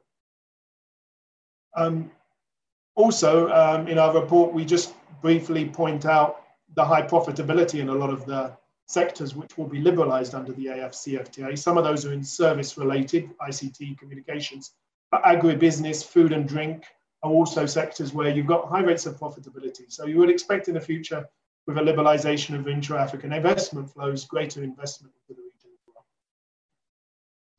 Um, 1.82 2.10
also, 2.94 3.48
um, 3.50 3.86
in 3.86 3.98
our 3.98 4.12
report, 4.20 4.52
we 4.52 4.64
just 4.64 4.94
briefly 5.22 5.64
point 5.64 6.04
out 6.04 6.42
the 6.74 6.84
high 6.84 7.02
profitability 7.02 7.80
in 7.80 7.88
a 7.88 7.94
lot 7.94 8.10
of 8.10 8.26
the 8.26 8.56
sectors 8.86 9.34
which 9.34 9.56
will 9.58 9.66
be 9.66 9.80
liberalized 9.80 10.34
under 10.34 10.52
the 10.52 10.66
AFCFTA. 10.66 11.56
Some 11.58 11.78
of 11.78 11.84
those 11.84 12.04
are 12.06 12.12
in 12.12 12.24
service 12.24 12.76
related, 12.78 13.30
ICT, 13.38 13.98
communications, 13.98 14.72
but 15.10 15.22
agribusiness, 15.22 16.04
food 16.04 16.32
and 16.32 16.48
drink 16.48 16.84
are 17.22 17.30
also 17.30 17.66
sectors 17.66 18.12
where 18.12 18.30
you've 18.30 18.46
got 18.46 18.68
high 18.68 18.82
rates 18.82 19.06
of 19.06 19.18
profitability. 19.18 19.90
So 19.92 20.06
you 20.06 20.18
would 20.18 20.30
expect 20.30 20.68
in 20.68 20.74
the 20.74 20.80
future, 20.80 21.28
with 21.66 21.76
a 21.76 21.80
liberalization 21.80 22.58
of 22.58 22.66
intra-African 22.66 23.32
investment 23.32 23.90
flows, 23.90 24.24
greater 24.24 24.62
investment 24.62 25.12
into 25.28 25.40
the. 25.40 25.47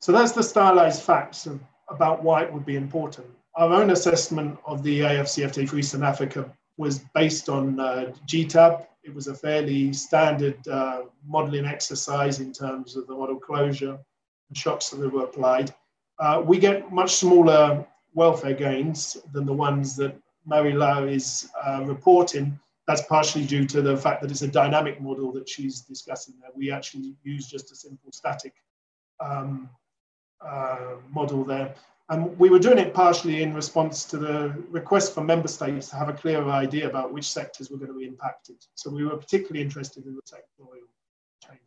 So 0.00 0.12
that's 0.12 0.32
the 0.32 0.42
stylized 0.42 1.02
facts 1.02 1.46
of, 1.46 1.60
about 1.88 2.22
why 2.22 2.42
it 2.42 2.52
would 2.52 2.66
be 2.66 2.76
important. 2.76 3.26
Our 3.54 3.74
own 3.74 3.90
assessment 3.90 4.58
of 4.64 4.82
the 4.82 5.00
AFCFTA 5.00 5.68
for 5.68 5.78
Eastern 5.78 6.02
Africa 6.02 6.50
was 6.76 7.00
based 7.14 7.48
on 7.48 7.78
uh, 7.78 8.12
GTAP, 8.26 8.86
it 9.02 9.14
was 9.14 9.28
a 9.28 9.34
fairly 9.34 9.92
standard 9.92 10.66
uh, 10.68 11.02
modeling 11.26 11.64
exercise 11.64 12.40
in 12.40 12.52
terms 12.52 12.96
of 12.96 13.06
the 13.06 13.14
model 13.14 13.36
closure 13.36 13.98
and 14.48 14.56
shocks 14.56 14.90
that 14.90 15.12
were 15.12 15.24
applied. 15.24 15.74
Uh, 16.18 16.42
we 16.44 16.58
get 16.58 16.92
much 16.92 17.14
smaller 17.14 17.86
welfare 18.12 18.54
gains 18.54 19.16
than 19.32 19.46
the 19.46 19.52
ones 19.52 19.96
that 19.96 20.14
Maryla 20.48 21.10
is 21.10 21.50
uh, 21.64 21.82
reporting. 21.84 22.58
That's 22.86 23.02
partially 23.02 23.46
due 23.46 23.66
to 23.66 23.80
the 23.80 23.96
fact 23.96 24.20
that 24.20 24.30
it's 24.30 24.42
a 24.42 24.48
dynamic 24.48 25.00
model 25.00 25.32
that 25.32 25.48
she's 25.48 25.80
discussing 25.80 26.34
there. 26.40 26.50
We 26.54 26.70
actually 26.70 27.14
use 27.22 27.46
just 27.46 27.72
a 27.72 27.76
simple 27.76 28.12
static 28.12 28.54
um, 29.20 29.70
uh, 30.46 30.96
model 31.10 31.44
there. 31.44 31.74
And 32.08 32.36
we 32.38 32.50
were 32.50 32.58
doing 32.58 32.78
it 32.78 32.92
partially 32.92 33.42
in 33.42 33.54
response 33.54 34.04
to 34.06 34.18
the 34.18 34.64
request 34.68 35.14
from 35.14 35.26
member 35.26 35.46
states 35.46 35.88
to 35.90 35.96
have 35.96 36.08
a 36.08 36.12
clearer 36.12 36.50
idea 36.50 36.88
about 36.88 37.12
which 37.12 37.30
sectors 37.30 37.70
were 37.70 37.76
going 37.78 37.92
to 37.92 37.98
be 37.98 38.06
impacted. 38.06 38.56
So 38.74 38.90
we 38.90 39.04
were 39.04 39.16
particularly 39.16 39.62
interested 39.62 40.06
in 40.06 40.16
the 40.16 40.22
sectorial 40.22 40.88
change. 41.46 41.60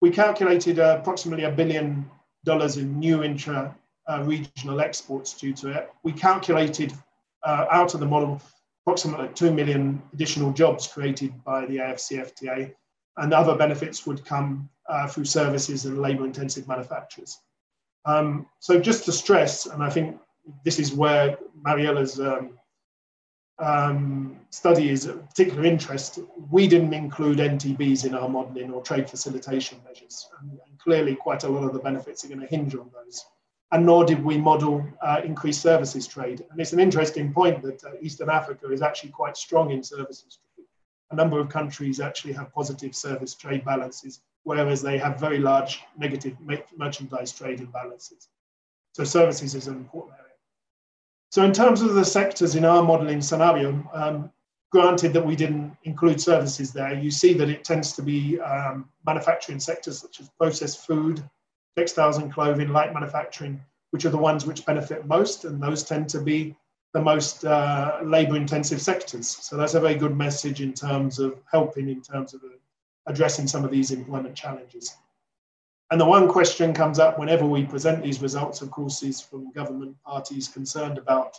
We 0.00 0.10
calculated 0.10 0.80
uh, 0.80 0.98
approximately 1.00 1.44
a 1.44 1.52
billion 1.52 2.10
dollars 2.44 2.76
in 2.76 2.98
new 2.98 3.22
intra 3.22 3.76
uh, 4.08 4.22
regional 4.24 4.80
exports 4.80 5.32
due 5.34 5.52
to 5.54 5.70
it. 5.70 5.90
We 6.02 6.12
calculated 6.12 6.92
uh, 7.44 7.66
out 7.70 7.94
of 7.94 8.00
the 8.00 8.06
model 8.06 8.40
approximately 8.84 9.28
2 9.28 9.52
million 9.52 10.02
additional 10.12 10.52
jobs 10.52 10.86
created 10.86 11.32
by 11.44 11.64
the 11.66 11.78
AFCFTA, 11.78 12.74
and 13.16 13.32
other 13.32 13.56
benefits 13.56 14.06
would 14.06 14.24
come 14.24 14.68
uh, 14.88 15.08
through 15.08 15.24
services 15.24 15.86
and 15.86 16.02
labor 16.02 16.26
intensive 16.26 16.68
manufacturers. 16.68 17.38
Um, 18.06 18.46
so 18.60 18.78
just 18.78 19.04
to 19.06 19.12
stress, 19.12 19.66
and 19.66 19.82
I 19.82 19.90
think 19.90 20.18
this 20.64 20.78
is 20.78 20.92
where 20.92 21.38
Maryla's 21.62 22.20
um, 22.20 22.58
um, 23.58 24.40
study 24.50 24.90
is 24.90 25.06
of 25.06 25.28
particular 25.28 25.64
interest, 25.64 26.18
we 26.50 26.66
didn't 26.66 26.92
include 26.92 27.38
NTBs 27.38 28.04
in 28.04 28.14
our 28.14 28.28
modelling 28.28 28.72
or 28.72 28.82
trade 28.82 29.08
facilitation 29.08 29.78
measures. 29.84 30.28
And, 30.40 30.50
and, 30.50 30.78
clearly 30.78 31.14
quite 31.14 31.44
a 31.44 31.48
lot 31.48 31.64
of 31.64 31.72
the 31.72 31.78
benefits 31.78 32.24
are 32.24 32.28
going 32.28 32.40
to 32.40 32.46
hinge 32.46 32.74
on 32.74 32.90
those. 32.92 33.24
And 33.72 33.86
nor 33.86 34.04
did 34.04 34.22
we 34.22 34.36
model 34.36 34.86
uh, 35.00 35.22
increased 35.24 35.62
services 35.62 36.06
trade. 36.06 36.44
And 36.50 36.60
it's 36.60 36.74
an 36.74 36.80
interesting 36.80 37.32
point 37.32 37.62
that 37.62 37.82
uh, 37.84 37.92
Eastern 38.02 38.28
Africa 38.28 38.70
is 38.70 38.82
actually 38.82 39.10
quite 39.10 39.36
strong 39.36 39.70
in 39.70 39.82
services 39.82 40.38
trade. 40.56 40.66
A 41.10 41.16
number 41.16 41.40
of 41.40 41.48
countries 41.48 42.00
actually 42.00 42.34
have 42.34 42.52
positive 42.52 42.94
service 42.94 43.34
trade 43.34 43.64
balances 43.64 44.20
whereas 44.44 44.80
they 44.80 44.98
have 44.98 45.18
very 45.18 45.38
large 45.38 45.82
negative 45.98 46.36
merchandise 46.76 47.32
trade 47.32 47.58
imbalances. 47.60 48.28
So 48.92 49.04
services 49.04 49.54
is 49.54 49.66
an 49.66 49.74
important 49.74 50.14
area. 50.18 50.30
So 51.30 51.42
in 51.42 51.52
terms 51.52 51.82
of 51.82 51.94
the 51.94 52.04
sectors 52.04 52.54
in 52.54 52.64
our 52.64 52.82
modeling 52.82 53.20
scenario, 53.20 53.90
um, 53.92 54.30
granted 54.70 55.12
that 55.12 55.26
we 55.26 55.34
didn't 55.34 55.76
include 55.84 56.20
services 56.20 56.72
there, 56.72 56.94
you 56.94 57.10
see 57.10 57.32
that 57.34 57.48
it 57.48 57.64
tends 57.64 57.92
to 57.94 58.02
be 58.02 58.38
um, 58.40 58.88
manufacturing 59.06 59.58
sectors 59.58 60.00
such 60.00 60.20
as 60.20 60.28
processed 60.38 60.86
food, 60.86 61.22
textiles 61.76 62.18
and 62.18 62.32
clothing, 62.32 62.68
light 62.68 62.94
manufacturing, 62.94 63.60
which 63.90 64.04
are 64.04 64.10
the 64.10 64.16
ones 64.16 64.46
which 64.46 64.66
benefit 64.66 65.06
most, 65.06 65.44
and 65.44 65.62
those 65.62 65.82
tend 65.82 66.08
to 66.08 66.20
be 66.20 66.54
the 66.92 67.00
most 67.00 67.44
uh, 67.44 67.98
labor 68.04 68.36
intensive 68.36 68.80
sectors. 68.80 69.28
So 69.28 69.56
that's 69.56 69.74
a 69.74 69.80
very 69.80 69.96
good 69.96 70.16
message 70.16 70.60
in 70.60 70.72
terms 70.72 71.18
of 71.18 71.40
helping 71.50 71.88
in 71.88 72.00
terms 72.00 72.34
of 72.34 72.42
addressing 73.06 73.46
some 73.46 73.64
of 73.64 73.70
these 73.70 73.90
employment 73.90 74.34
challenges. 74.34 74.96
And 75.90 76.00
the 76.00 76.06
one 76.06 76.28
question 76.28 76.72
comes 76.72 76.98
up 76.98 77.18
whenever 77.18 77.46
we 77.46 77.64
present 77.64 78.02
these 78.02 78.22
results, 78.22 78.62
of 78.62 78.70
course, 78.70 79.02
is 79.02 79.20
from 79.20 79.52
government 79.52 79.96
parties 80.02 80.48
concerned 80.48 80.98
about 80.98 81.36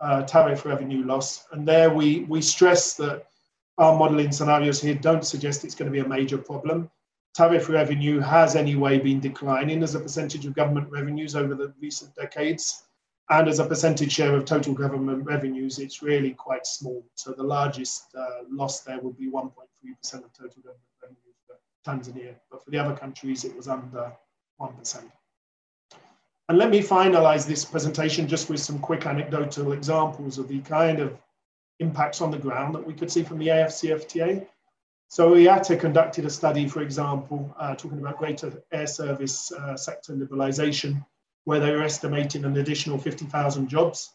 uh, 0.00 0.22
tariff 0.22 0.64
revenue 0.64 1.04
loss. 1.04 1.46
And 1.52 1.66
there 1.66 1.90
we, 1.90 2.24
we 2.24 2.42
stress 2.42 2.94
that 2.96 3.26
our 3.78 3.96
modeling 3.96 4.32
scenarios 4.32 4.80
here 4.80 4.94
don't 4.94 5.24
suggest 5.24 5.64
it's 5.64 5.74
going 5.74 5.90
to 5.90 5.92
be 5.92 6.04
a 6.04 6.08
major 6.08 6.38
problem. 6.38 6.90
Tariff 7.34 7.68
revenue 7.68 8.20
has 8.20 8.54
anyway 8.54 8.98
been 8.98 9.20
declining 9.20 9.82
as 9.82 9.94
a 9.94 10.00
percentage 10.00 10.46
of 10.46 10.54
government 10.54 10.90
revenues 10.90 11.34
over 11.34 11.54
the 11.54 11.72
recent 11.80 12.14
decades. 12.14 12.84
And 13.30 13.48
as 13.48 13.58
a 13.58 13.66
percentage 13.66 14.12
share 14.12 14.34
of 14.34 14.44
total 14.44 14.74
government 14.74 15.24
revenues, 15.24 15.78
it's 15.78 16.02
really 16.02 16.32
quite 16.32 16.66
small. 16.66 17.04
So 17.14 17.32
the 17.32 17.42
largest 17.42 18.14
uh, 18.14 18.44
loss 18.50 18.80
there 18.82 19.00
would 19.00 19.16
be 19.16 19.30
1.3% 19.30 19.50
of 20.14 20.32
total 20.32 20.62
government 20.62 20.93
Tanzania. 21.86 22.34
But 22.50 22.64
for 22.64 22.70
the 22.70 22.78
other 22.78 22.96
countries, 22.96 23.44
it 23.44 23.56
was 23.56 23.68
under 23.68 24.12
1%. 24.60 25.02
And 26.48 26.58
let 26.58 26.70
me 26.70 26.80
finalize 26.80 27.46
this 27.46 27.64
presentation 27.64 28.28
just 28.28 28.50
with 28.50 28.60
some 28.60 28.78
quick 28.78 29.06
anecdotal 29.06 29.72
examples 29.72 30.38
of 30.38 30.48
the 30.48 30.60
kind 30.60 31.00
of 31.00 31.16
impacts 31.80 32.20
on 32.20 32.30
the 32.30 32.38
ground 32.38 32.74
that 32.74 32.86
we 32.86 32.92
could 32.92 33.10
see 33.10 33.22
from 33.22 33.38
the 33.38 33.48
AFCFTA. 33.48 34.46
So 35.08 35.34
IATA 35.34 35.80
conducted 35.80 36.24
a 36.24 36.30
study, 36.30 36.68
for 36.68 36.82
example, 36.82 37.54
uh, 37.58 37.74
talking 37.74 37.98
about 37.98 38.18
greater 38.18 38.62
air 38.72 38.86
service 38.86 39.52
uh, 39.52 39.76
sector 39.76 40.12
liberalization, 40.14 41.04
where 41.44 41.60
they 41.60 41.70
were 41.70 41.82
estimating 41.82 42.44
an 42.44 42.56
additional 42.56 42.98
50,000 42.98 43.68
jobs 43.68 44.12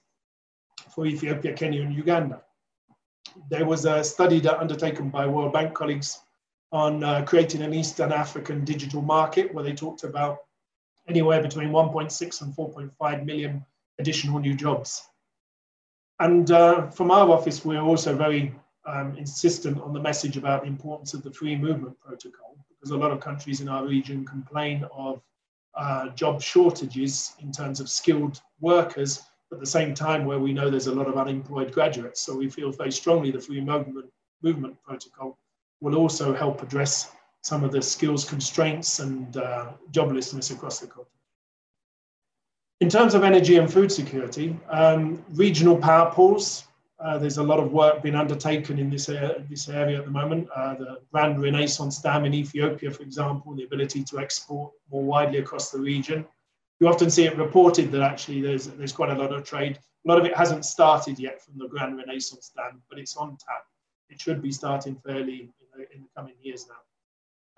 for 0.93 1.05
Ethiopia, 1.05 1.53
Kenya, 1.53 1.81
and 1.81 1.93
Uganda. 1.93 2.41
There 3.49 3.65
was 3.65 3.85
a 3.85 4.03
study 4.03 4.39
that 4.41 4.59
undertaken 4.59 5.09
by 5.09 5.25
World 5.25 5.53
Bank 5.53 5.73
colleagues 5.73 6.19
on 6.71 7.03
uh, 7.03 7.23
creating 7.25 7.61
an 7.61 7.73
Eastern 7.73 8.11
African 8.11 8.63
digital 8.63 9.01
market, 9.01 9.53
where 9.53 9.63
they 9.63 9.73
talked 9.73 10.03
about 10.03 10.39
anywhere 11.07 11.41
between 11.41 11.69
1.6 11.69 12.41
and 12.41 12.53
4.5 12.53 13.25
million 13.25 13.65
additional 13.97 14.39
new 14.39 14.53
jobs. 14.53 15.03
And 16.19 16.51
uh, 16.51 16.89
from 16.89 17.11
our 17.11 17.29
office, 17.31 17.65
we're 17.65 17.81
also 17.81 18.15
very 18.15 18.53
um, 18.85 19.15
insistent 19.17 19.81
on 19.81 19.93
the 19.93 19.99
message 19.99 20.37
about 20.37 20.61
the 20.61 20.67
importance 20.67 21.13
of 21.13 21.23
the 21.23 21.31
free 21.31 21.55
movement 21.55 21.99
protocol, 21.99 22.57
because 22.69 22.91
a 22.91 22.97
lot 22.97 23.11
of 23.11 23.19
countries 23.19 23.61
in 23.61 23.69
our 23.69 23.85
region 23.85 24.25
complain 24.25 24.85
of 24.93 25.21
uh, 25.75 26.09
job 26.09 26.41
shortages 26.41 27.33
in 27.39 27.51
terms 27.51 27.79
of 27.79 27.89
skilled 27.89 28.41
workers 28.59 29.21
at 29.51 29.59
the 29.59 29.65
same 29.65 29.93
time 29.93 30.25
where 30.25 30.39
we 30.39 30.53
know 30.53 30.69
there's 30.69 30.87
a 30.87 30.93
lot 30.93 31.07
of 31.07 31.17
unemployed 31.17 31.71
graduates. 31.71 32.21
So 32.21 32.35
we 32.35 32.49
feel 32.49 32.71
very 32.71 32.91
strongly 32.91 33.31
the 33.31 33.39
free 33.39 33.61
movement, 33.61 34.11
movement 34.43 34.81
protocol 34.83 35.37
will 35.81 35.95
also 35.95 36.33
help 36.33 36.61
address 36.61 37.11
some 37.41 37.63
of 37.63 37.71
the 37.71 37.81
skills 37.81 38.27
constraints 38.27 38.99
and 38.99 39.37
uh, 39.37 39.71
joblessness 39.91 40.51
across 40.51 40.79
the 40.79 40.87
continent. 40.87 41.07
In 42.81 42.89
terms 42.89 43.13
of 43.13 43.23
energy 43.23 43.57
and 43.57 43.71
food 43.71 43.91
security, 43.91 44.57
um, 44.69 45.23
regional 45.33 45.77
power 45.77 46.11
pools, 46.11 46.65
uh, 46.99 47.17
there's 47.17 47.37
a 47.37 47.43
lot 47.43 47.59
of 47.59 47.71
work 47.71 48.01
being 48.01 48.15
undertaken 48.15 48.77
in 48.77 48.89
this, 48.89 49.07
uh, 49.07 49.41
this 49.49 49.69
area 49.69 49.97
at 49.97 50.05
the 50.05 50.11
moment. 50.11 50.49
Uh, 50.53 50.75
the 50.75 50.99
Grand 51.11 51.41
Renaissance 51.41 52.01
Dam 52.01 52.25
in 52.25 52.33
Ethiopia, 52.33 52.91
for 52.91 53.03
example, 53.03 53.55
the 53.55 53.63
ability 53.63 54.03
to 54.03 54.19
export 54.19 54.73
more 54.91 55.03
widely 55.03 55.39
across 55.39 55.71
the 55.71 55.79
region. 55.79 56.25
You 56.79 56.87
often 56.87 57.09
see 57.09 57.25
it 57.25 57.37
reported 57.37 57.91
that 57.91 58.01
actually 58.01 58.41
there's, 58.41 58.67
there's 58.67 58.91
quite 58.93 59.11
a 59.11 59.15
lot 59.21 59.33
of 59.33 59.43
trade. 59.43 59.77
A 60.05 60.07
lot 60.07 60.17
of 60.17 60.25
it 60.25 60.35
hasn't 60.35 60.65
started 60.65 61.19
yet 61.19 61.41
from 61.41 61.57
the 61.57 61.67
Grand 61.67 61.97
Renaissance 61.97 62.51
Dam, 62.55 62.81
but 62.89 62.99
it's 62.99 63.15
on 63.15 63.31
tap. 63.31 63.63
It 64.09 64.19
should 64.19 64.41
be 64.41 64.51
starting 64.51 64.95
fairly 65.05 65.49
in 65.93 66.01
the, 66.01 66.07
coming 66.15 66.35
years 66.41 66.67
now 66.67 66.75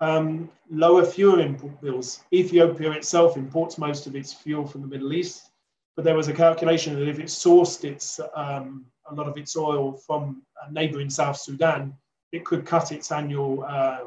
um, 0.02 0.50
lower 0.68 1.04
fuel 1.04 1.40
import 1.40 1.80
bills. 1.80 2.24
Ethiopia 2.32 2.90
itself 2.90 3.36
imports 3.36 3.78
most 3.78 4.06
of 4.06 4.16
its 4.16 4.32
fuel 4.32 4.66
from 4.66 4.82
the 4.82 4.88
Middle 4.88 5.12
East, 5.12 5.50
but 5.94 6.04
there 6.04 6.16
was 6.16 6.26
a 6.26 6.32
calculation 6.32 6.98
that 6.98 7.08
if 7.08 7.20
it 7.20 7.26
sourced 7.26 7.84
its, 7.84 8.18
um, 8.34 8.84
a 9.08 9.14
lot 9.14 9.28
of 9.28 9.36
its 9.36 9.56
oil 9.56 9.92
from 9.92 10.42
a 10.66 10.72
neighboring 10.72 11.08
South 11.08 11.36
Sudan, 11.36 11.94
it 12.32 12.44
could 12.44 12.66
cut 12.66 12.90
its 12.90 13.12
annual 13.12 13.64
uh, 13.64 14.00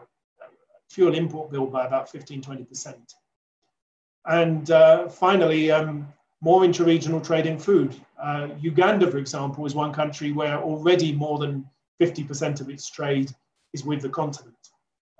fuel 0.89 1.15
import 1.15 1.49
bill 1.49 1.65
by 1.65 1.85
about 1.85 2.09
15, 2.09 2.41
20%. 2.41 2.95
And 4.25 4.69
uh, 4.71 5.07
finally, 5.07 5.71
um, 5.71 6.11
more 6.41 6.63
interregional 6.63 7.25
trade 7.25 7.45
in 7.45 7.57
food. 7.57 7.95
Uh, 8.21 8.49
Uganda, 8.59 9.09
for 9.09 9.17
example, 9.17 9.65
is 9.65 9.75
one 9.75 9.93
country 9.93 10.33
where 10.33 10.57
already 10.57 11.13
more 11.13 11.39
than 11.39 11.65
50% 12.01 12.59
of 12.59 12.69
its 12.69 12.89
trade 12.89 13.31
is 13.75 13.85
with 13.85 14.01
the 14.01 14.09
continent 14.21 14.55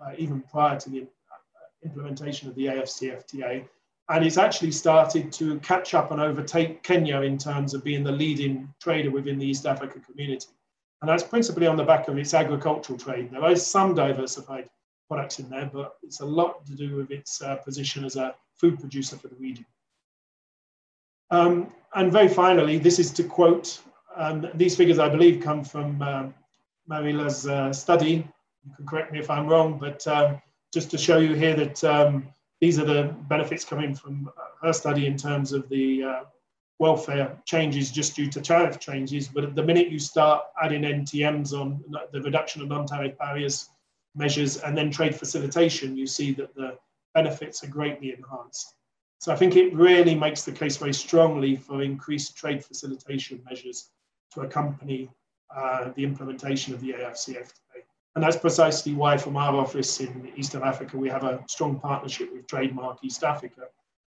uh, 0.02 0.12
even 0.18 0.42
prior 0.42 0.80
to 0.80 0.90
the 0.90 1.02
uh, 1.02 1.06
implementation 1.84 2.50
of 2.50 2.56
the 2.56 2.66
AFCFTA. 2.66 3.68
And 4.08 4.26
it's 4.26 4.38
actually 4.38 4.72
started 4.72 5.32
to 5.34 5.60
catch 5.60 5.94
up 5.94 6.12
and 6.12 6.22
overtake 6.22 6.84
Kenya 6.84 7.22
in 7.22 7.38
terms 7.38 7.74
of 7.74 7.84
being 7.84 8.04
the 8.04 8.12
leading 8.12 8.74
trader 8.80 9.12
within 9.12 9.38
the 9.40 9.46
East 9.46 9.66
Africa 9.66 10.00
community. 10.00 10.48
And 11.02 11.10
that's 11.10 11.24
principally 11.24 11.68
on 11.68 11.76
the 11.76 11.84
back 11.84 12.08
of 12.08 12.18
its 12.18 12.34
agricultural 12.34 13.00
trade. 13.00 13.32
There 13.32 13.52
is 13.52 13.66
some 13.66 13.96
diversified 13.96 14.70
products 15.08 15.40
in 15.40 15.50
there, 15.50 15.70
but 15.72 15.96
it's 16.04 16.22
a 16.22 16.26
lot 16.26 16.66
to 16.68 16.74
do 16.74 16.96
with 16.96 17.12
its 17.12 17.42
uh, 17.42 17.56
position 17.58 18.06
as 18.06 18.16
a 18.16 18.36
food 18.60 18.80
producer 18.80 19.18
for 19.18 19.28
the 19.28 19.36
region. 19.36 19.66
Um, 21.32 21.72
and 21.96 22.12
very 22.12 22.28
finally, 22.28 22.78
this 22.78 23.00
is 23.00 23.12
to 23.14 23.24
quote, 23.24 23.82
um, 24.16 24.48
these 24.54 24.76
figures 24.76 25.00
I 25.00 25.10
believe 25.10 25.44
come 25.44 25.64
from 25.64 26.02
uh, 26.02 26.28
Maryla's 26.88 27.48
uh, 27.48 27.74
study 27.74 28.28
you 28.66 28.76
can 28.76 28.86
correct 28.86 29.12
me 29.12 29.20
if 29.20 29.30
I'm 29.30 29.48
wrong, 29.48 29.78
but 29.78 30.06
um, 30.08 30.42
just 30.74 30.92
to 30.92 30.98
show 30.98 31.18
you 31.20 31.34
here 31.34 31.56
that 31.56 31.84
um, 31.84 32.28
these 32.62 32.80
are 32.80 32.86
the 32.86 33.16
benefits 33.28 33.64
coming 33.64 33.94
from 33.96 34.30
her 34.62 34.74
study 34.74 35.06
in 35.08 35.18
terms 35.18 35.52
of 35.52 35.68
the 35.70 36.04
uh, 36.04 36.24
welfare 36.80 37.38
changes 37.46 37.92
just 37.92 38.16
due 38.16 38.30
to 38.30 38.42
tariff 38.42 38.80
changes. 38.80 39.28
But 39.28 39.44
at 39.44 39.56
the 39.56 39.64
minute 39.64 39.90
you 39.90 40.00
start 40.00 40.44
adding 40.62 40.82
NTMs 40.82 41.54
on 41.54 41.84
the 42.12 42.22
reduction 42.22 42.62
of 42.62 42.68
non-tariff 42.68 43.18
barriers 43.18 43.70
measures 44.16 44.58
and 44.58 44.78
then 44.78 44.90
trade 44.90 45.16
facilitation, 45.16 45.98
you 45.98 46.08
see 46.08 46.32
that 46.34 46.56
the 46.56 46.78
benefits 47.14 47.64
are 47.64 47.68
greatly 47.68 48.14
enhanced. 48.14 48.76
So 49.20 49.32
I 49.32 49.36
think 49.36 49.56
it 49.56 49.74
really 49.74 50.16
makes 50.16 50.44
the 50.44 50.52
case 50.52 50.78
very 50.78 50.94
strongly 50.94 51.56
for 51.56 51.82
increased 51.82 52.36
trade 52.36 52.64
facilitation 52.64 53.42
measures 53.50 53.90
to 54.34 54.42
accompany 54.42 55.10
uh, 55.56 55.92
the 55.96 56.04
implementation 56.04 56.74
of 56.74 56.82
the 56.82 56.92
AFCFTA. 56.92 57.54
And 58.16 58.24
that's 58.24 58.38
precisely 58.38 58.94
why 58.94 59.18
from 59.18 59.36
our 59.36 59.56
office 59.56 60.00
in 60.00 60.32
Eastern 60.38 60.64
Africa, 60.64 60.98
we 60.98 61.10
have 61.10 61.24
a 61.26 61.44
strong 61.50 61.80
partnership 61.80 62.32
with 62.32 62.48
Trademark 62.48 63.00
East 63.04 63.24
Africa, 63.26 63.64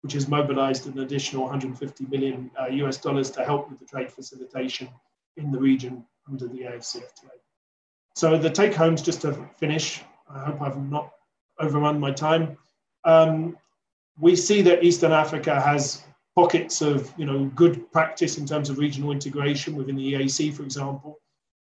which 0.02 0.12
has 0.12 0.28
mobilized 0.28 0.86
an 0.86 0.98
additional 0.98 1.44
150 1.44 2.06
million 2.06 2.50
uh, 2.60 2.66
US 2.66 2.98
dollars 2.98 3.30
to 3.30 3.44
help 3.44 3.70
with 3.70 3.78
the 3.78 3.86
trade 3.86 4.12
facilitation 4.12 4.88
in 5.38 5.50
the 5.50 5.58
region 5.58 6.04
under 6.30 6.46
the 6.46 6.60
AFCFTA. 6.60 7.30
So 8.14 8.36
the 8.36 8.50
take 8.50 8.74
homes, 8.74 9.00
just 9.00 9.22
to 9.22 9.32
finish, 9.56 10.02
I 10.28 10.38
hope 10.44 10.60
I've 10.60 10.90
not 10.90 11.10
overrun 11.58 11.98
my 11.98 12.12
time. 12.12 12.58
Um, 13.04 13.56
we 14.20 14.36
see 14.36 14.60
that 14.62 14.84
Eastern 14.84 15.12
Africa 15.12 15.58
has 15.58 16.04
pockets 16.36 16.82
of 16.82 17.12
you 17.16 17.24
know, 17.24 17.46
good 17.54 17.90
practice 17.90 18.36
in 18.36 18.44
terms 18.44 18.68
of 18.68 18.78
regional 18.78 19.12
integration 19.12 19.74
within 19.74 19.96
the 19.96 20.12
EAC, 20.12 20.52
for 20.52 20.62
example 20.62 21.18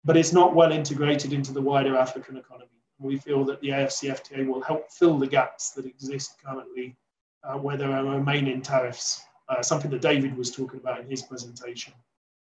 but 0.07 0.17
it's 0.17 0.33
not 0.33 0.55
well 0.55 0.71
integrated 0.71 1.33
into 1.33 1.53
the 1.53 1.61
wider 1.61 1.97
African 1.97 2.37
economy. 2.37 2.71
We 2.99 3.19
feel 3.19 3.45
that 3.45 3.61
the 3.61 3.71
AFCFTA 3.71 4.47
will 4.47 4.63
help 4.63 4.91
fill 4.91 5.19
the 5.19 5.27
gaps 5.27 5.71
that 5.73 5.85
exist 5.85 6.37
currently 6.43 6.97
uh, 7.43 7.59
where 7.59 7.77
there 7.77 7.91
are 7.91 8.05
remaining 8.05 8.63
tariffs, 8.63 9.23
uh, 9.49 9.61
something 9.63 9.91
that 9.91 10.01
David 10.01 10.37
was 10.37 10.53
talking 10.53 10.79
about 10.79 11.01
in 11.01 11.11
his 11.11 11.23
presentation. 11.23 11.93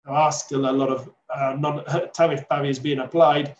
There 0.06 0.14
are 0.14 0.32
still 0.32 0.70
a 0.70 0.72
lot 0.72 0.88
of 0.88 1.10
uh, 1.32 1.54
non-tariff 1.58 2.48
barriers 2.48 2.78
being 2.78 3.00
applied. 3.00 3.54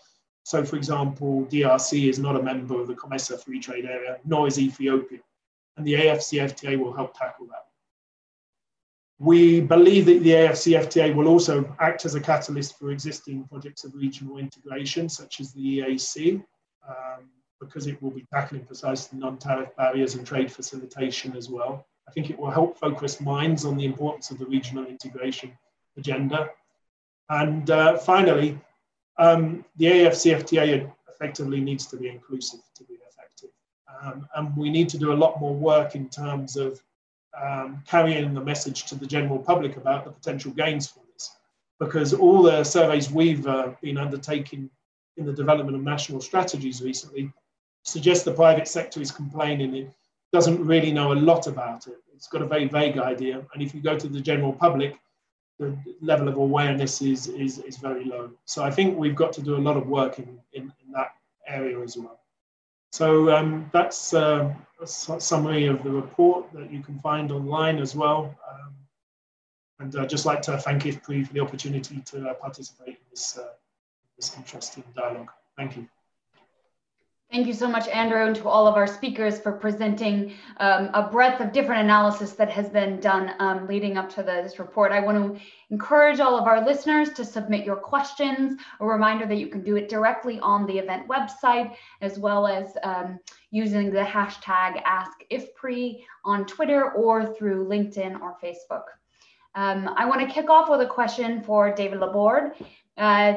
So, 0.44 0.64
for 0.64 0.76
example, 0.76 1.46
DRC 1.50 2.08
is 2.08 2.18
not 2.18 2.36
a 2.36 2.42
member 2.42 2.80
of 2.80 2.88
the 2.88 2.94
COMESA 2.94 3.44
free 3.44 3.60
trade 3.60 3.84
area, 3.84 4.18
nor 4.24 4.48
is 4.48 4.58
Ethiopia. 4.58 5.18
And 5.76 5.86
the 5.86 5.94
AFCFTA 5.94 6.78
will 6.78 6.94
help 6.94 7.16
tackle 7.16 7.46
that. 7.48 7.66
We 9.20 9.60
believe 9.60 10.06
that 10.06 10.22
the 10.22 10.30
AFCFTA 10.30 11.14
will 11.14 11.28
also 11.28 11.76
act 11.78 12.06
as 12.06 12.14
a 12.14 12.20
catalyst 12.20 12.78
for 12.78 12.90
existing 12.90 13.44
projects 13.44 13.84
of 13.84 13.94
regional 13.94 14.38
integration, 14.38 15.10
such 15.10 15.40
as 15.40 15.52
the 15.52 15.80
EAC, 15.80 16.42
um, 16.88 17.28
because 17.60 17.86
it 17.86 18.02
will 18.02 18.12
be 18.12 18.24
tackling 18.32 18.64
precisely 18.64 19.18
non-tariff 19.18 19.76
barriers 19.76 20.14
and 20.14 20.26
trade 20.26 20.50
facilitation 20.50 21.36
as 21.36 21.50
well. 21.50 21.86
I 22.08 22.12
think 22.12 22.30
it 22.30 22.38
will 22.38 22.50
help 22.50 22.78
focus 22.78 23.20
minds 23.20 23.66
on 23.66 23.76
the 23.76 23.84
importance 23.84 24.30
of 24.30 24.38
the 24.38 24.46
regional 24.46 24.86
integration 24.86 25.52
agenda. 25.98 26.48
And 27.28 27.70
uh, 27.70 27.98
finally, 27.98 28.58
um, 29.18 29.66
the 29.76 29.84
AFCFTA 29.84 30.90
effectively 31.10 31.60
needs 31.60 31.86
to 31.88 31.98
be 31.98 32.08
inclusive 32.08 32.60
to 32.74 32.84
be 32.84 32.94
effective. 33.06 33.50
Um, 34.02 34.26
and 34.34 34.56
we 34.56 34.70
need 34.70 34.88
to 34.88 34.98
do 34.98 35.12
a 35.12 35.20
lot 35.24 35.38
more 35.38 35.54
work 35.54 35.94
in 35.94 36.08
terms 36.08 36.56
of 36.56 36.82
um, 37.40 37.82
carrying 37.86 38.34
the 38.34 38.40
message 38.40 38.84
to 38.86 38.94
the 38.94 39.06
general 39.06 39.38
public 39.38 39.76
about 39.76 40.04
the 40.04 40.10
potential 40.10 40.52
gains 40.52 40.88
for 40.88 41.00
this. 41.12 41.36
Because 41.78 42.12
all 42.12 42.42
the 42.42 42.64
surveys 42.64 43.10
we've 43.10 43.46
uh, 43.46 43.72
been 43.80 43.98
undertaking 43.98 44.70
in 45.16 45.26
the 45.26 45.32
development 45.32 45.76
of 45.76 45.82
national 45.82 46.20
strategies 46.20 46.82
recently 46.82 47.32
suggest 47.82 48.24
the 48.24 48.32
private 48.32 48.68
sector 48.68 49.00
is 49.00 49.10
complaining 49.10 49.74
it 49.74 49.90
doesn't 50.32 50.64
really 50.64 50.92
know 50.92 51.12
a 51.12 51.14
lot 51.14 51.46
about 51.46 51.86
it. 51.86 51.96
It's 52.14 52.28
got 52.28 52.42
a 52.42 52.46
very 52.46 52.66
vague 52.66 52.98
idea. 52.98 53.44
And 53.52 53.62
if 53.62 53.74
you 53.74 53.80
go 53.80 53.96
to 53.96 54.08
the 54.08 54.20
general 54.20 54.52
public, 54.52 54.96
the 55.58 55.76
level 56.00 56.28
of 56.28 56.36
awareness 56.36 57.02
is, 57.02 57.26
is, 57.28 57.58
is 57.58 57.76
very 57.78 58.04
low. 58.04 58.30
So 58.44 58.62
I 58.62 58.70
think 58.70 58.96
we've 58.96 59.14
got 59.14 59.32
to 59.34 59.42
do 59.42 59.56
a 59.56 59.58
lot 59.58 59.76
of 59.76 59.86
work 59.86 60.18
in, 60.18 60.38
in, 60.52 60.72
in 60.84 60.92
that 60.92 61.14
area 61.46 61.80
as 61.80 61.96
well. 61.96 62.19
So 62.92 63.34
um, 63.36 63.70
that's 63.72 64.14
uh, 64.14 64.52
a 64.80 64.86
summary 64.86 65.66
of 65.66 65.82
the 65.84 65.90
report 65.90 66.52
that 66.52 66.72
you 66.72 66.82
can 66.82 66.98
find 66.98 67.30
online 67.30 67.78
as 67.78 67.94
well. 67.94 68.34
Um, 68.50 68.74
And 69.80 69.94
I'd 69.96 70.10
just 70.10 70.26
like 70.26 70.42
to 70.42 70.58
thank 70.58 70.82
IFPRI 70.82 71.26
for 71.26 71.32
the 71.32 71.40
opportunity 71.40 72.02
to 72.10 72.16
uh, 72.28 72.34
participate 72.34 72.96
in 73.02 73.06
this, 73.10 73.38
uh, 73.38 73.54
this 74.16 74.36
interesting 74.36 74.84
dialogue. 74.94 75.30
Thank 75.56 75.76
you. 75.76 75.88
Thank 77.30 77.46
you 77.46 77.54
so 77.54 77.68
much, 77.68 77.86
Andrew, 77.86 78.26
and 78.26 78.34
to 78.34 78.48
all 78.48 78.66
of 78.66 78.74
our 78.74 78.88
speakers 78.88 79.38
for 79.38 79.52
presenting 79.52 80.34
um, 80.56 80.90
a 80.94 81.08
breadth 81.08 81.40
of 81.40 81.52
different 81.52 81.82
analysis 81.82 82.32
that 82.32 82.50
has 82.50 82.68
been 82.68 82.98
done 82.98 83.34
um, 83.38 83.68
leading 83.68 83.96
up 83.96 84.12
to 84.16 84.24
this 84.24 84.58
report. 84.58 84.90
I 84.90 84.98
want 84.98 85.38
to 85.38 85.40
encourage 85.70 86.18
all 86.18 86.36
of 86.36 86.48
our 86.48 86.66
listeners 86.66 87.10
to 87.10 87.24
submit 87.24 87.64
your 87.64 87.76
questions. 87.76 88.60
A 88.80 88.84
reminder 88.84 89.26
that 89.26 89.36
you 89.36 89.46
can 89.46 89.62
do 89.62 89.76
it 89.76 89.88
directly 89.88 90.40
on 90.40 90.66
the 90.66 90.76
event 90.76 91.06
website, 91.06 91.76
as 92.00 92.18
well 92.18 92.48
as 92.48 92.76
um, 92.82 93.20
using 93.52 93.92
the 93.92 94.02
hashtag 94.02 94.82
AskIFPRI 94.82 96.02
on 96.24 96.44
Twitter 96.46 96.90
or 96.94 97.32
through 97.34 97.64
LinkedIn 97.64 98.20
or 98.20 98.38
Facebook. 98.42 98.82
Um, 99.54 99.88
I 99.96 100.04
want 100.04 100.20
to 100.20 100.26
kick 100.26 100.50
off 100.50 100.68
with 100.68 100.80
a 100.80 100.86
question 100.86 101.44
for 101.44 101.72
David 101.72 102.00
Laborde. 102.00 102.54
Uh, 102.96 103.34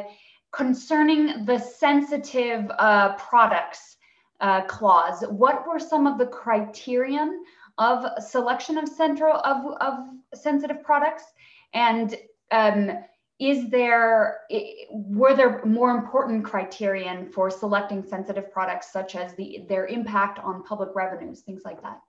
concerning 0.53 1.45
the 1.45 1.59
sensitive 1.59 2.69
uh, 2.77 3.15
products 3.15 3.97
uh, 4.39 4.61
clause, 4.61 5.23
what 5.29 5.67
were 5.67 5.79
some 5.79 6.07
of 6.07 6.17
the 6.17 6.27
criterion 6.27 7.43
of 7.77 8.05
selection 8.23 8.77
of 8.77 8.87
central 8.87 9.35
of, 9.37 9.75
of 9.81 9.99
sensitive 10.33 10.83
products? 10.83 11.23
And 11.73 12.15
um, 12.51 12.91
is 13.39 13.69
there 13.69 14.41
were 14.91 15.35
there 15.35 15.65
more 15.65 15.91
important 15.91 16.45
criterion 16.45 17.29
for 17.31 17.49
selecting 17.49 18.03
sensitive 18.03 18.51
products, 18.51 18.93
such 18.93 19.15
as 19.15 19.33
the 19.35 19.65
their 19.67 19.87
impact 19.87 20.39
on 20.39 20.63
public 20.63 20.89
revenues, 20.93 21.41
things 21.41 21.63
like 21.65 21.81
that? 21.81 21.99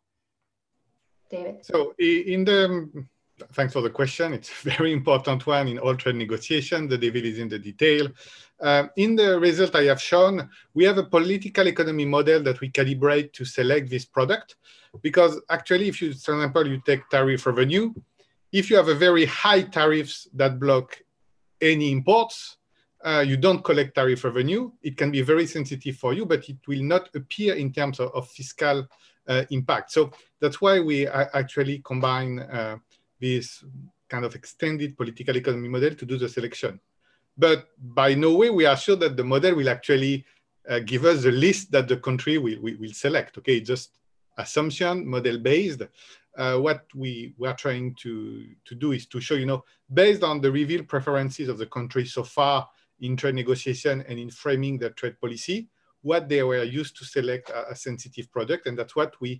David. 1.31 1.65
So 1.65 1.95
in 1.99 2.45
the 2.45 3.07
thanks 3.53 3.73
for 3.73 3.81
the 3.81 3.91
question. 3.91 4.33
It's 4.33 4.51
a 4.51 4.71
very 4.77 4.93
important 4.93 5.47
one 5.47 5.69
in 5.69 5.79
all 5.79 5.97
trade 5.97 6.17
negotiation. 6.17 6.89
The 6.89 6.99
devil 6.99 7.25
is 7.25 7.39
in 7.39 7.49
the 7.49 7.59
detail. 7.59 8.09
Uh, 8.61 8.87
in 8.97 9.17
the 9.17 9.39
result 9.39 9.75
I 9.75 9.85
have 9.85 10.01
shown, 10.01 10.49
we 10.75 10.85
have 10.85 10.99
a 10.99 11.05
political 11.05 11.67
economy 11.67 12.05
model 12.05 12.43
that 12.43 12.61
we 12.61 12.71
calibrate 12.71 13.33
to 13.35 13.45
select 13.45 13.91
this 13.91 14.05
product. 14.05 14.57
Because 15.03 15.41
actually, 15.51 15.89
if 15.89 16.01
you, 16.01 16.13
for 16.13 16.35
example, 16.35 16.67
you 16.67 16.81
take 16.87 17.09
tariff 17.09 17.47
revenue, 17.47 17.93
if 18.53 18.71
you 18.71 18.77
have 18.77 18.89
a 18.89 18.95
very 18.95 19.25
high 19.25 19.63
tariffs 19.63 20.29
that 20.35 20.61
block 20.61 20.97
any 21.61 21.91
imports, 21.91 22.59
uh, 23.05 23.25
you 23.27 23.37
don't 23.37 23.65
collect 23.65 23.95
tariff 23.97 24.25
revenue. 24.25 24.71
It 24.83 24.97
can 24.97 25.11
be 25.11 25.21
very 25.23 25.47
sensitive 25.47 25.97
for 25.97 26.15
you, 26.15 26.25
but 26.25 26.49
it 26.49 26.57
will 26.67 26.83
not 26.83 27.11
appear 27.15 27.55
in 27.55 27.73
terms 27.73 27.99
of, 27.99 28.13
of 28.15 28.29
fiscal 28.31 28.87
uh, 29.29 29.45
impact. 29.51 29.91
So 29.93 30.13
that's 30.41 30.61
why 30.61 30.81
we 30.81 31.07
actually 31.09 31.81
combine 31.81 32.39
uh, 32.39 32.77
this 33.25 33.65
kind 34.13 34.25
of 34.29 34.35
extended 34.41 34.91
political 35.01 35.37
economy 35.43 35.69
model 35.69 35.95
to 36.01 36.07
do 36.11 36.17
the 36.19 36.29
selection. 36.29 36.73
But 37.45 37.59
by 38.01 38.11
no 38.15 38.31
way 38.41 38.51
we 38.59 38.67
are 38.71 38.77
sure 38.85 38.99
that 39.05 39.17
the 39.17 39.25
model 39.25 39.55
will 39.59 39.71
actually 39.77 40.15
uh, 40.69 40.81
give 40.91 41.05
us 41.13 41.19
the 41.23 41.33
list 41.33 41.63
that 41.75 41.87
the 41.89 41.99
country 42.09 42.37
will, 42.45 42.61
will, 42.65 42.79
will 42.83 42.97
select. 43.07 43.39
Okay, 43.39 43.59
just 43.73 43.89
assumption, 44.45 44.95
model 45.15 45.39
based. 45.39 45.83
Uh, 46.37 46.57
what 46.67 46.81
we, 47.03 47.13
we 47.39 47.47
are 47.51 47.57
trying 47.65 47.95
to, 48.05 48.13
to 48.69 48.75
do 48.75 48.93
is 48.93 49.07
to 49.07 49.21
show, 49.21 49.37
you 49.43 49.47
know, 49.47 49.63
based 50.01 50.23
on 50.31 50.41
the 50.41 50.51
revealed 50.61 50.89
preferences 50.95 51.49
of 51.49 51.59
the 51.59 51.71
country 51.77 52.05
so 52.05 52.23
far 52.25 52.69
in 53.01 53.17
trade 53.17 53.37
negotiation 53.37 54.05
and 54.09 54.19
in 54.19 54.31
framing 54.31 54.79
the 54.79 54.91
trade 54.91 55.17
policy, 55.21 55.69
what 56.03 56.29
they 56.29 56.43
were 56.43 56.65
used 56.81 56.97
to 56.99 57.05
select 57.05 57.51
a, 57.51 57.71
a 57.73 57.77
sensitive 57.77 58.27
product. 58.37 58.67
And 58.67 58.77
that's 58.79 58.97
what 58.97 59.13
we, 59.21 59.31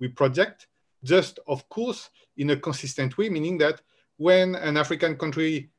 we 0.00 0.08
project 0.08 0.68
just 1.04 1.38
of 1.46 1.68
course 1.68 2.10
in 2.36 2.50
a 2.50 2.56
consistent 2.56 3.16
way, 3.16 3.28
meaning 3.28 3.58
that 3.58 3.80
when 4.16 4.54
an 4.56 4.76
African 4.76 5.16
country, 5.16 5.70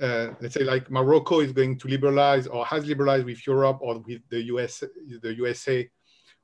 uh, 0.00 0.28
let's 0.40 0.54
say 0.54 0.62
like 0.62 0.90
Morocco 0.90 1.40
is 1.40 1.52
going 1.52 1.78
to 1.78 1.88
liberalize 1.88 2.46
or 2.46 2.64
has 2.66 2.86
liberalized 2.86 3.24
with 3.24 3.44
Europe 3.46 3.78
or 3.80 3.98
with 3.98 4.22
the 4.28 4.42
US, 4.44 4.84
the 5.22 5.34
USA, 5.34 5.88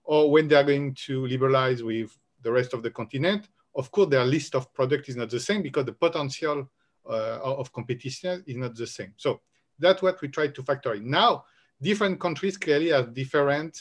or 0.05 0.31
when 0.31 0.49
they 0.49 0.57
are 0.57 0.65
going 0.65 0.95
to 1.07 1.27
liberalize 1.27 1.83
with 1.83 2.17
the 2.43 2.51
rest 2.51 2.73
of 2.73 2.83
the 2.83 2.91
continent, 2.91 3.49
of 3.77 3.91
course 3.91 4.11
their 4.11 4.25
list 4.25 4.55
of 4.55 4.73
products 4.75 5.09
is 5.11 5.17
not 5.17 5.31
the 5.31 5.41
same 5.41 5.63
because 5.63 5.85
the 5.85 5.93
potential 5.93 6.69
uh, 7.09 7.39
of 7.43 7.73
competition 7.73 8.43
is 8.47 8.57
not 8.57 8.75
the 8.75 8.87
same. 8.87 9.13
So 9.17 9.41
that's 9.79 10.03
what 10.03 10.21
we 10.21 10.29
try 10.29 10.49
to 10.49 10.63
factor 10.63 10.95
in. 10.95 11.11
Now, 11.11 11.45
different 11.81 12.21
countries 12.21 12.57
clearly 12.57 12.91
have 12.91 13.15
different 13.15 13.79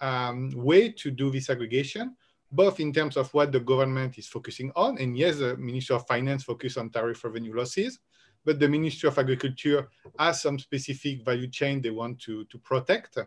um, 0.00 0.50
way 0.54 0.90
to 0.90 1.10
do 1.10 1.30
this 1.30 1.50
aggregation 1.50 2.16
both 2.52 2.78
in 2.80 2.92
terms 2.92 3.16
of 3.16 3.32
what 3.32 3.50
the 3.50 3.58
government 3.60 4.18
is 4.18 4.28
focusing 4.28 4.70
on. 4.76 4.98
And 4.98 5.16
yes, 5.16 5.38
the 5.38 5.56
Ministry 5.56 5.96
of 5.96 6.06
Finance 6.06 6.44
focus 6.44 6.76
on 6.76 6.90
tariff 6.90 7.24
revenue 7.24 7.56
losses, 7.56 7.98
but 8.44 8.60
the 8.60 8.68
Ministry 8.68 9.08
of 9.08 9.18
Agriculture 9.18 9.88
has 10.18 10.42
some 10.42 10.58
specific 10.58 11.24
value 11.24 11.48
chain 11.48 11.80
they 11.80 11.90
want 11.90 12.20
to, 12.20 12.44
to 12.44 12.58
protect. 12.58 13.18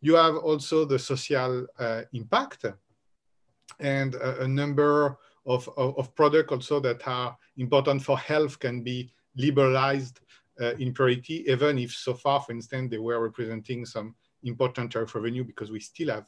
You 0.00 0.14
have 0.14 0.36
also 0.36 0.84
the 0.84 0.98
social 0.98 1.66
uh, 1.78 2.02
impact 2.12 2.66
and 3.80 4.14
a, 4.14 4.42
a 4.42 4.48
number 4.48 5.18
of, 5.44 5.68
of, 5.76 5.98
of, 5.98 6.14
products 6.14 6.52
also 6.52 6.78
that 6.80 7.06
are 7.06 7.36
important 7.56 8.02
for 8.02 8.16
health 8.16 8.58
can 8.60 8.82
be 8.82 9.12
liberalized 9.36 10.20
uh, 10.60 10.74
in 10.74 10.92
priority, 10.92 11.44
even 11.50 11.78
if 11.78 11.92
so 11.92 12.14
far, 12.14 12.40
for 12.40 12.52
instance, 12.52 12.90
they 12.90 12.98
were 12.98 13.20
representing 13.20 13.84
some 13.84 14.14
important 14.44 14.92
tariff 14.92 15.14
revenue 15.14 15.42
because 15.42 15.70
we 15.70 15.80
still 15.80 16.10
have 16.10 16.26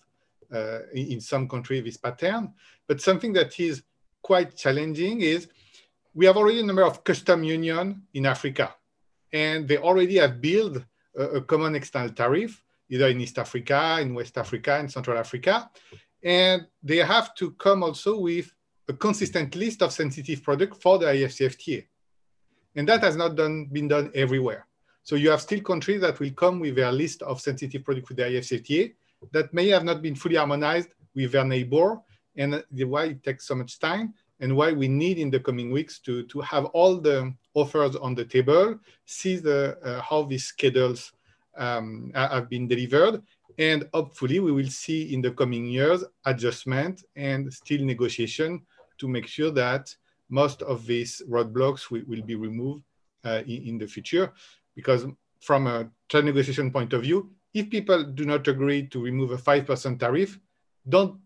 uh, 0.52 0.80
in 0.92 1.20
some 1.20 1.48
countries 1.48 1.84
this 1.84 1.96
pattern. 1.96 2.52
But 2.86 3.00
something 3.00 3.32
that 3.34 3.58
is 3.60 3.82
quite 4.22 4.56
challenging 4.56 5.20
is 5.20 5.48
we 6.14 6.26
have 6.26 6.36
already 6.36 6.60
a 6.60 6.64
number 6.64 6.84
of 6.84 7.04
custom 7.04 7.44
union 7.44 8.02
in 8.14 8.26
Africa, 8.26 8.74
and 9.32 9.66
they 9.68 9.78
already 9.78 10.16
have 10.16 10.40
built 10.40 10.78
a, 11.16 11.22
a 11.22 11.40
common 11.42 11.74
external 11.74 12.10
tariff, 12.10 12.62
either 12.88 13.08
in 13.08 13.20
East 13.20 13.38
Africa, 13.38 13.98
in 14.00 14.14
West 14.14 14.38
Africa, 14.38 14.78
in 14.78 14.88
Central 14.88 15.18
Africa, 15.18 15.70
and 16.22 16.66
they 16.82 16.98
have 16.98 17.34
to 17.34 17.52
come 17.52 17.82
also 17.82 18.18
with 18.18 18.52
a 18.88 18.92
consistent 18.92 19.54
list 19.54 19.82
of 19.82 19.92
sensitive 19.92 20.42
products 20.42 20.78
for 20.80 20.98
the 20.98 21.06
AfCFTA. 21.06 21.86
And 22.76 22.88
that 22.88 23.02
has 23.02 23.16
not 23.16 23.36
done, 23.36 23.66
been 23.66 23.88
done 23.88 24.10
everywhere. 24.14 24.66
So 25.02 25.16
you 25.16 25.30
have 25.30 25.42
still 25.42 25.60
countries 25.60 26.00
that 26.00 26.18
will 26.18 26.30
come 26.30 26.60
with 26.60 26.76
their 26.76 26.90
list 26.90 27.22
of 27.22 27.40
sensitive 27.40 27.84
products 27.84 28.08
with 28.08 28.18
the 28.18 28.24
AfCFTA, 28.24 28.94
that 29.32 29.52
may 29.52 29.68
have 29.68 29.84
not 29.84 30.02
been 30.02 30.14
fully 30.14 30.36
harmonized 30.36 30.90
with 31.14 31.32
their 31.32 31.44
neighbor 31.44 32.00
and 32.36 32.62
why 32.70 33.04
it 33.04 33.22
takes 33.22 33.46
so 33.46 33.54
much 33.54 33.78
time 33.78 34.14
and 34.40 34.54
why 34.54 34.72
we 34.72 34.88
need 34.88 35.18
in 35.18 35.30
the 35.30 35.38
coming 35.40 35.70
weeks 35.70 36.00
to, 36.00 36.24
to 36.24 36.40
have 36.40 36.64
all 36.66 36.96
the 36.96 37.32
offers 37.54 37.94
on 37.96 38.14
the 38.14 38.24
table, 38.24 38.78
see 39.04 39.36
the, 39.36 39.78
uh, 39.84 40.00
how 40.00 40.24
these 40.24 40.44
schedules 40.44 41.12
um, 41.56 42.10
have 42.14 42.48
been 42.50 42.66
delivered, 42.66 43.22
and 43.58 43.88
hopefully 43.94 44.40
we 44.40 44.50
will 44.50 44.68
see 44.68 45.14
in 45.14 45.20
the 45.20 45.30
coming 45.30 45.66
years 45.66 46.02
adjustment 46.26 47.04
and 47.14 47.52
still 47.52 47.84
negotiation 47.84 48.60
to 48.98 49.06
make 49.06 49.26
sure 49.26 49.52
that 49.52 49.94
most 50.28 50.62
of 50.62 50.84
these 50.86 51.22
roadblocks 51.28 51.90
will, 51.90 52.02
will 52.08 52.22
be 52.22 52.34
removed 52.34 52.82
uh, 53.24 53.42
in, 53.46 53.68
in 53.68 53.78
the 53.78 53.86
future. 53.86 54.32
Because 54.74 55.06
from 55.40 55.68
a 55.68 55.88
trade 56.08 56.24
negotiation 56.24 56.72
point 56.72 56.92
of 56.92 57.02
view, 57.02 57.30
if 57.54 57.70
people 57.70 58.02
do 58.02 58.24
not 58.24 58.46
agree 58.48 58.86
to 58.88 59.00
remove 59.00 59.30
a 59.30 59.36
5% 59.36 59.98
tariff, 59.98 60.38
don't 60.86 61.18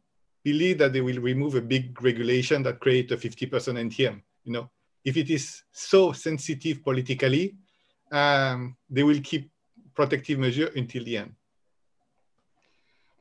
believe 0.45 0.79
that 0.79 0.93
they 0.93 1.01
will 1.01 1.21
remove 1.21 1.55
a 1.55 1.61
big 1.61 2.01
regulation 2.03 2.63
that 2.63 2.81
creates 2.81 3.11
a 3.13 3.17
50% 3.17 3.51
NTM. 3.91 4.21
You 4.45 4.53
know, 4.53 4.71
if 5.05 5.17
it 5.17 5.31
is 5.31 5.63
so 5.73 6.13
sensitive 6.13 6.85
politically, 6.85 7.57
um, 8.13 8.77
they 8.89 9.03
will 9.03 9.21
keep 9.23 9.51
protective 9.95 10.39
measure 10.39 10.71
until 10.77 11.05
the 11.05 11.17
end. 11.17 11.33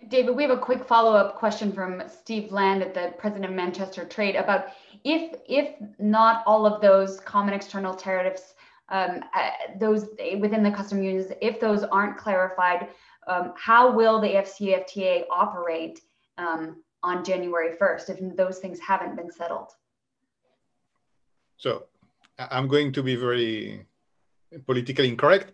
David, 0.10 0.36
we 0.36 0.44
have 0.44 0.52
a 0.52 0.58
quick 0.58 0.86
follow-up 0.86 1.36
question 1.36 1.72
from 1.72 2.04
Steve 2.08 2.52
Lande 2.52 2.84
at 2.84 2.94
the 2.94 3.14
president 3.18 3.46
of 3.46 3.52
Manchester 3.52 4.06
Trade 4.06 4.36
about 4.36 4.68
if 5.04 5.40
if 5.48 5.76
not 6.00 6.44
all 6.46 6.66
of 6.66 6.82
those 6.82 7.20
common 7.20 7.54
external 7.54 7.96
tariffs 7.96 8.54
um, 8.90 9.24
uh, 9.34 9.50
those 9.80 10.06
within 10.40 10.64
the 10.64 10.72
custom 10.72 11.04
unions, 11.04 11.32
if 11.42 11.60
those 11.60 11.84
aren't 11.84 12.18
clarified, 12.18 12.88
um, 13.28 13.54
how 13.58 13.92
will 13.92 14.22
the 14.22 14.28
AFCFTA 14.28 15.26
operate 15.30 16.00
um, 16.38 16.84
on 17.04 17.24
January 17.24 17.76
1st 17.76 18.10
if 18.10 18.36
those 18.38 18.60
things 18.60 18.80
haven't 18.80 19.16
been 19.16 19.32
settled? 19.32 19.72
So 21.58 21.86
I'm 22.38 22.68
going 22.68 22.94
to 22.94 23.04
be 23.04 23.16
very 23.16 23.86
politically 24.66 25.10
incorrect. 25.10 25.52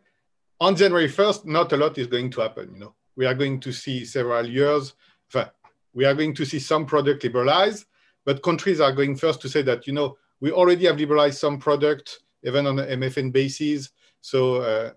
On 0.59 0.75
January 0.75 1.09
1st, 1.09 1.45
not 1.45 1.73
a 1.73 1.77
lot 1.77 1.97
is 1.97 2.07
going 2.07 2.29
to 2.31 2.41
happen. 2.41 2.71
You 2.73 2.79
know, 2.79 2.95
we 3.15 3.25
are 3.25 3.33
going 3.33 3.59
to 3.61 3.71
see 3.71 4.05
several 4.05 4.47
years. 4.47 4.93
We 5.93 6.05
are 6.05 6.13
going 6.13 6.33
to 6.35 6.45
see 6.45 6.59
some 6.59 6.85
product 6.85 7.23
liberalized, 7.23 7.85
but 8.25 8.43
countries 8.43 8.79
are 8.79 8.91
going 8.91 9.15
first 9.15 9.41
to 9.41 9.49
say 9.49 9.61
that 9.63 9.85
you 9.87 9.93
know 9.93 10.17
we 10.39 10.51
already 10.51 10.85
have 10.85 10.97
liberalized 10.97 11.39
some 11.39 11.59
product 11.59 12.19
even 12.43 12.67
on 12.67 12.79
an 12.79 12.99
MFN 12.99 13.31
basis. 13.31 13.89
So 14.21 14.55
uh, 14.57 14.91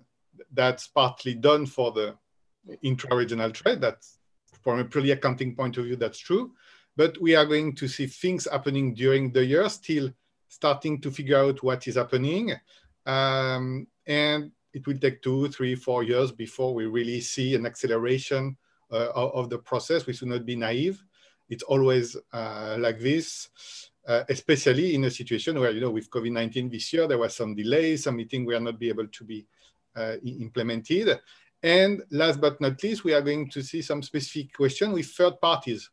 that's 0.52 0.86
partly 0.88 1.34
done 1.34 1.66
for 1.66 1.92
the 1.92 2.16
intra-regional 2.82 3.50
trade. 3.50 3.80
That's 3.80 4.18
from 4.62 4.80
a 4.80 4.84
purely 4.84 5.12
accounting 5.12 5.54
point 5.54 5.76
of 5.76 5.84
view, 5.84 5.96
that's 5.96 6.18
true. 6.18 6.52
But 6.96 7.20
we 7.20 7.36
are 7.36 7.46
going 7.46 7.74
to 7.76 7.88
see 7.88 8.06
things 8.06 8.48
happening 8.50 8.94
during 8.94 9.30
the 9.30 9.44
year, 9.44 9.68
still 9.68 10.10
starting 10.48 11.00
to 11.02 11.10
figure 11.10 11.38
out 11.38 11.62
what 11.62 11.86
is 11.86 11.96
happening. 11.96 12.52
Um, 13.04 13.86
and 14.06 14.50
it 14.72 14.86
will 14.86 14.98
take 14.98 15.22
two, 15.22 15.48
three, 15.48 15.74
four 15.74 16.02
years 16.02 16.32
before 16.32 16.74
we 16.74 16.86
really 16.86 17.20
see 17.20 17.54
an 17.54 17.66
acceleration 17.66 18.56
uh, 18.90 19.10
of 19.14 19.50
the 19.50 19.58
process. 19.58 20.06
We 20.06 20.12
should 20.12 20.28
not 20.28 20.46
be 20.46 20.56
naive. 20.56 21.02
It's 21.48 21.62
always 21.62 22.16
uh, 22.32 22.76
like 22.78 22.98
this, 22.98 23.48
uh, 24.06 24.24
especially 24.28 24.94
in 24.94 25.04
a 25.04 25.10
situation 25.10 25.58
where, 25.58 25.70
you 25.70 25.80
know, 25.80 25.90
with 25.90 26.10
COVID-19 26.10 26.70
this 26.70 26.92
year, 26.92 27.06
there 27.06 27.18
was 27.18 27.34
some 27.34 27.54
delays, 27.54 28.04
some 28.04 28.16
meetings 28.16 28.46
were 28.46 28.60
not 28.60 28.78
be 28.78 28.88
able 28.88 29.06
to 29.08 29.24
be 29.24 29.46
uh, 29.96 30.16
implemented. 30.24 31.20
And 31.62 32.02
last 32.10 32.40
but 32.40 32.60
not 32.60 32.82
least, 32.82 33.04
we 33.04 33.14
are 33.14 33.22
going 33.22 33.50
to 33.50 33.62
see 33.62 33.82
some 33.82 34.02
specific 34.02 34.54
question 34.54 34.92
with 34.92 35.06
third 35.06 35.40
parties, 35.40 35.90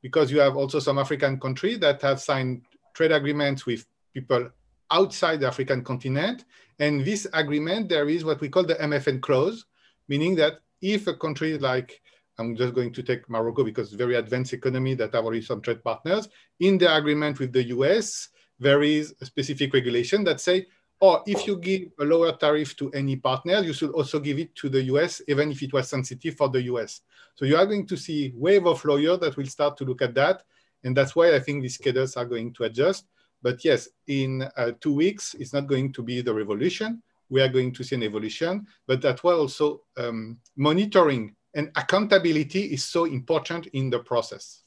because 0.00 0.30
you 0.30 0.40
have 0.40 0.56
also 0.56 0.78
some 0.78 0.98
African 0.98 1.38
countries 1.38 1.78
that 1.80 2.02
have 2.02 2.20
signed 2.20 2.62
trade 2.94 3.12
agreements 3.12 3.66
with 3.66 3.86
people 4.12 4.50
outside 4.90 5.40
the 5.40 5.46
African 5.46 5.82
continent. 5.82 6.44
And 6.78 7.04
this 7.04 7.26
agreement, 7.32 7.88
there 7.88 8.08
is 8.08 8.24
what 8.24 8.40
we 8.40 8.48
call 8.48 8.64
the 8.64 8.74
MFN 8.74 9.20
clause, 9.20 9.64
meaning 10.08 10.34
that 10.36 10.60
if 10.80 11.06
a 11.06 11.14
country 11.14 11.56
like, 11.58 12.01
I'm 12.38 12.56
just 12.56 12.74
going 12.74 12.92
to 12.92 13.02
take 13.02 13.28
Morocco 13.28 13.64
because 13.64 13.88
it's 13.88 13.94
a 13.94 13.98
very 14.04 14.16
advanced 14.16 14.52
economy 14.52 14.94
that 14.94 15.14
have 15.14 15.24
already 15.24 15.42
some 15.42 15.60
trade 15.60 15.84
partners, 15.84 16.28
in 16.60 16.78
the 16.78 16.94
agreement 16.94 17.38
with 17.38 17.52
the 17.52 17.64
US, 17.64 18.28
there 18.58 18.82
is 18.82 19.14
a 19.20 19.26
specific 19.26 19.74
regulation 19.74 20.24
that 20.24 20.40
say, 20.40 20.66
oh, 21.00 21.22
if 21.26 21.46
you 21.46 21.56
give 21.58 21.88
a 22.00 22.04
lower 22.04 22.32
tariff 22.32 22.76
to 22.76 22.90
any 22.92 23.16
partner, 23.16 23.60
you 23.60 23.72
should 23.72 23.90
also 23.90 24.20
give 24.20 24.38
it 24.38 24.54
to 24.54 24.68
the 24.68 24.82
US, 24.84 25.20
even 25.28 25.50
if 25.50 25.62
it 25.62 25.72
was 25.72 25.88
sensitive 25.88 26.36
for 26.36 26.48
the 26.48 26.62
US. 26.62 27.00
So 27.34 27.44
you 27.44 27.56
are 27.56 27.66
going 27.66 27.86
to 27.88 27.96
see 27.96 28.32
wave 28.36 28.66
of 28.66 28.84
lawyers 28.84 29.18
that 29.20 29.36
will 29.36 29.46
start 29.46 29.76
to 29.78 29.84
look 29.84 30.00
at 30.00 30.14
that. 30.14 30.42
And 30.84 30.96
that's 30.96 31.14
why 31.14 31.34
I 31.34 31.40
think 31.40 31.62
these 31.62 31.76
cadres 31.76 32.16
are 32.16 32.24
going 32.24 32.52
to 32.54 32.64
adjust. 32.64 33.06
But 33.42 33.64
yes, 33.64 33.88
in 34.06 34.48
uh, 34.56 34.72
two 34.80 34.94
weeks, 34.94 35.34
it's 35.38 35.52
not 35.52 35.66
going 35.66 35.92
to 35.94 36.02
be 36.02 36.22
the 36.22 36.32
revolution. 36.32 37.02
We 37.28 37.40
are 37.40 37.48
going 37.48 37.72
to 37.74 37.82
see 37.82 37.96
an 37.96 38.04
evolution, 38.04 38.66
but 38.86 39.02
that 39.02 39.24
was 39.24 39.38
also 39.38 39.82
um, 39.96 40.38
monitoring 40.56 41.34
and 41.54 41.70
accountability 41.76 42.64
is 42.72 42.84
so 42.84 43.04
important 43.04 43.66
in 43.68 43.90
the 43.90 43.98
process. 43.98 44.62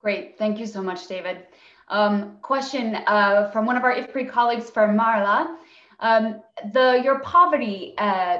Great, 0.00 0.38
thank 0.38 0.58
you 0.58 0.66
so 0.66 0.82
much, 0.82 1.06
David. 1.08 1.46
Um, 1.88 2.36
question 2.42 2.96
uh, 3.06 3.50
from 3.50 3.66
one 3.66 3.76
of 3.76 3.82
our 3.82 3.94
IFPRI 3.94 4.30
colleagues 4.30 4.70
from 4.70 4.96
Maryla. 4.96 5.56
Um, 6.00 6.42
the 6.72 7.00
your 7.02 7.18
poverty 7.20 7.94
uh, 7.98 8.38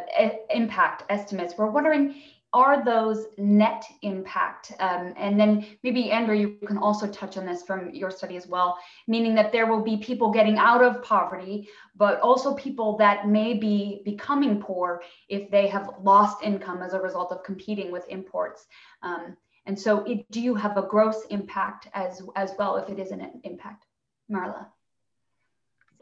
impact 0.50 1.04
estimates. 1.08 1.54
We're 1.58 1.70
wondering, 1.70 2.14
are 2.52 2.84
those 2.84 3.26
net 3.36 3.84
impact? 4.02 4.72
Um, 4.80 5.12
and 5.16 5.38
then 5.38 5.66
maybe 5.82 6.10
Andrew, 6.10 6.34
you 6.34 6.56
can 6.66 6.78
also 6.78 7.06
touch 7.06 7.36
on 7.36 7.44
this 7.44 7.62
from 7.62 7.92
your 7.92 8.10
study 8.10 8.36
as 8.36 8.46
well, 8.46 8.78
meaning 9.06 9.34
that 9.34 9.52
there 9.52 9.66
will 9.66 9.82
be 9.82 9.98
people 9.98 10.30
getting 10.30 10.56
out 10.56 10.82
of 10.82 11.02
poverty, 11.02 11.68
but 11.94 12.20
also 12.20 12.54
people 12.54 12.96
that 12.98 13.28
may 13.28 13.54
be 13.54 14.00
becoming 14.04 14.60
poor 14.60 15.02
if 15.28 15.50
they 15.50 15.66
have 15.66 15.90
lost 16.02 16.42
income 16.42 16.82
as 16.82 16.94
a 16.94 17.00
result 17.00 17.32
of 17.32 17.42
competing 17.42 17.92
with 17.92 18.08
imports. 18.08 18.66
Um, 19.02 19.36
and 19.66 19.78
so 19.78 20.02
it, 20.04 20.30
do 20.30 20.40
you 20.40 20.54
have 20.54 20.78
a 20.78 20.82
gross 20.82 21.24
impact 21.30 21.88
as, 21.92 22.22
as 22.34 22.52
well 22.58 22.76
if 22.76 22.88
it 22.88 22.98
is 22.98 23.10
an 23.10 23.40
impact? 23.44 23.84
Maryla. 24.30 24.66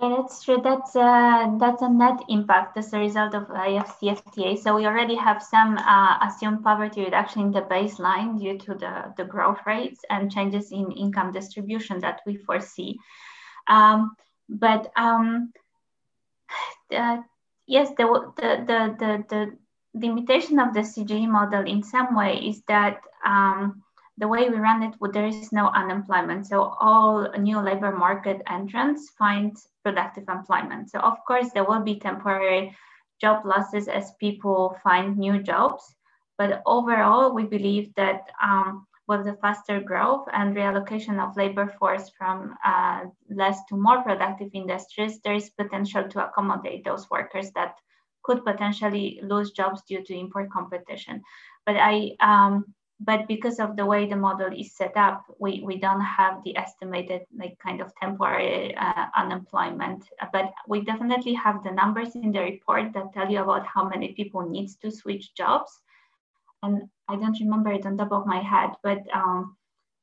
Yeah, 0.00 0.16
that's 0.18 0.44
true. 0.44 0.60
That's 0.62 0.94
uh, 0.94 1.56
that's 1.58 1.80
a 1.80 1.88
net 1.88 2.20
impact 2.28 2.76
as 2.76 2.92
a 2.92 2.98
result 2.98 3.34
of 3.34 3.48
AfCFTA. 3.48 4.58
So 4.58 4.76
we 4.76 4.84
already 4.84 5.14
have 5.14 5.42
some 5.42 5.78
uh, 5.78 6.18
assumed 6.22 6.62
poverty 6.62 7.02
reduction 7.02 7.42
in 7.42 7.50
the 7.50 7.62
baseline 7.62 8.38
due 8.38 8.58
to 8.58 8.74
the, 8.74 9.14
the 9.16 9.24
growth 9.24 9.60
rates 9.66 10.00
and 10.10 10.30
changes 10.30 10.70
in 10.70 10.92
income 10.92 11.32
distribution 11.32 12.00
that 12.00 12.20
we 12.26 12.36
foresee. 12.36 12.98
Um, 13.68 14.14
but 14.50 14.92
um, 14.96 15.52
uh, 16.94 17.18
yes, 17.66 17.88
the, 17.96 18.32
the, 18.36 18.64
the, 18.66 18.96
the, 18.98 19.24
the 19.30 19.58
limitation 19.98 20.58
of 20.58 20.74
the 20.74 20.80
CGE 20.80 21.26
model 21.26 21.64
in 21.66 21.82
some 21.82 22.14
way 22.14 22.36
is 22.36 22.62
that 22.68 23.00
um, 23.24 23.82
the 24.18 24.28
way 24.28 24.48
we 24.48 24.56
run 24.56 24.82
it, 24.82 24.94
there 25.12 25.26
is 25.26 25.52
no 25.52 25.68
unemployment. 25.68 26.46
So 26.46 26.62
all 26.80 27.30
new 27.38 27.60
labor 27.60 27.92
market 27.92 28.42
entrants 28.46 29.10
find 29.10 29.56
productive 29.86 30.26
employment. 30.28 30.90
So 30.90 30.98
of 30.98 31.16
course 31.28 31.48
there 31.54 31.68
will 31.68 31.84
be 31.90 32.00
temporary 32.10 32.76
job 33.20 33.46
losses 33.46 33.86
as 33.88 34.18
people 34.18 34.76
find 34.82 35.16
new 35.16 35.36
jobs. 35.42 35.82
But 36.38 36.60
overall, 36.66 37.32
we 37.32 37.44
believe 37.44 37.94
that 37.94 38.22
um, 38.42 38.86
with 39.08 39.24
the 39.24 39.36
faster 39.40 39.80
growth 39.80 40.26
and 40.32 40.56
reallocation 40.56 41.16
of 41.22 41.36
labor 41.36 41.68
force 41.78 42.10
from 42.18 42.56
uh, 42.64 43.00
less 43.30 43.58
to 43.68 43.76
more 43.76 44.02
productive 44.02 44.50
industries, 44.52 45.20
there 45.20 45.34
is 45.34 45.50
potential 45.50 46.04
to 46.08 46.26
accommodate 46.26 46.84
those 46.84 47.08
workers 47.10 47.48
that 47.54 47.76
could 48.24 48.44
potentially 48.44 49.20
lose 49.22 49.52
jobs 49.52 49.82
due 49.88 50.02
to 50.04 50.18
import 50.18 50.50
competition. 50.50 51.22
But 51.64 51.76
I, 51.78 52.16
um, 52.20 52.74
but 52.98 53.28
because 53.28 53.60
of 53.60 53.76
the 53.76 53.84
way 53.84 54.06
the 54.06 54.16
model 54.16 54.50
is 54.56 54.74
set 54.74 54.96
up, 54.96 55.24
we, 55.38 55.62
we 55.62 55.78
don't 55.78 56.00
have 56.00 56.42
the 56.44 56.56
estimated 56.56 57.22
like 57.36 57.58
kind 57.58 57.80
of 57.82 57.92
temporary 58.00 58.74
uh, 58.74 59.06
unemployment. 59.14 60.08
But 60.32 60.52
we 60.66 60.80
definitely 60.80 61.34
have 61.34 61.62
the 61.62 61.72
numbers 61.72 62.14
in 62.14 62.32
the 62.32 62.40
report 62.40 62.94
that 62.94 63.12
tell 63.12 63.30
you 63.30 63.42
about 63.42 63.66
how 63.66 63.86
many 63.86 64.14
people 64.14 64.48
needs 64.48 64.76
to 64.76 64.90
switch 64.90 65.34
jobs. 65.34 65.70
And 66.62 66.88
I 67.06 67.16
don't 67.16 67.38
remember 67.38 67.70
it 67.72 67.84
on 67.84 67.98
top 67.98 68.12
of 68.12 68.26
my 68.26 68.40
head, 68.40 68.70
but 68.82 69.02
um, 69.12 69.56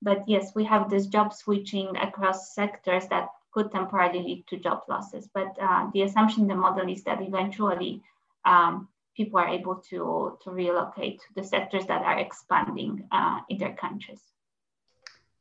but 0.03 0.23
yes, 0.27 0.53
we 0.53 0.63
have 0.65 0.89
this 0.89 1.07
job 1.07 1.33
switching 1.33 1.95
across 1.97 2.53
sectors 2.53 3.07
that 3.07 3.29
could 3.51 3.71
temporarily 3.71 4.19
lead 4.19 4.47
to 4.47 4.57
job 4.57 4.81
losses. 4.87 5.29
But 5.33 5.57
uh, 5.59 5.89
the 5.93 6.03
assumption 6.03 6.47
the 6.47 6.55
model 6.55 6.89
is 6.89 7.03
that 7.05 7.21
eventually 7.21 8.03
um, 8.45 8.89
people 9.15 9.39
are 9.39 9.49
able 9.49 9.75
to, 9.75 10.37
to 10.43 10.51
relocate 10.51 11.19
to 11.19 11.25
the 11.35 11.43
sectors 11.43 11.85
that 11.85 12.01
are 12.01 12.19
expanding 12.19 13.07
uh, 13.11 13.39
in 13.49 13.57
their 13.57 13.73
countries. 13.73 14.21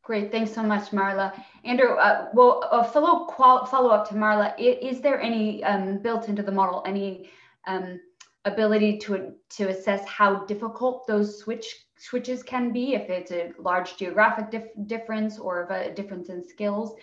Great, 0.02 0.32
thanks 0.32 0.52
so 0.52 0.62
much, 0.62 0.90
Maryla. 0.90 1.32
Andrew, 1.64 1.94
uh, 1.94 2.28
well, 2.34 2.68
a 2.72 2.82
follow, 2.82 3.28
follow 3.66 3.90
up 3.90 4.08
to 4.08 4.14
Maryla, 4.14 4.52
is, 4.58 5.00
there 5.00 5.20
any 5.20 5.62
um, 5.62 5.98
built 5.98 6.28
into 6.28 6.42
the 6.42 6.50
model, 6.50 6.82
any 6.86 7.30
um, 7.68 8.00
ability 8.44 8.98
to, 8.98 9.32
to 9.50 9.68
assess 9.68 10.04
how 10.06 10.44
difficult 10.46 11.06
those 11.06 11.38
switch 11.38 11.86
switches 11.98 12.42
can 12.42 12.72
be, 12.72 12.94
if 12.94 13.08
it's 13.08 13.30
a 13.30 13.52
large 13.60 13.96
geographic 13.96 14.50
dif 14.50 14.64
difference 14.86 15.38
or 15.38 15.68
a 15.70 15.94
difference 15.94 16.30
in 16.30 16.42
skills? 16.42 16.96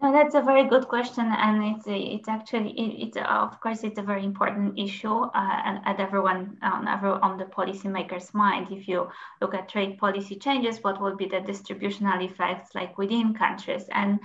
No, 0.00 0.12
that's 0.12 0.36
a 0.36 0.40
very 0.40 0.62
good 0.68 0.86
question, 0.86 1.26
and 1.26 1.64
it's 1.64 1.84
it's 1.88 2.28
actually 2.28 2.70
it, 2.70 3.08
it's 3.08 3.16
of 3.16 3.60
course 3.60 3.82
it's 3.82 3.98
a 3.98 4.02
very 4.02 4.24
important 4.24 4.78
issue 4.78 5.22
uh, 5.24 5.80
at 5.84 5.98
everyone 5.98 6.56
on 6.62 6.86
every, 6.86 7.10
on 7.10 7.36
the 7.36 7.46
policymakers' 7.46 8.32
mind. 8.32 8.68
If 8.70 8.86
you 8.86 9.08
look 9.40 9.54
at 9.54 9.68
trade 9.68 9.98
policy 9.98 10.36
changes, 10.36 10.84
what 10.84 11.00
will 11.00 11.16
be 11.16 11.26
the 11.26 11.40
distributional 11.40 12.20
effects 12.20 12.76
like 12.76 12.96
within 12.96 13.34
countries? 13.34 13.86
And 13.90 14.20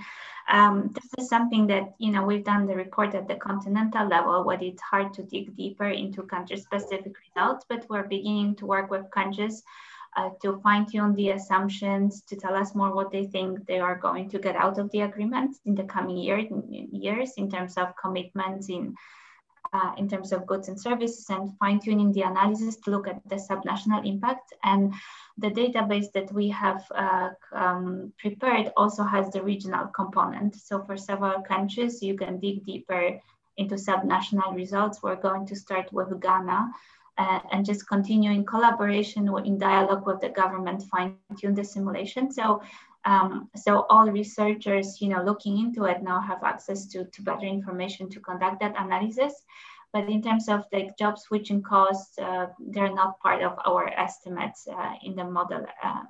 um, 0.48 0.92
this 0.94 1.10
is 1.18 1.28
something 1.28 1.66
that 1.66 1.94
you 1.98 2.12
know 2.12 2.22
we've 2.24 2.44
done 2.44 2.66
the 2.66 2.76
report 2.76 3.16
at 3.16 3.26
the 3.26 3.34
continental 3.34 4.06
level, 4.06 4.44
but 4.44 4.62
it's 4.62 4.82
hard 4.82 5.12
to 5.14 5.24
dig 5.24 5.56
deeper 5.56 5.88
into 5.88 6.22
country-specific 6.22 7.14
results. 7.26 7.66
But 7.68 7.86
we're 7.90 8.06
beginning 8.06 8.54
to 8.56 8.66
work 8.66 8.92
with 8.92 9.10
countries 9.10 9.64
uh, 10.16 10.30
to 10.42 10.60
fine 10.62 10.86
tune 10.86 11.14
the 11.14 11.30
assumptions, 11.30 12.22
to 12.22 12.36
tell 12.36 12.54
us 12.54 12.74
more 12.74 12.94
what 12.94 13.10
they 13.10 13.24
think 13.26 13.66
they 13.66 13.80
are 13.80 13.96
going 13.96 14.28
to 14.30 14.38
get 14.38 14.56
out 14.56 14.78
of 14.78 14.90
the 14.90 15.00
agreement 15.00 15.56
in 15.64 15.74
the 15.74 15.84
coming 15.84 16.16
year, 16.16 16.46
years 16.92 17.32
in 17.36 17.50
terms 17.50 17.76
of 17.76 17.94
commitments 17.96 18.68
in 18.68 18.94
uh, 19.72 19.92
in 19.98 20.08
terms 20.08 20.32
of 20.32 20.46
goods 20.46 20.68
and 20.68 20.80
services 20.80 21.26
and 21.30 21.58
fine 21.58 21.80
tuning 21.80 22.12
the 22.12 22.22
analysis 22.22 22.76
to 22.76 22.90
look 22.90 23.08
at 23.08 23.20
the 23.28 23.34
subnational 23.34 24.06
impact. 24.06 24.52
And 24.62 24.94
the 25.36 25.50
database 25.50 26.12
that 26.12 26.32
we 26.32 26.48
have 26.50 26.84
uh, 26.94 27.30
um, 27.52 28.12
prepared 28.18 28.72
also 28.76 29.02
has 29.02 29.30
the 29.30 29.42
regional 29.42 29.86
component. 29.88 30.54
So 30.54 30.84
for 30.84 30.96
several 30.96 31.42
countries, 31.42 32.02
you 32.02 32.16
can 32.16 32.38
dig 32.38 32.64
deeper 32.64 33.18
into 33.56 33.74
subnational 33.74 34.54
results. 34.54 35.02
We're 35.02 35.16
going 35.16 35.46
to 35.46 35.56
start 35.56 35.92
with 35.92 36.20
Ghana 36.20 36.70
uh, 37.18 37.40
and 37.52 37.64
just 37.64 37.88
continue 37.88 38.30
in 38.30 38.44
collaboration 38.44 39.28
or 39.28 39.44
in 39.44 39.58
dialogue 39.58 40.06
with 40.06 40.20
the 40.20 40.28
government, 40.28 40.82
fine 40.90 41.16
tune 41.38 41.54
the 41.54 41.64
simulation. 41.64 42.30
So, 42.30 42.62
um, 43.04 43.48
so 43.54 43.86
all 43.90 44.10
researchers, 44.10 45.00
you 45.00 45.08
know, 45.08 45.22
looking 45.22 45.58
into 45.58 45.84
it 45.84 46.02
now 46.02 46.20
have 46.20 46.42
access 46.42 46.86
to, 46.86 47.04
to 47.04 47.22
better 47.22 47.46
information 47.46 48.08
to 48.10 48.20
conduct 48.20 48.60
that 48.60 48.74
analysis. 48.76 49.34
But 49.92 50.08
in 50.08 50.22
terms 50.22 50.48
of 50.48 50.64
like 50.72 50.98
job 50.98 51.18
switching 51.18 51.62
costs, 51.62 52.18
uh, 52.18 52.48
they're 52.58 52.92
not 52.92 53.20
part 53.20 53.42
of 53.42 53.56
our 53.64 53.88
estimates 53.88 54.66
uh, 54.66 54.94
in 55.04 55.14
the 55.14 55.24
model 55.24 55.64
uh, 55.82 56.02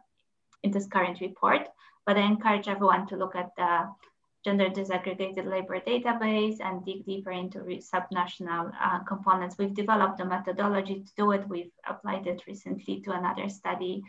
in 0.62 0.70
this 0.70 0.86
current 0.86 1.20
report. 1.20 1.68
But 2.06 2.16
I 2.16 2.22
encourage 2.22 2.66
everyone 2.68 3.06
to 3.08 3.16
look 3.16 3.36
at 3.36 3.50
the 3.56 3.90
gender 4.44 4.68
disaggregated 4.68 5.46
labor 5.46 5.80
database 5.80 6.58
and 6.60 6.84
dig 6.84 7.04
deeper 7.06 7.30
into 7.30 7.60
subnational 7.92 8.70
uh, 8.80 8.98
components. 9.00 9.56
We've 9.58 9.74
developed 9.74 10.20
a 10.20 10.24
methodology 10.24 11.02
to 11.02 11.12
do 11.16 11.32
it. 11.32 11.48
We've 11.48 11.72
applied 11.88 12.26
it 12.26 12.42
recently 12.46 13.00
to 13.00 13.12
another 13.12 13.48
study 13.48 14.02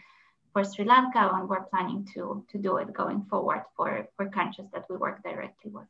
for 0.51 0.63
Sri 0.63 0.85
Lanka, 0.85 1.31
and 1.33 1.49
we're 1.49 1.63
planning 1.63 2.07
to, 2.13 2.45
to 2.51 2.57
do 2.57 2.77
it 2.77 2.93
going 2.93 3.23
forward 3.29 3.63
for, 3.75 4.07
for 4.15 4.29
countries 4.29 4.67
that 4.73 4.85
we 4.89 4.97
work 4.97 5.23
directly 5.23 5.71
with. 5.71 5.87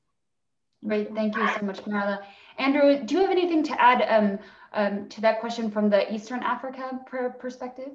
Great, 0.88 1.14
thank 1.16 1.36
you 1.36 1.48
so 1.60 1.66
much, 1.66 1.84
Maryla. 1.86 2.24
Andrew, 2.60 3.04
do 3.04 3.16
you 3.16 3.22
have 3.22 3.32
anything 3.32 3.64
to 3.64 3.82
add 3.82 4.02
um, 4.08 4.40
um, 4.74 5.10
to 5.10 5.22
that 5.22 5.40
question 5.40 5.72
from 5.72 5.90
the 5.90 6.14
Eastern 6.14 6.44
Africa 6.44 7.00
per 7.08 7.30
perspective? 7.32 7.94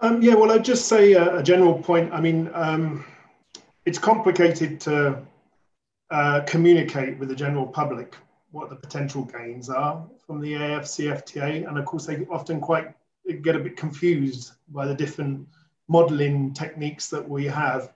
Um, 0.00 0.22
yeah, 0.22 0.34
well, 0.34 0.50
I'd 0.50 0.64
just 0.64 0.88
say 0.88 1.12
a, 1.12 1.38
a 1.38 1.42
general 1.42 1.74
point. 1.74 2.12
I 2.12 2.20
mean, 2.20 2.50
um, 2.54 3.04
it's 3.84 3.98
complicated 3.98 4.80
to 4.80 5.22
uh, 6.10 6.40
communicate 6.46 7.18
with 7.18 7.28
the 7.28 7.34
general 7.34 7.66
public 7.66 8.16
what 8.50 8.68
the 8.68 8.76
potential 8.76 9.24
gains 9.24 9.70
are 9.70 10.04
from 10.26 10.40
the 10.40 10.52
AFCFTA. 10.54 11.68
And 11.68 11.78
of 11.78 11.84
course, 11.84 12.06
they 12.06 12.26
often 12.30 12.60
quite 12.60 12.92
get 13.42 13.56
a 13.56 13.60
bit 13.60 13.76
confused 13.76 14.52
by 14.68 14.86
the 14.86 14.94
different 14.94 15.46
modeling 15.88 16.52
techniques 16.52 17.08
that 17.10 17.26
we 17.28 17.46
have. 17.46 17.92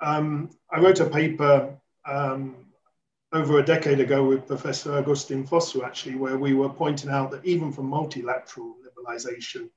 Um, 0.00 0.50
I 0.70 0.80
wrote 0.80 1.00
a 1.00 1.06
paper 1.06 1.74
um, 2.06 2.66
over 3.32 3.58
a 3.58 3.64
decade 3.64 4.00
ago 4.00 4.24
with 4.24 4.46
Professor 4.46 4.96
Augustin 4.98 5.46
Fosu, 5.46 5.84
actually, 5.84 6.16
where 6.16 6.38
we 6.38 6.54
were 6.54 6.68
pointing 6.68 7.10
out 7.10 7.30
that 7.30 7.44
even 7.44 7.72
from 7.72 7.86
multilateral 7.86 8.76
liberalization, 8.84 9.68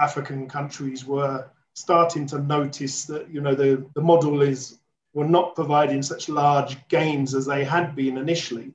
African 0.00 0.48
countries 0.48 1.04
were 1.04 1.48
starting 1.74 2.26
to 2.26 2.40
notice 2.40 3.04
that, 3.04 3.30
you 3.30 3.40
know, 3.40 3.54
the, 3.54 3.86
the 3.94 4.00
model 4.00 4.42
is 4.42 4.78
were 5.14 5.26
not 5.26 5.54
providing 5.54 6.02
such 6.02 6.28
large 6.28 6.76
gains 6.88 7.34
as 7.34 7.46
they 7.46 7.64
had 7.64 7.94
been 7.94 8.18
initially. 8.18 8.72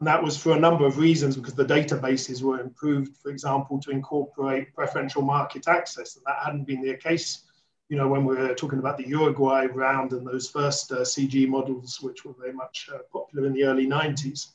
And 0.00 0.06
that 0.06 0.22
was 0.22 0.36
for 0.36 0.52
a 0.52 0.60
number 0.60 0.84
of 0.84 0.98
reasons 0.98 1.36
because 1.36 1.54
the 1.54 1.64
databases 1.64 2.42
were 2.42 2.60
improved, 2.60 3.16
for 3.16 3.30
example, 3.30 3.80
to 3.80 3.90
incorporate 3.90 4.74
preferential 4.74 5.22
market 5.22 5.68
access. 5.68 6.16
And 6.16 6.24
that 6.26 6.44
hadn't 6.44 6.64
been 6.64 6.82
the 6.82 6.94
case, 6.96 7.44
you 7.88 7.96
know, 7.96 8.08
when 8.08 8.24
we 8.24 8.36
were 8.36 8.54
talking 8.54 8.78
about 8.78 8.98
the 8.98 9.08
Uruguay 9.08 9.66
round 9.66 10.12
and 10.12 10.26
those 10.26 10.50
first 10.50 10.92
uh, 10.92 10.96
CG 10.96 11.48
models, 11.48 11.98
which 12.02 12.24
were 12.24 12.34
very 12.38 12.52
much 12.52 12.90
uh, 12.92 12.98
popular 13.10 13.46
in 13.46 13.54
the 13.54 13.64
early 13.64 13.86
90s. 13.86 14.48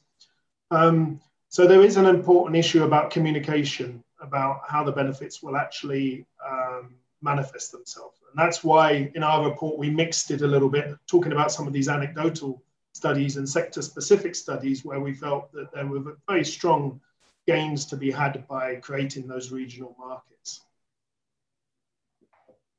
Um, 0.69 1.19
so 1.49 1.65
there 1.65 1.81
is 1.81 1.97
an 1.97 2.05
important 2.05 2.55
issue 2.55 2.83
about 2.83 3.09
communication, 3.09 4.03
about 4.21 4.61
how 4.67 4.83
the 4.83 4.91
benefits 4.91 5.41
will 5.41 5.57
actually 5.57 6.25
um, 6.47 6.95
manifest 7.21 7.71
themselves. 7.71 8.19
And 8.29 8.37
that's 8.37 8.63
why 8.63 9.11
in 9.15 9.23
our 9.23 9.47
report, 9.47 9.77
we 9.77 9.89
mixed 9.89 10.31
it 10.31 10.41
a 10.41 10.47
little 10.47 10.69
bit, 10.69 10.95
talking 11.07 11.31
about 11.31 11.51
some 11.51 11.67
of 11.67 11.73
these 11.73 11.89
anecdotal 11.89 12.61
studies 12.93 13.37
and 13.37 13.47
sector 13.47 13.81
specific 13.81 14.35
studies 14.35 14.83
where 14.83 14.99
we 14.99 15.13
felt 15.13 15.51
that 15.53 15.71
there 15.73 15.85
were 15.85 16.17
very 16.27 16.43
strong 16.43 16.99
gains 17.47 17.85
to 17.85 17.97
be 17.97 18.11
had 18.11 18.45
by 18.47 18.75
creating 18.75 19.27
those 19.27 19.51
regional 19.51 19.95
markets. 19.97 20.61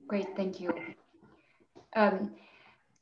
Great, 0.07 0.37
thank 0.37 0.61
you. 0.61 0.73
Um, 1.97 2.35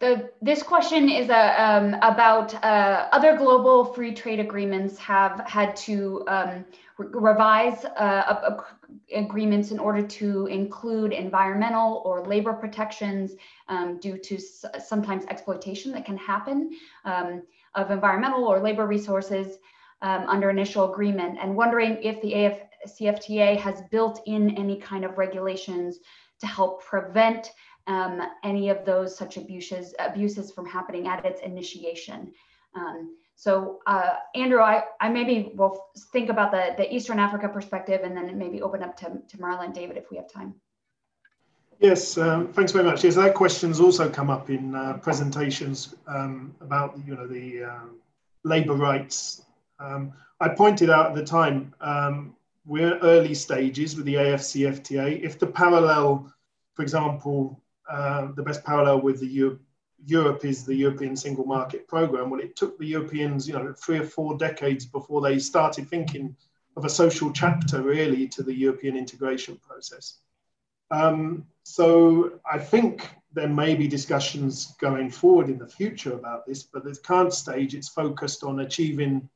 the, 0.01 0.31
this 0.41 0.63
question 0.63 1.11
is 1.11 1.29
uh, 1.29 1.55
um, 1.59 1.95
about 2.03 2.55
uh, 2.65 3.09
other 3.13 3.37
global 3.37 3.85
free 3.85 4.15
trade 4.15 4.41
agreements 4.41 4.99
have 4.99 5.43
had 5.47 5.77
to 5.77 6.25
um, 6.27 6.65
re 6.97 7.07
revise 7.13 7.85
uh, 7.85 8.57
agreements 9.15 9.71
in 9.71 9.79
order 9.79 10.03
to 10.07 10.47
include 10.47 11.13
environmental 11.13 12.03
or 12.07 12.25
labor 12.25 12.55
protections 12.55 13.33
um, 13.69 13.99
due 14.01 14.17
to 14.17 14.39
sometimes 14.83 15.25
exploitation 15.27 15.93
that 15.93 16.07
can 16.07 16.17
happen 16.17 16.71
um, 17.05 17.43
of 17.75 17.91
environmental 17.91 18.45
or 18.45 18.59
labor 18.59 18.87
resources 18.87 19.59
um, 20.01 20.25
under 20.29 20.49
initial 20.49 20.91
agreement. 20.91 21.39
And 21.41 21.55
wondering 21.55 21.99
if 22.03 22.21
the 22.23 22.33
AFCFTA 22.33 23.59
has 23.59 23.83
built 23.91 24.23
in 24.27 24.57
any 24.57 24.77
kind 24.79 25.05
of 25.05 25.19
regulations 25.19 25.99
to 26.41 26.47
help 26.47 26.83
prevent 26.83 27.53
um, 27.91 28.23
any 28.45 28.69
of 28.69 28.85
those 28.85 29.17
such 29.17 29.37
abuses 29.37 29.95
abuses 29.99 30.53
from 30.53 30.65
happening 30.65 31.09
at 31.09 31.25
its 31.25 31.41
initiation. 31.43 32.33
Um, 32.77 33.17
so 33.35 33.81
uh, 33.87 34.13
Andrew, 34.35 34.61
I, 34.61 34.85
I 35.01 35.09
maybe 35.09 35.53
will 35.55 35.87
think 36.13 36.29
about 36.29 36.53
the, 36.53 36.75
the 36.77 36.95
Eastern 36.95 37.19
Africa 37.19 37.49
perspective 37.49 38.03
and 38.05 38.17
then 38.17 38.39
maybe 38.39 38.63
open 38.63 38.83
up 38.83 38.97
to, 38.99 39.07
to 39.29 39.37
Maryla 39.39 39.65
and 39.65 39.75
David 39.75 39.97
if 39.97 40.11
we 40.11 40.19
have 40.19 40.31
time. 40.31 40.55
Yes, 41.81 42.19
um, 42.19 42.53
thanks 42.53 42.71
very 42.73 42.85
much. 42.85 43.03
Yes, 43.03 43.17
that 43.17 43.35
question's 43.35 43.81
also 43.81 44.09
come 44.09 44.31
up 44.31 44.51
in 44.51 44.75
uh, 44.75 44.99
presentations 44.99 45.95
um, 46.07 46.55
about 46.61 46.97
you 47.05 47.17
know 47.17 47.27
the 47.27 47.65
um, 47.65 47.97
labour 48.45 48.75
rights. 48.75 49.43
Um, 49.81 50.13
I 50.39 50.49
pointed 50.51 50.91
out 50.91 51.07
at 51.07 51.15
the 51.15 51.25
time 51.25 51.75
um, 51.81 52.37
we're 52.67 52.95
in 52.95 53.03
early 53.03 53.35
stages 53.35 53.97
with 53.97 54.05
the 54.05 54.15
AFCFTA. 54.15 55.23
If 55.23 55.39
the 55.39 55.47
parallel, 55.47 56.31
for 56.75 56.83
example, 56.83 57.60
uh, 57.91 58.29
the 58.37 58.43
best 58.43 58.65
parallel 58.65 59.01
with 59.01 59.21
the 59.21 59.27
Euro 59.27 59.59
Europe 60.07 60.45
is 60.45 60.65
the 60.65 60.75
European 60.75 61.15
Single 61.15 61.45
Market 61.45 61.87
Program. 61.87 62.31
Well, 62.31 62.41
it 62.41 62.57
took 62.57 62.79
the 62.79 62.87
Europeans, 62.87 63.47
you 63.47 63.55
know, 63.55 63.75
three 63.75 63.99
or 63.99 64.07
four 64.07 64.39
decades 64.39 64.87
before 64.87 65.21
they 65.21 65.39
started 65.39 65.89
thinking 65.89 66.35
of 66.77 66.85
a 66.85 66.89
social 66.89 67.31
chapter 67.33 67.83
really 67.83 68.27
to 68.29 68.43
the 68.43 68.55
European 68.55 68.97
integration 68.97 69.57
process. 69.57 70.21
Um, 70.91 71.47
so 71.63 72.41
I 72.51 72.59
think 72.59 73.09
there 73.33 73.49
may 73.49 73.75
be 73.75 73.87
discussions 73.87 74.75
going 74.81 75.11
forward 75.11 75.49
in 75.49 75.59
the 75.59 75.67
future 75.67 76.15
about 76.15 76.47
this, 76.47 76.63
but 76.63 76.87
at 76.87 76.95
the 76.95 77.01
current 77.01 77.33
stage, 77.33 77.75
it's 77.75 77.89
focused 77.89 78.43
on 78.43 78.61
achieving 78.61 79.29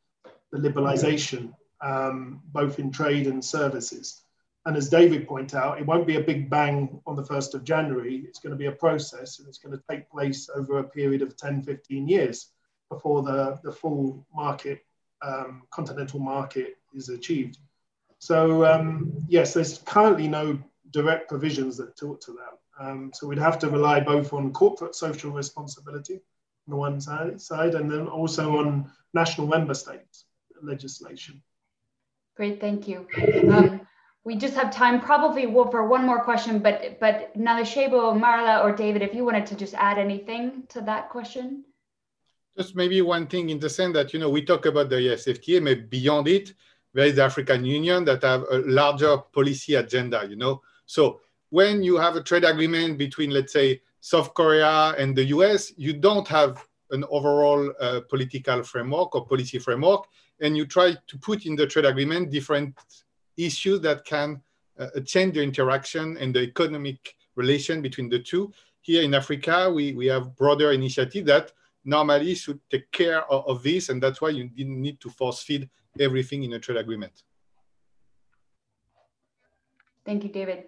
the 0.51 0.59
liberalization, 0.59 1.53
um, 1.81 2.41
both 2.53 2.79
in 2.79 2.91
trade 2.91 3.27
and 3.27 3.45
services. 3.45 4.24
And 4.67 4.77
as 4.77 4.89
David 4.89 5.29
pointed 5.29 5.57
out, 5.57 5.79
it 5.79 5.87
won't 5.87 6.07
be 6.07 6.17
a 6.17 6.23
big 6.23 6.49
bang 6.49 7.01
on 7.07 7.17
the 7.17 7.23
1st 7.23 7.55
of 7.55 7.65
January. 7.65 8.25
It's 8.27 8.39
going 8.39 8.53
to 8.53 8.59
be 8.59 8.67
a 8.67 8.73
process 8.73 9.39
and 9.39 9.47
it's 9.47 9.59
going 9.59 9.77
to 9.77 9.83
take 9.91 10.11
place 10.11 10.49
over 10.55 10.79
a 10.79 10.85
period 10.85 11.21
of 11.21 11.37
10, 11.37 11.63
15 11.63 12.09
years 12.09 12.51
before 12.89 13.23
the, 13.23 13.59
the 13.63 13.73
full 13.73 14.27
market, 14.35 14.85
um, 15.23 15.63
continental 15.71 16.19
market 16.19 16.79
is 16.95 17.11
achieved. 17.11 17.59
So 18.19 18.65
um, 18.65 19.13
yes, 19.29 19.53
there's 19.53 19.79
currently 19.79 20.29
no 20.29 20.59
direct 20.93 21.29
provisions 21.29 21.77
that 21.77 21.97
talk 21.97 22.21
to 22.23 22.33
that. 22.33 22.59
Um, 22.81 23.11
so 23.13 23.27
we'd 23.27 23.39
have 23.39 23.59
to 23.61 23.69
rely 23.69 24.01
both 24.01 24.33
on 24.33 24.53
corporate 24.53 24.95
social 24.95 25.31
responsibility 25.31 26.15
on 26.15 26.71
the 26.71 26.77
one 26.77 27.01
side, 27.01 27.75
and 27.75 27.91
then 27.91 28.07
also 28.07 28.57
on 28.59 28.91
national 29.13 29.47
member 29.47 29.75
states 29.75 30.25
legislation. 30.63 31.43
Great, 32.37 32.61
thank 32.61 32.89
you. 32.89 33.07
Um, 33.51 33.87
we 34.25 34.37
just 34.37 34.55
have 34.55 34.71
time 34.71 35.01
probably 35.01 35.45
for 35.45 35.87
one 35.87 36.07
more 36.07 36.21
question, 36.21 36.59
but 36.59 36.99
but 36.99 37.37
Nalishebo, 37.37 38.19
Maryla, 38.19 38.65
or 38.65 38.75
David, 38.75 39.03
if 39.03 39.15
you 39.15 39.25
wanted 39.25 39.47
to 39.47 39.55
just 39.55 39.75
add 39.75 39.99
anything 39.99 40.65
to 40.71 40.81
that 40.81 41.11
question. 41.11 41.65
Just 42.57 42.75
maybe 42.75 43.03
one 43.03 43.27
thing 43.27 43.51
in 43.51 43.59
the 43.59 43.69
sense 43.69 43.93
that, 43.95 44.13
you 44.13 44.21
know, 44.21 44.31
we 44.31 44.41
talk 44.43 44.65
about 44.67 44.89
the 44.89 44.97
AFCFTA, 44.97 45.65
but 45.65 45.91
beyond 45.91 46.29
it, 46.29 46.55
there 46.95 47.07
is 47.07 47.17
the 47.17 47.25
African 47.25 47.65
Union 47.65 48.05
that 48.05 48.23
have 48.23 48.45
a 48.51 48.59
larger 48.59 49.19
policy 49.19 49.75
agenda, 49.75 50.25
you 50.29 50.37
know. 50.37 50.63
So 50.87 51.21
when 51.51 51.83
you 51.83 51.97
have 51.97 52.15
a 52.17 52.23
trade 52.23 52.45
agreement 52.45 52.97
between, 52.97 53.31
let's 53.31 53.53
say, 53.53 53.83
South 54.01 54.33
Korea 54.35 54.95
and 54.97 55.17
the 55.17 55.25
US, 55.37 55.73
you 55.77 55.93
don't 55.95 56.29
have 56.29 56.65
an 56.91 57.05
overall 57.11 57.73
uh, 57.81 58.01
political 58.09 58.63
framework 58.63 59.17
or 59.17 59.27
policy 59.27 59.59
framework, 59.59 60.07
and 60.41 60.57
you 60.57 60.65
try 60.65 60.97
to 61.09 61.19
put 61.19 61.47
in 61.47 61.57
the 61.57 61.67
trade 61.67 61.87
agreement 61.87 62.31
different 62.31 62.75
issues 63.37 63.81
that 63.81 64.05
can 64.05 64.41
uh, 64.79 64.89
change 65.05 65.35
the 65.35 65.43
interaction 65.43 66.17
and 66.19 66.35
the 66.35 66.43
economic 66.43 67.15
relation 67.37 67.83
between 67.83 68.09
the 68.09 68.19
two. 68.19 68.53
Here 68.81 69.03
in 69.03 69.15
Africa, 69.15 69.71
we, 69.73 69.93
we 69.95 70.07
have 70.07 70.37
broader 70.37 70.73
initiative 70.73 71.27
that 71.27 71.53
normally 71.85 72.35
should 72.35 72.61
take 72.71 72.91
care 72.93 73.25
of, 73.31 73.47
of 73.47 73.63
this, 73.63 73.89
and 73.89 74.03
that's 74.03 74.21
why 74.21 74.31
you 74.31 74.49
didn't 74.49 74.81
need 74.81 75.01
to 75.01 75.11
force 75.11 75.43
feed 75.43 75.69
everything 75.99 76.45
in 76.45 76.53
a 76.55 76.59
trade 76.59 76.79
agreement. 76.79 77.23
Thank 80.05 80.23
you, 80.23 80.31
David. 80.31 80.65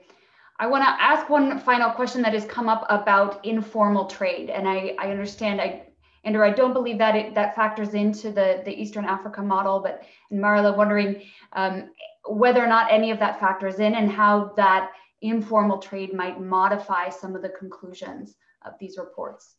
I 0.59 0.67
want 0.67 0.85
to 0.85 0.89
ask 0.89 1.29
one 1.29 1.59
final 1.61 1.91
question 1.91 2.23
that 2.23 2.33
has 2.33 2.47
come 2.47 2.69
up 2.69 2.87
about 2.89 3.45
informal 3.45 4.07
trade, 4.07 4.49
and 4.49 4.67
I, 4.67 4.97
I 4.99 5.11
understand 5.11 5.61
I 5.61 5.83
Andrew, 6.25 6.45
I 6.45 6.51
don't 6.51 6.73
believe 6.73 6.99
that 6.99 7.15
it, 7.15 7.35
that 7.37 7.55
factors 7.55 7.95
into 7.95 8.33
the, 8.33 8.61
the 8.65 8.73
Eastern 8.73 9.05
Africa 9.05 9.41
model, 9.43 9.79
but 9.79 10.03
Maryla 10.33 10.77
wondering 10.77 11.23
um, 11.53 11.91
whether 12.29 12.63
or 12.63 12.67
not 12.67 12.93
any 12.93 13.11
of 13.11 13.19
that 13.19 13.41
factors 13.41 13.79
in 13.79 13.95
and 13.95 14.11
how 14.11 14.53
that 14.57 14.93
informal 15.23 15.79
trade 15.79 16.13
might 16.13 16.41
modify 16.41 17.09
some 17.09 17.35
of 17.35 17.43
the 17.43 17.49
conclusions 17.49 18.37
of 18.65 18.75
these 18.79 18.99
reports. 18.99 19.57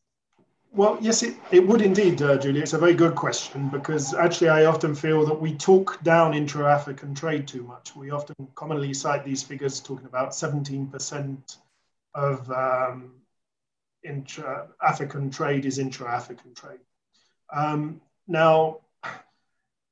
Well, 0.71 0.97
yes, 1.01 1.23
it, 1.23 1.35
it 1.51 1.65
would 1.65 1.81
indeed, 1.81 2.21
uh, 2.21 2.37
Julia. 2.37 2.61
It's 2.61 2.73
a 2.73 2.77
very 2.77 2.93
good 2.93 3.15
question 3.15 3.69
because 3.69 4.13
actually 4.13 4.49
I 4.49 4.65
often 4.65 4.93
feel 4.93 5.25
that 5.25 5.39
we 5.39 5.55
talk 5.55 6.01
down 6.03 6.33
intra-African 6.33 7.15
trade 7.15 7.47
too 7.47 7.63
much. 7.63 7.95
We 7.95 8.11
often 8.11 8.35
commonly 8.55 8.93
cite 8.93 9.23
these 9.23 9.41
figures 9.41 9.79
talking 9.79 10.05
about 10.05 10.31
17% 10.31 11.57
of 12.13 12.51
um, 12.51 13.13
intra-African 14.03 15.31
trade 15.31 15.65
is 15.65 15.79
intra-African 15.79 16.53
trade. 16.53 16.79
Um, 17.53 18.01
now, 18.27 18.81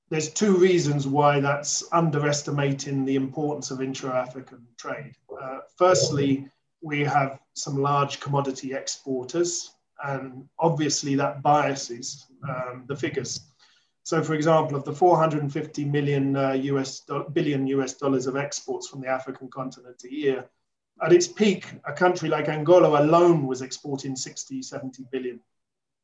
there's 0.10 0.32
two 0.32 0.56
reasons 0.56 1.07
why 1.07 1.40
that's 1.40 1.84
underestimating 1.91 3.06
the 3.06 3.15
importance 3.15 3.72
of 3.72 3.82
intra-African 3.82 4.65
trade. 4.77 5.14
Uh, 5.41 5.60
firstly, 5.77 6.48
we 6.82 7.03
have 7.03 7.40
some 7.53 7.82
large 7.82 8.19
commodity 8.19 8.73
exporters, 8.73 9.72
and 10.03 10.48
obviously 10.60 11.15
that 11.15 11.41
biases 11.41 12.27
um, 12.48 12.86
the 12.88 12.95
figures. 12.95 13.40
So, 14.03 14.23
for 14.23 14.36
example, 14.36 14.77
of 14.77 14.86
the 14.86 14.94
450 14.94 15.86
million 15.86 16.36
uh, 16.36 16.52
US 16.52 17.02
billion 17.34 17.65
US 17.68 17.94
dollars 17.94 18.27
of 18.27 18.38
exports 18.38 18.88
from 18.88 19.02
the 19.02 19.07
African 19.07 19.49
continent 19.49 20.03
a 20.03 20.14
year, 20.14 20.45
at 21.02 21.11
its 21.11 21.27
peak, 21.27 21.65
a 21.86 21.91
country 21.91 22.30
like 22.30 22.48
Angola 22.48 23.02
alone 23.02 23.48
was 23.48 23.61
exporting 23.61 24.15
60, 24.15 24.61
70 24.61 25.06
billion 25.11 25.40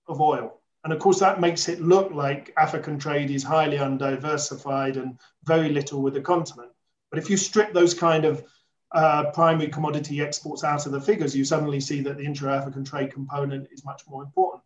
of 0.08 0.20
oil. 0.20 0.61
And 0.84 0.92
of 0.92 1.00
course, 1.00 1.20
that 1.20 1.40
makes 1.40 1.70
it 1.70 1.80
look 1.80 2.12
like 2.12 2.54
African 2.58 2.98
trade 2.98 3.30
is 3.30 3.44
highly 3.44 3.78
undiversified 3.78 4.98
and 4.98 5.20
very 5.44 5.70
little 5.70 6.02
with 6.02 6.16
the 6.16 6.22
continent. 6.22 6.72
But 7.12 7.20
if 7.20 7.30
you 7.30 7.38
strip 7.38 7.72
those 7.74 7.94
kind 7.94 8.26
of 8.26 8.44
uh, 8.94 9.32
primary 9.32 9.70
commodity 9.70 10.22
exports 10.22 10.64
out 10.64 10.86
of 10.86 10.92
the 10.92 11.00
figures, 11.00 11.36
you 11.36 11.46
suddenly 11.46 11.80
see 11.80 12.02
that 12.02 12.18
the 12.18 12.26
intra-African 12.26 12.84
trade 12.84 13.14
component 13.14 13.68
is 13.72 13.86
much 13.86 14.04
more 14.08 14.24
important. 14.24 14.64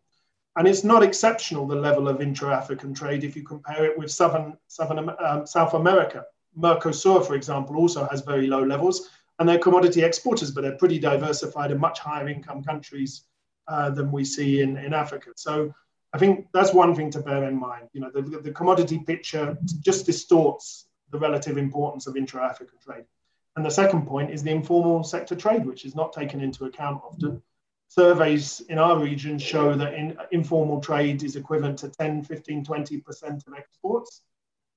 And 0.55 0.67
it's 0.67 0.85
not 0.85 1.03
exceptional, 1.03 1.67
the 1.67 1.75
level 1.75 2.07
of 2.07 2.21
intra-African 2.21 2.93
trade, 2.93 3.25
if 3.25 3.35
you 3.35 3.43
compare 3.43 3.83
it 3.83 3.97
with 3.97 4.09
Southern, 4.09 4.57
Southern 4.67 5.09
um, 5.19 5.45
South 5.45 5.73
America. 5.73 6.23
Mercosur, 6.57 7.25
for 7.27 7.35
example, 7.35 7.75
also 7.75 8.07
has 8.09 8.21
very 8.21 8.47
low 8.47 8.63
levels, 8.63 9.09
and 9.37 9.49
they're 9.49 9.59
commodity 9.59 10.01
exporters, 10.01 10.51
but 10.51 10.61
they're 10.61 10.77
pretty 10.77 10.97
diversified 10.97 11.71
and 11.71 11.81
much 11.81 11.99
higher 11.99 12.29
income 12.29 12.63
countries 12.63 13.25
uh, 13.67 13.89
than 13.89 14.11
we 14.11 14.23
see 14.23 14.61
in, 14.61 14.77
in 14.77 14.93
Africa. 14.93 15.31
So 15.35 15.73
I 16.15 16.17
think 16.17 16.47
that's 16.53 16.73
one 16.73 16.95
thing 16.95 17.11
to 17.11 17.19
bear 17.19 17.43
in 17.43 17.59
mind. 17.59 17.89
You 17.91 17.99
know, 17.99 18.09
the, 18.09 18.21
the 18.21 18.51
commodity 18.51 18.99
picture 18.99 19.57
just 19.81 20.05
distorts 20.05 20.87
the 21.11 21.19
relative 21.19 21.57
importance 21.57 22.07
of 22.07 22.15
intra-African 22.15 22.77
trade. 22.79 23.03
And 23.57 23.65
the 23.65 23.69
second 23.69 24.07
point 24.07 24.31
is 24.31 24.41
the 24.41 24.51
informal 24.51 25.03
sector 25.03 25.35
trade, 25.35 25.65
which 25.65 25.83
is 25.83 25.93
not 25.93 26.13
taken 26.13 26.39
into 26.39 26.63
account 26.63 27.01
often. 27.03 27.41
Surveys 27.89 28.61
in 28.69 28.79
our 28.79 28.97
region 28.97 29.37
show 29.37 29.75
that 29.75 29.93
in, 29.93 30.17
informal 30.31 30.79
trade 30.79 31.21
is 31.21 31.35
equivalent 31.35 31.79
to 31.79 31.89
10, 31.89 32.23
15, 32.23 32.63
20% 32.63 33.47
of 33.47 33.53
exports. 33.53 34.21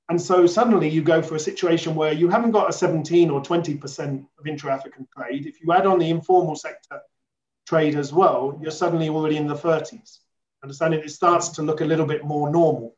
And 0.09 0.21
so 0.21 0.45
suddenly 0.45 0.89
you 0.89 1.03
go 1.03 1.23
for 1.23 1.37
a 1.37 1.41
situation 1.51 1.95
where 1.95 2.13
you 2.13 2.29
haven't 2.29 2.51
got 2.51 2.69
a 2.69 2.73
17 2.73 3.31
or 3.31 3.41
20% 3.41 4.27
of 4.41 4.47
intra-African 4.49 5.07
trade. 5.17 5.47
If 5.47 5.61
you 5.61 5.73
add 5.73 5.87
on 5.87 6.01
the 6.01 6.11
informal 6.11 6.57
sector 6.57 7.01
trade 7.65 7.95
as 7.95 8.13
well, 8.13 8.59
you're 8.61 8.73
suddenly 8.73 9.09
already 9.09 9.37
in 9.37 9.47
the 9.47 9.55
30s. 9.55 10.19
Understanding 10.63 11.01
it 11.01 11.11
starts 11.11 11.49
to 11.51 11.63
look 11.63 11.81
a 11.81 11.85
little 11.85 12.07
bit 12.07 12.25
more 12.25 12.51
normal. 12.51 12.97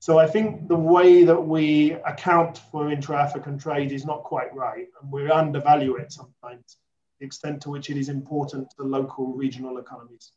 So 0.00 0.18
I 0.18 0.26
think 0.26 0.68
the 0.68 0.76
way 0.76 1.24
that 1.24 1.40
we 1.40 1.92
account 2.06 2.58
for 2.70 2.90
intra-African 2.90 3.58
trade 3.58 3.92
is 3.92 4.06
not 4.06 4.22
quite 4.24 4.54
right, 4.54 4.86
and 5.00 5.12
we 5.12 5.30
undervalue 5.30 5.96
it 5.96 6.10
sometimes, 6.10 6.78
the 7.18 7.26
extent 7.26 7.60
to 7.62 7.70
which 7.70 7.90
it 7.90 7.98
is 7.98 8.08
important 8.08 8.70
to 8.76 8.82
local 8.82 9.34
regional 9.34 9.76
economies. 9.76 10.32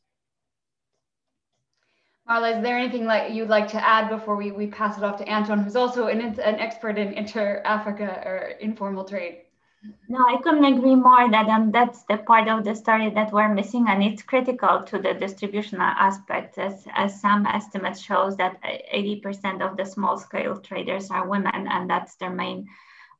Maryla, 2.29 2.57
is 2.57 2.63
there 2.63 2.77
anything 2.77 3.05
like 3.05 3.33
you'd 3.33 3.49
like 3.49 3.69
to 3.69 3.85
add 3.85 4.09
before 4.09 4.35
we, 4.35 4.51
we 4.51 4.67
pass 4.67 4.97
it 4.97 5.03
off 5.03 5.17
to 5.17 5.27
Anton, 5.27 5.59
who's 5.59 5.75
also 5.75 6.07
an, 6.07 6.21
an 6.21 6.59
expert 6.59 6.97
in 6.97 7.13
inter-Africa 7.13 8.23
or 8.25 8.37
informal 8.59 9.03
trade? 9.03 9.41
No, 10.07 10.19
I 10.27 10.37
couldn't 10.41 10.63
agree 10.63 10.95
more 10.95 11.29
that 11.31 11.47
um, 11.47 11.71
that's 11.71 12.03
the 12.03 12.17
part 12.17 12.47
of 12.47 12.63
the 12.63 12.75
story 12.75 13.09
that 13.09 13.33
we're 13.33 13.53
missing, 13.53 13.85
and 13.89 14.03
it's 14.03 14.21
critical 14.21 14.83
to 14.83 14.99
the 14.99 15.13
distributional 15.13 15.87
aspect, 15.87 16.57
as, 16.57 16.87
as 16.93 17.19
some 17.19 17.45
estimates 17.45 17.99
shows 17.99 18.37
that 18.37 18.61
80% 18.63 19.61
of 19.61 19.75
the 19.75 19.85
small-scale 19.85 20.59
traders 20.59 21.09
are 21.09 21.27
women, 21.27 21.67
and 21.67 21.89
that's 21.89 22.15
their 22.15 22.29
main 22.29 22.67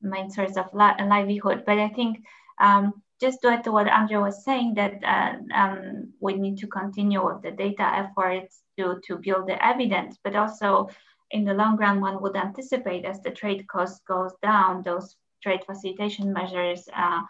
main 0.02 0.30
source 0.30 0.58
of 0.58 0.74
li 0.74 0.92
livelihood. 1.00 1.64
But 1.66 1.80
I 1.80 1.90
think 1.90 2.24
um, 2.60 3.02
just 3.20 3.42
to 3.42 3.50
add 3.50 3.64
to 3.64 3.72
what 3.72 3.88
Andrew 3.88 4.22
was 4.22 4.44
saying, 4.44 4.76
that 4.76 5.04
uh, 5.04 5.36
um, 5.56 6.14
we 6.20 6.34
need 6.34 6.58
to 6.60 6.68
continue 6.68 7.26
with 7.26 7.42
the 7.42 7.52
data 7.52 7.84
efforts 7.84 8.62
to, 8.78 9.00
to 9.08 9.18
build 9.18 9.48
the 9.48 9.66
evidence, 9.66 10.18
but 10.24 10.36
also 10.36 10.90
in 11.32 11.46
the 11.46 11.54
long 11.54 11.78
run, 11.78 12.02
one 12.02 12.22
would 12.22 12.36
anticipate 12.36 13.06
as 13.06 13.22
the 13.22 13.32
trade 13.32 13.68
cost 13.68 14.06
goes 14.06 14.34
down, 14.42 14.84
those 14.84 15.16
trade 15.44 15.64
facilitation 15.66 16.34
measures 16.34 16.88
uh, 16.96 17.22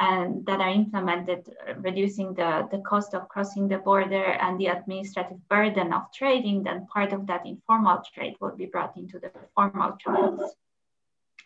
and 0.00 0.44
that 0.46 0.60
are 0.60 0.70
implemented, 0.70 1.48
reducing 1.78 2.32
the, 2.34 2.66
the 2.72 2.78
cost 2.78 3.14
of 3.14 3.28
crossing 3.28 3.68
the 3.68 3.78
border 3.78 4.24
and 4.24 4.58
the 4.58 4.66
administrative 4.66 5.36
burden 5.48 5.92
of 5.92 6.02
trading, 6.12 6.62
then 6.62 6.86
part 6.86 7.12
of 7.12 7.26
that 7.26 7.44
informal 7.44 8.02
trade 8.14 8.34
will 8.40 8.56
be 8.56 8.66
brought 8.66 8.96
into 8.96 9.18
the 9.18 9.30
formal 9.54 9.96
channels. 9.96 10.54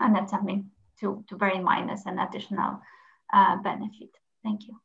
And 0.00 0.14
that's 0.14 0.30
something 0.30 0.70
to, 1.00 1.24
to 1.28 1.36
bear 1.36 1.50
in 1.50 1.64
mind 1.64 1.90
as 1.90 2.06
an 2.06 2.18
additional 2.18 2.80
uh, 3.32 3.56
benefit. 3.62 4.10
Thank 4.44 4.68
you. 4.68 4.80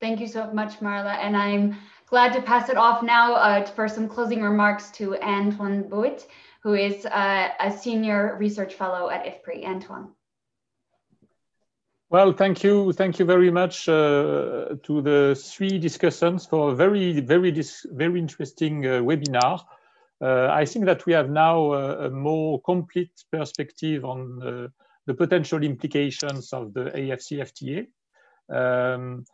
Thank 0.00 0.20
you 0.20 0.26
so 0.26 0.52
much, 0.52 0.80
Maryla. 0.80 1.16
And 1.16 1.36
I'm 1.36 1.76
glad 2.06 2.32
to 2.34 2.42
pass 2.42 2.68
it 2.68 2.76
off 2.76 3.02
now 3.02 3.34
uh, 3.34 3.64
for 3.66 3.88
some 3.88 4.08
closing 4.08 4.42
remarks 4.42 4.90
to 4.92 5.16
Antoine 5.22 5.88
Bouet, 5.88 6.26
who 6.62 6.74
is 6.74 7.06
uh, 7.06 7.48
a 7.60 7.70
senior 7.70 8.36
research 8.38 8.74
fellow 8.74 9.10
at 9.10 9.24
IFPRI. 9.24 9.64
Antoine. 9.64 10.08
Well, 12.08 12.32
thank 12.32 12.62
you. 12.62 12.92
Thank 12.92 13.18
you 13.18 13.24
very 13.24 13.50
much 13.50 13.88
uh, 13.88 14.76
to 14.84 15.02
the 15.02 15.34
three 15.36 15.80
discussants 15.80 16.48
for 16.48 16.70
a 16.70 16.74
very, 16.74 17.18
very, 17.20 17.52
very 17.86 18.20
interesting 18.20 18.86
uh, 18.86 19.00
webinar. 19.00 19.64
Uh, 20.20 20.46
I 20.52 20.64
think 20.66 20.84
that 20.84 21.04
we 21.04 21.14
have 21.14 21.30
now 21.30 21.72
a, 21.72 22.06
a 22.06 22.10
more 22.10 22.60
complete 22.62 23.10
perspective 23.32 24.04
on 24.04 24.40
uh, 24.40 24.68
the 25.06 25.14
potential 25.14 25.64
implications 25.64 26.52
of 26.52 26.72
the 26.74 26.92
AFCFTA. 26.94 27.88
Um, 28.48 29.24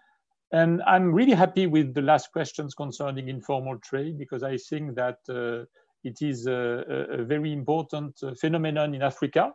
and 0.50 0.82
I'm 0.86 1.12
really 1.12 1.34
happy 1.34 1.66
with 1.66 1.92
the 1.92 2.02
last 2.02 2.32
questions 2.32 2.74
concerning 2.74 3.28
informal 3.28 3.78
trade 3.80 4.16
because 4.16 4.42
I 4.42 4.56
think 4.56 4.94
that 4.94 5.18
uh, 5.28 5.66
it 6.04 6.22
is 6.22 6.46
a, 6.46 6.84
a 7.20 7.24
very 7.24 7.52
important 7.52 8.14
uh, 8.22 8.32
phenomenon 8.34 8.94
in 8.94 9.02
Africa 9.02 9.52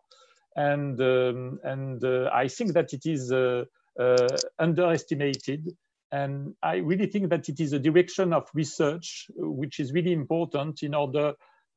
and 0.57 0.99
um, 0.99 1.59
and 1.63 2.03
uh, 2.03 2.29
I 2.33 2.47
think 2.47 2.73
that 2.73 2.91
it 2.91 3.05
is 3.05 3.31
uh, 3.31 3.65
uh, 3.99 4.27
underestimated. 4.59 5.75
And 6.11 6.55
I 6.63 6.77
really 6.77 7.07
think 7.07 7.29
that 7.29 7.49
it 7.49 7.59
is 7.59 7.73
a 7.73 7.79
direction 7.79 8.33
of 8.33 8.49
research 8.53 9.27
which 9.35 9.79
is 9.79 9.91
really 9.91 10.13
important 10.13 10.81
in 10.81 10.95
order 10.95 11.33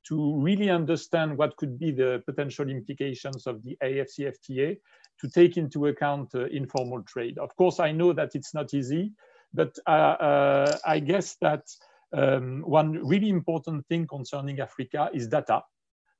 to 0.09 0.36
really 0.36 0.70
understand 0.70 1.36
what 1.36 1.57
could 1.57 1.78
be 1.78 1.90
the 1.90 2.23
potential 2.24 2.70
implications 2.70 3.47
of 3.47 3.62
the 3.65 3.77
AFCFTA 3.82 4.78
to 5.20 5.28
take 5.28 5.57
into 5.57 5.86
account 5.86 6.35
uh, 6.35 6.47
informal 6.47 7.02
trade. 7.02 7.39
Of 7.39 7.55
course, 7.57 7.81
I 7.81 7.93
know 7.93 8.12
that 8.15 8.31
it's 8.35 8.55
not 8.55 8.73
easy, 8.73 9.12
but 9.52 9.77
uh, 9.86 9.90
uh, 9.90 10.78
I 10.86 11.01
guess 11.01 11.36
that 11.43 11.65
um, 12.12 12.62
one 12.62 13.05
really 13.05 13.28
important 13.28 13.86
thing 13.89 14.07
concerning 14.07 14.61
Africa 14.61 15.11
is 15.12 15.28
data 15.28 15.62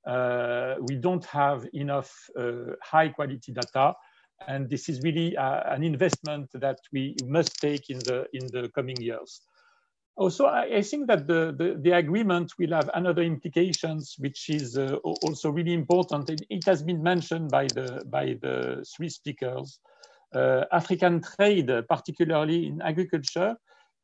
we 0.06 0.97
don't 0.97 1.24
have 1.27 1.66
enough 1.72 2.12
uh, 2.39 2.74
high 2.82 3.09
quality 3.09 3.52
data. 3.52 3.94
And 4.48 4.70
this 4.70 4.89
is 4.89 5.01
really 5.02 5.36
uh, 5.36 5.74
an 5.74 5.82
investment 5.82 6.48
that 6.55 6.78
we 6.93 7.14
must 7.27 7.60
take 7.60 7.90
in 7.90 7.98
the, 7.98 8.27
in 8.32 8.47
the 8.47 8.70
coming 8.74 8.97
years. 8.97 9.43
Also, 10.16 10.47
I, 10.47 10.77
I 10.77 10.82
think 10.82 11.06
that 11.09 11.27
the, 11.27 11.55
the, 11.56 11.78
the, 11.81 11.93
agreement 11.93 12.52
will 12.59 12.72
have 12.72 12.90
another 12.94 13.22
implications, 13.22 14.16
which 14.18 14.51
is 14.51 14.77
uh, 14.77 14.97
also 15.02 15.51
really 15.51 15.72
important. 15.72 16.28
It, 16.31 16.43
it, 16.51 16.64
has 16.66 16.82
been 16.82 17.02
mentioned 17.02 17.51
by 17.51 17.68
the, 17.68 18.02
by 18.06 18.36
the 18.40 18.85
three 18.97 19.09
speakers. 19.09 19.78
Uh, 20.35 20.64
African 20.72 21.22
trade, 21.22 21.70
particularly 21.89 22.66
in 22.66 22.82
agriculture, 22.82 23.56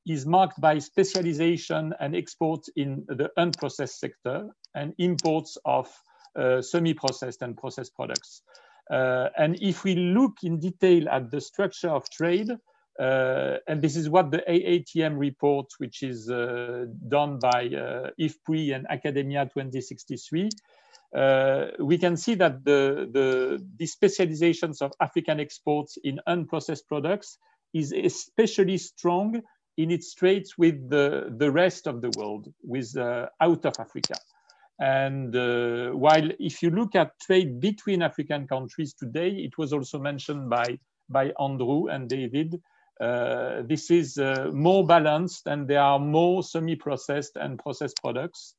is 0.06 0.24
marked 0.24 0.60
by 0.60 0.78
specialization 0.78 1.93
and 2.01 2.14
export 2.14 2.64
in 2.77 3.05
the 3.09 3.28
unprocessed 3.39 3.98
sector 3.98 4.48
and 4.77 4.94
imports 4.98 5.59
of 5.65 5.89
uh, 6.36 6.62
semi-processed 6.62 7.43
and 7.43 7.57
processed 7.57 7.94
products. 7.97 8.43
Uh, 8.90 9.28
and 9.36 9.59
if 9.61 9.82
we 9.82 9.97
look 9.97 10.44
in 10.44 10.61
detail 10.61 11.09
at 11.09 11.31
the 11.31 11.40
structure 11.40 11.89
of 11.89 12.09
trade, 12.11 12.51
uh, 13.01 13.57
and 13.66 13.82
this 13.82 13.97
is 13.97 14.09
what 14.09 14.31
the 14.31 14.43
AATM 14.48 15.19
report, 15.19 15.66
which 15.78 16.03
is 16.03 16.31
uh, 16.31 16.86
done 17.09 17.39
by 17.39 17.66
uh, 17.66 18.11
IFPRI 18.20 18.74
and 18.74 18.86
AKADEMIYA2063, 18.89 20.51
uh, 21.15 21.66
we 21.81 21.98
can 21.98 22.16
see 22.16 22.35
that 22.35 22.65
the, 22.65 23.09
the, 23.12 23.65
the 23.78 23.86
specializations 23.86 24.82
of 24.82 24.93
African 25.01 25.40
exports 25.40 25.98
in 26.05 26.20
unprocessed 26.28 26.86
products 26.86 27.39
is 27.74 27.93
especially 27.93 28.78
strong 28.78 29.43
in 29.77 29.90
its 29.90 30.15
trades 30.15 30.57
with 30.57 30.89
the, 30.89 31.35
the 31.36 31.51
rest 31.51 31.86
of 31.86 32.01
the 32.01 32.11
world, 32.16 32.53
with 32.62 32.97
uh, 32.97 33.27
out 33.40 33.65
of 33.66 33.74
Africa. 33.78 34.15
And 34.78 35.35
uh, 35.35 35.90
while 35.90 36.28
if 36.39 36.62
you 36.62 36.70
look 36.70 36.94
at 36.94 37.19
trade 37.20 37.61
between 37.61 38.03
African 38.03 38.47
countries 38.47 38.94
today, 38.94 39.31
it 39.31 39.57
was 39.57 39.73
also 39.73 39.98
mentioned 39.98 40.51
by, 40.51 40.78
by 41.09 41.32
Andrew 41.40 41.86
and 41.89 42.09
David, 42.09 42.61
uh, 43.01 43.62
this 43.66 43.90
is 43.90 44.19
uh, 44.19 44.51
more 44.53 44.86
balanced 44.86 45.47
and 45.47 45.69
there 45.69 45.81
are 45.81 45.98
more 45.98 46.43
semi-processed 46.43 47.36
and 47.36 47.59
processed 47.59 47.98
products. 48.03 48.55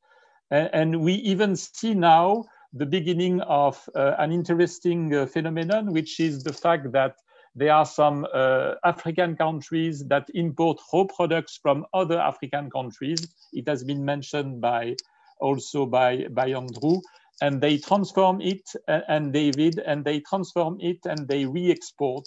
And, 0.52 0.70
and, 0.74 1.02
we 1.02 1.14
even 1.14 1.56
see 1.56 1.96
now 1.96 2.46
the 2.72 2.86
beginning 2.86 3.42
of 3.42 3.82
uh, 3.96 4.14
an 4.20 4.32
interesting 4.32 5.14
uh, 5.14 5.26
phenomenon, 5.26 5.92
which 5.92 6.20
is 6.20 6.44
the 6.44 6.54
fact 6.54 6.92
that 6.92 7.16
there 7.56 7.74
are 7.74 7.86
some 7.86 8.28
uh, 8.34 8.76
African 8.84 9.36
countries 9.36 10.06
that 10.08 10.30
import 10.36 10.80
raw 10.94 11.06
products 11.06 11.58
from 11.60 11.86
other 11.94 12.20
African 12.20 12.70
countries. 12.70 13.28
It 13.54 13.68
has 13.68 13.84
been 13.84 14.06
mentioned 14.06 14.62
by 14.62 14.96
also 15.40 15.86
by, 15.86 16.26
by 16.32 16.50
Andrew. 16.50 17.02
And 17.42 17.62
they 17.62 17.78
transform 17.78 18.42
it 18.42 18.68
and 18.88 19.32
David, 19.32 19.80
and 19.86 20.04
they 20.04 20.22
transform 20.22 20.78
it 20.80 20.98
and 21.06 21.28
they 21.28 21.46
re-export 21.46 22.26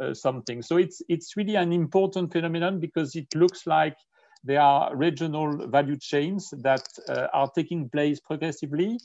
uh, 0.00 0.14
something. 0.14 0.62
So 0.62 0.78
it's, 0.78 1.02
it's 1.08 1.36
really 1.36 1.56
an 1.56 1.72
important 1.72 2.32
phenomenon 2.32 2.80
because 2.80 3.14
it 3.16 3.26
looks 3.34 3.66
like 3.66 3.96
there 4.44 4.60
are 4.60 4.96
regional 4.96 5.68
value 5.68 5.98
chains 5.98 6.54
that 6.62 6.86
uh, 7.08 7.26
are 7.32 7.50
taking 7.54 7.90
place 7.90 8.20
progressively. 8.20 8.98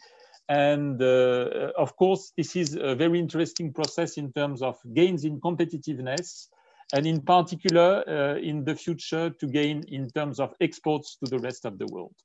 And 0.49 1.01
uh, 1.01 1.71
of 1.77 1.95
course, 1.95 2.33
this 2.37 2.55
is 2.55 2.77
a 2.79 2.95
very 2.95 3.19
interesting 3.19 3.73
process 3.73 4.17
in 4.17 4.31
terms 4.33 4.61
of 4.61 4.77
gains 4.93 5.23
in 5.23 5.39
competitiveness, 5.39 6.47
and 6.93 7.07
in 7.07 7.21
particular, 7.21 8.03
uh, 8.07 8.37
in 8.37 8.65
the 8.65 8.75
future, 8.75 9.29
to 9.29 9.47
gain 9.47 9.83
in 9.87 10.09
terms 10.09 10.39
of 10.39 10.53
exports 10.59 11.17
to 11.23 11.29
the 11.29 11.39
rest 11.39 11.65
of 11.65 11.77
the 11.77 11.87
world. 11.87 12.15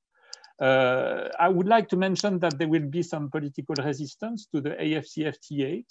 Uh, 0.61 1.29
I 1.39 1.49
would 1.49 1.67
like 1.67 1.89
to 1.91 1.97
mention 1.97 2.39
that 2.41 2.59
there 2.59 2.69
will 2.69 2.89
be 2.89 3.03
some 3.03 3.31
political 3.31 3.75
resistance 3.75 4.47
to 4.55 4.61
the 4.61 4.71
AFCFTA, 4.71 5.85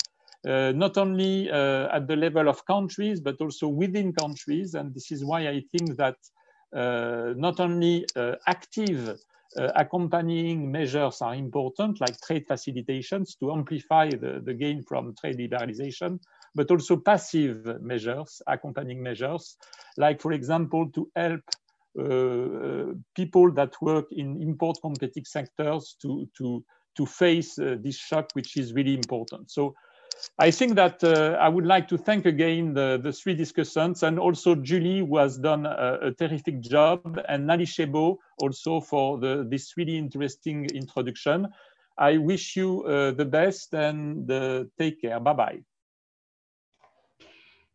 uh, 0.48 0.72
not 0.76 0.98
only 0.98 1.52
uh, 1.52 1.96
at 1.96 2.08
the 2.08 2.16
level 2.16 2.50
of 2.50 2.66
countries, 2.66 3.22
but 3.22 3.40
also 3.40 3.68
within 3.68 4.14
countries. 4.14 4.74
And 4.74 4.94
this 4.94 5.12
is 5.12 5.24
why 5.24 5.48
I 5.48 5.62
think 5.72 5.96
that 5.98 6.18
uh, 6.76 7.34
not 7.36 7.60
only 7.60 8.06
uh, 8.16 8.36
active 8.48 9.18
uh, 9.58 9.72
accompanying 9.76 10.72
measures 10.72 11.22
are 11.22 11.36
important, 11.36 12.02
like 12.02 12.20
trade 12.22 12.46
facilitations 12.48 13.40
to 13.40 13.54
amplify 13.54 14.10
the, 14.10 14.42
the 14.44 14.54
gain 14.54 14.84
from 14.84 15.16
trade 15.16 15.38
liberalization, 15.38 16.20
but 16.56 16.70
also 16.72 16.98
passive 16.98 17.82
measures, 17.82 18.42
accompanying 18.48 19.02
measures, 19.02 19.58
like, 19.98 20.22
for 20.22 20.32
example, 20.34 20.90
to 20.92 21.10
help 21.16 21.42
people 23.16 23.52
that 23.52 23.74
work 23.82 24.06
in 24.12 24.42
import 24.42 24.78
competing 24.82 25.26
sectors 25.26 25.96
to, 26.02 26.28
to, 26.38 26.64
to 26.98 27.06
face 27.06 27.58
uh, 27.60 27.76
this 27.82 27.98
shock, 27.98 28.30
which 28.34 28.58
is 28.58 28.74
really 28.74 28.94
important. 28.94 29.52
So 29.52 29.74
I 30.40 30.52
think 30.52 30.76
that 30.76 31.04
uh, 31.04 31.38
I 31.40 31.50
would 31.50 31.66
like 31.66 31.88
to 31.90 31.98
thank 31.98 32.26
again 32.26 32.74
the, 32.74 33.00
the 33.02 33.12
three 33.12 33.36
discussants 33.36 34.04
and 34.04 34.18
also 34.18 34.56
Julie 34.56 35.00
who 35.00 35.18
has 35.18 35.38
done 35.38 35.66
a, 35.66 36.00
a 36.02 36.12
terrific 36.12 36.62
job 36.62 37.20
and 37.28 37.48
Nalishebo 37.50 38.18
also 38.42 38.82
for 38.82 39.18
the, 39.20 39.46
this 39.50 39.74
really 39.78 39.98
interesting 39.98 40.66
introduction. 40.74 41.48
I 41.98 42.18
wish 42.18 42.56
you 42.56 42.84
uh, 42.84 43.12
the 43.12 43.26
best 43.26 43.74
and 43.74 44.30
uh, 44.30 44.66
take 44.78 45.02
care. 45.02 45.20
Bye-bye. 45.20 45.60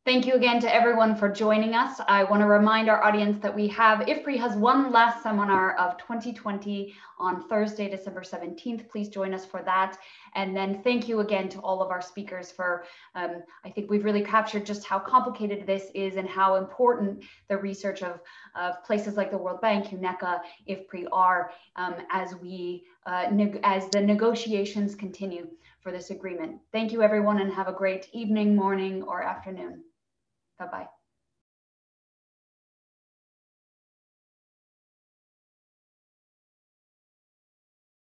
Thank 0.06 0.24
you 0.24 0.32
again 0.32 0.60
to 0.62 0.74
everyone 0.74 1.14
for 1.14 1.28
joining 1.28 1.74
us. 1.74 2.00
I 2.08 2.24
want 2.24 2.40
to 2.40 2.46
remind 2.46 2.88
our 2.88 3.04
audience 3.04 3.38
that 3.42 3.54
we 3.54 3.68
have, 3.68 4.00
IFPRI 4.06 4.38
has 4.38 4.56
one 4.56 4.90
last 4.90 5.22
seminar 5.22 5.76
of 5.76 5.98
2020 5.98 6.94
on 7.18 7.46
Thursday, 7.48 7.86
December 7.86 8.22
17th. 8.22 8.88
Please 8.88 9.10
join 9.10 9.34
us 9.34 9.44
for 9.44 9.62
that. 9.64 9.98
And 10.34 10.56
then 10.56 10.82
thank 10.82 11.06
you 11.06 11.20
again 11.20 11.50
to 11.50 11.58
all 11.60 11.82
of 11.82 11.90
our 11.90 12.00
speakers 12.00 12.50
for, 12.50 12.84
um, 13.14 13.42
I 13.62 13.68
think 13.68 13.90
we've 13.90 14.02
really 14.02 14.24
captured 14.24 14.64
just 14.64 14.86
how 14.86 14.98
complicated 14.98 15.66
this 15.66 15.90
is 15.94 16.16
and 16.16 16.26
how 16.26 16.54
important 16.54 17.22
the 17.48 17.58
research 17.58 18.02
of, 18.02 18.20
of 18.54 18.82
places 18.84 19.18
like 19.18 19.30
the 19.30 19.36
World 19.36 19.60
Bank, 19.60 19.88
UNECA, 19.88 20.40
IFPRI 20.66 21.08
are 21.12 21.52
um, 21.76 21.96
as 22.10 22.34
we, 22.36 22.84
uh, 23.04 23.30
as 23.64 23.86
the 23.90 24.00
negotiations 24.00 24.94
continue 24.94 25.46
for 25.82 25.92
this 25.92 26.08
agreement. 26.08 26.58
Thank 26.72 26.90
you 26.90 27.02
everyone 27.02 27.42
and 27.42 27.52
have 27.52 27.68
a 27.68 27.72
great 27.72 28.08
evening, 28.14 28.56
morning, 28.56 29.02
or 29.02 29.22
afternoon. 29.22 29.84
Bye 30.60 30.66
bye. 30.72 30.99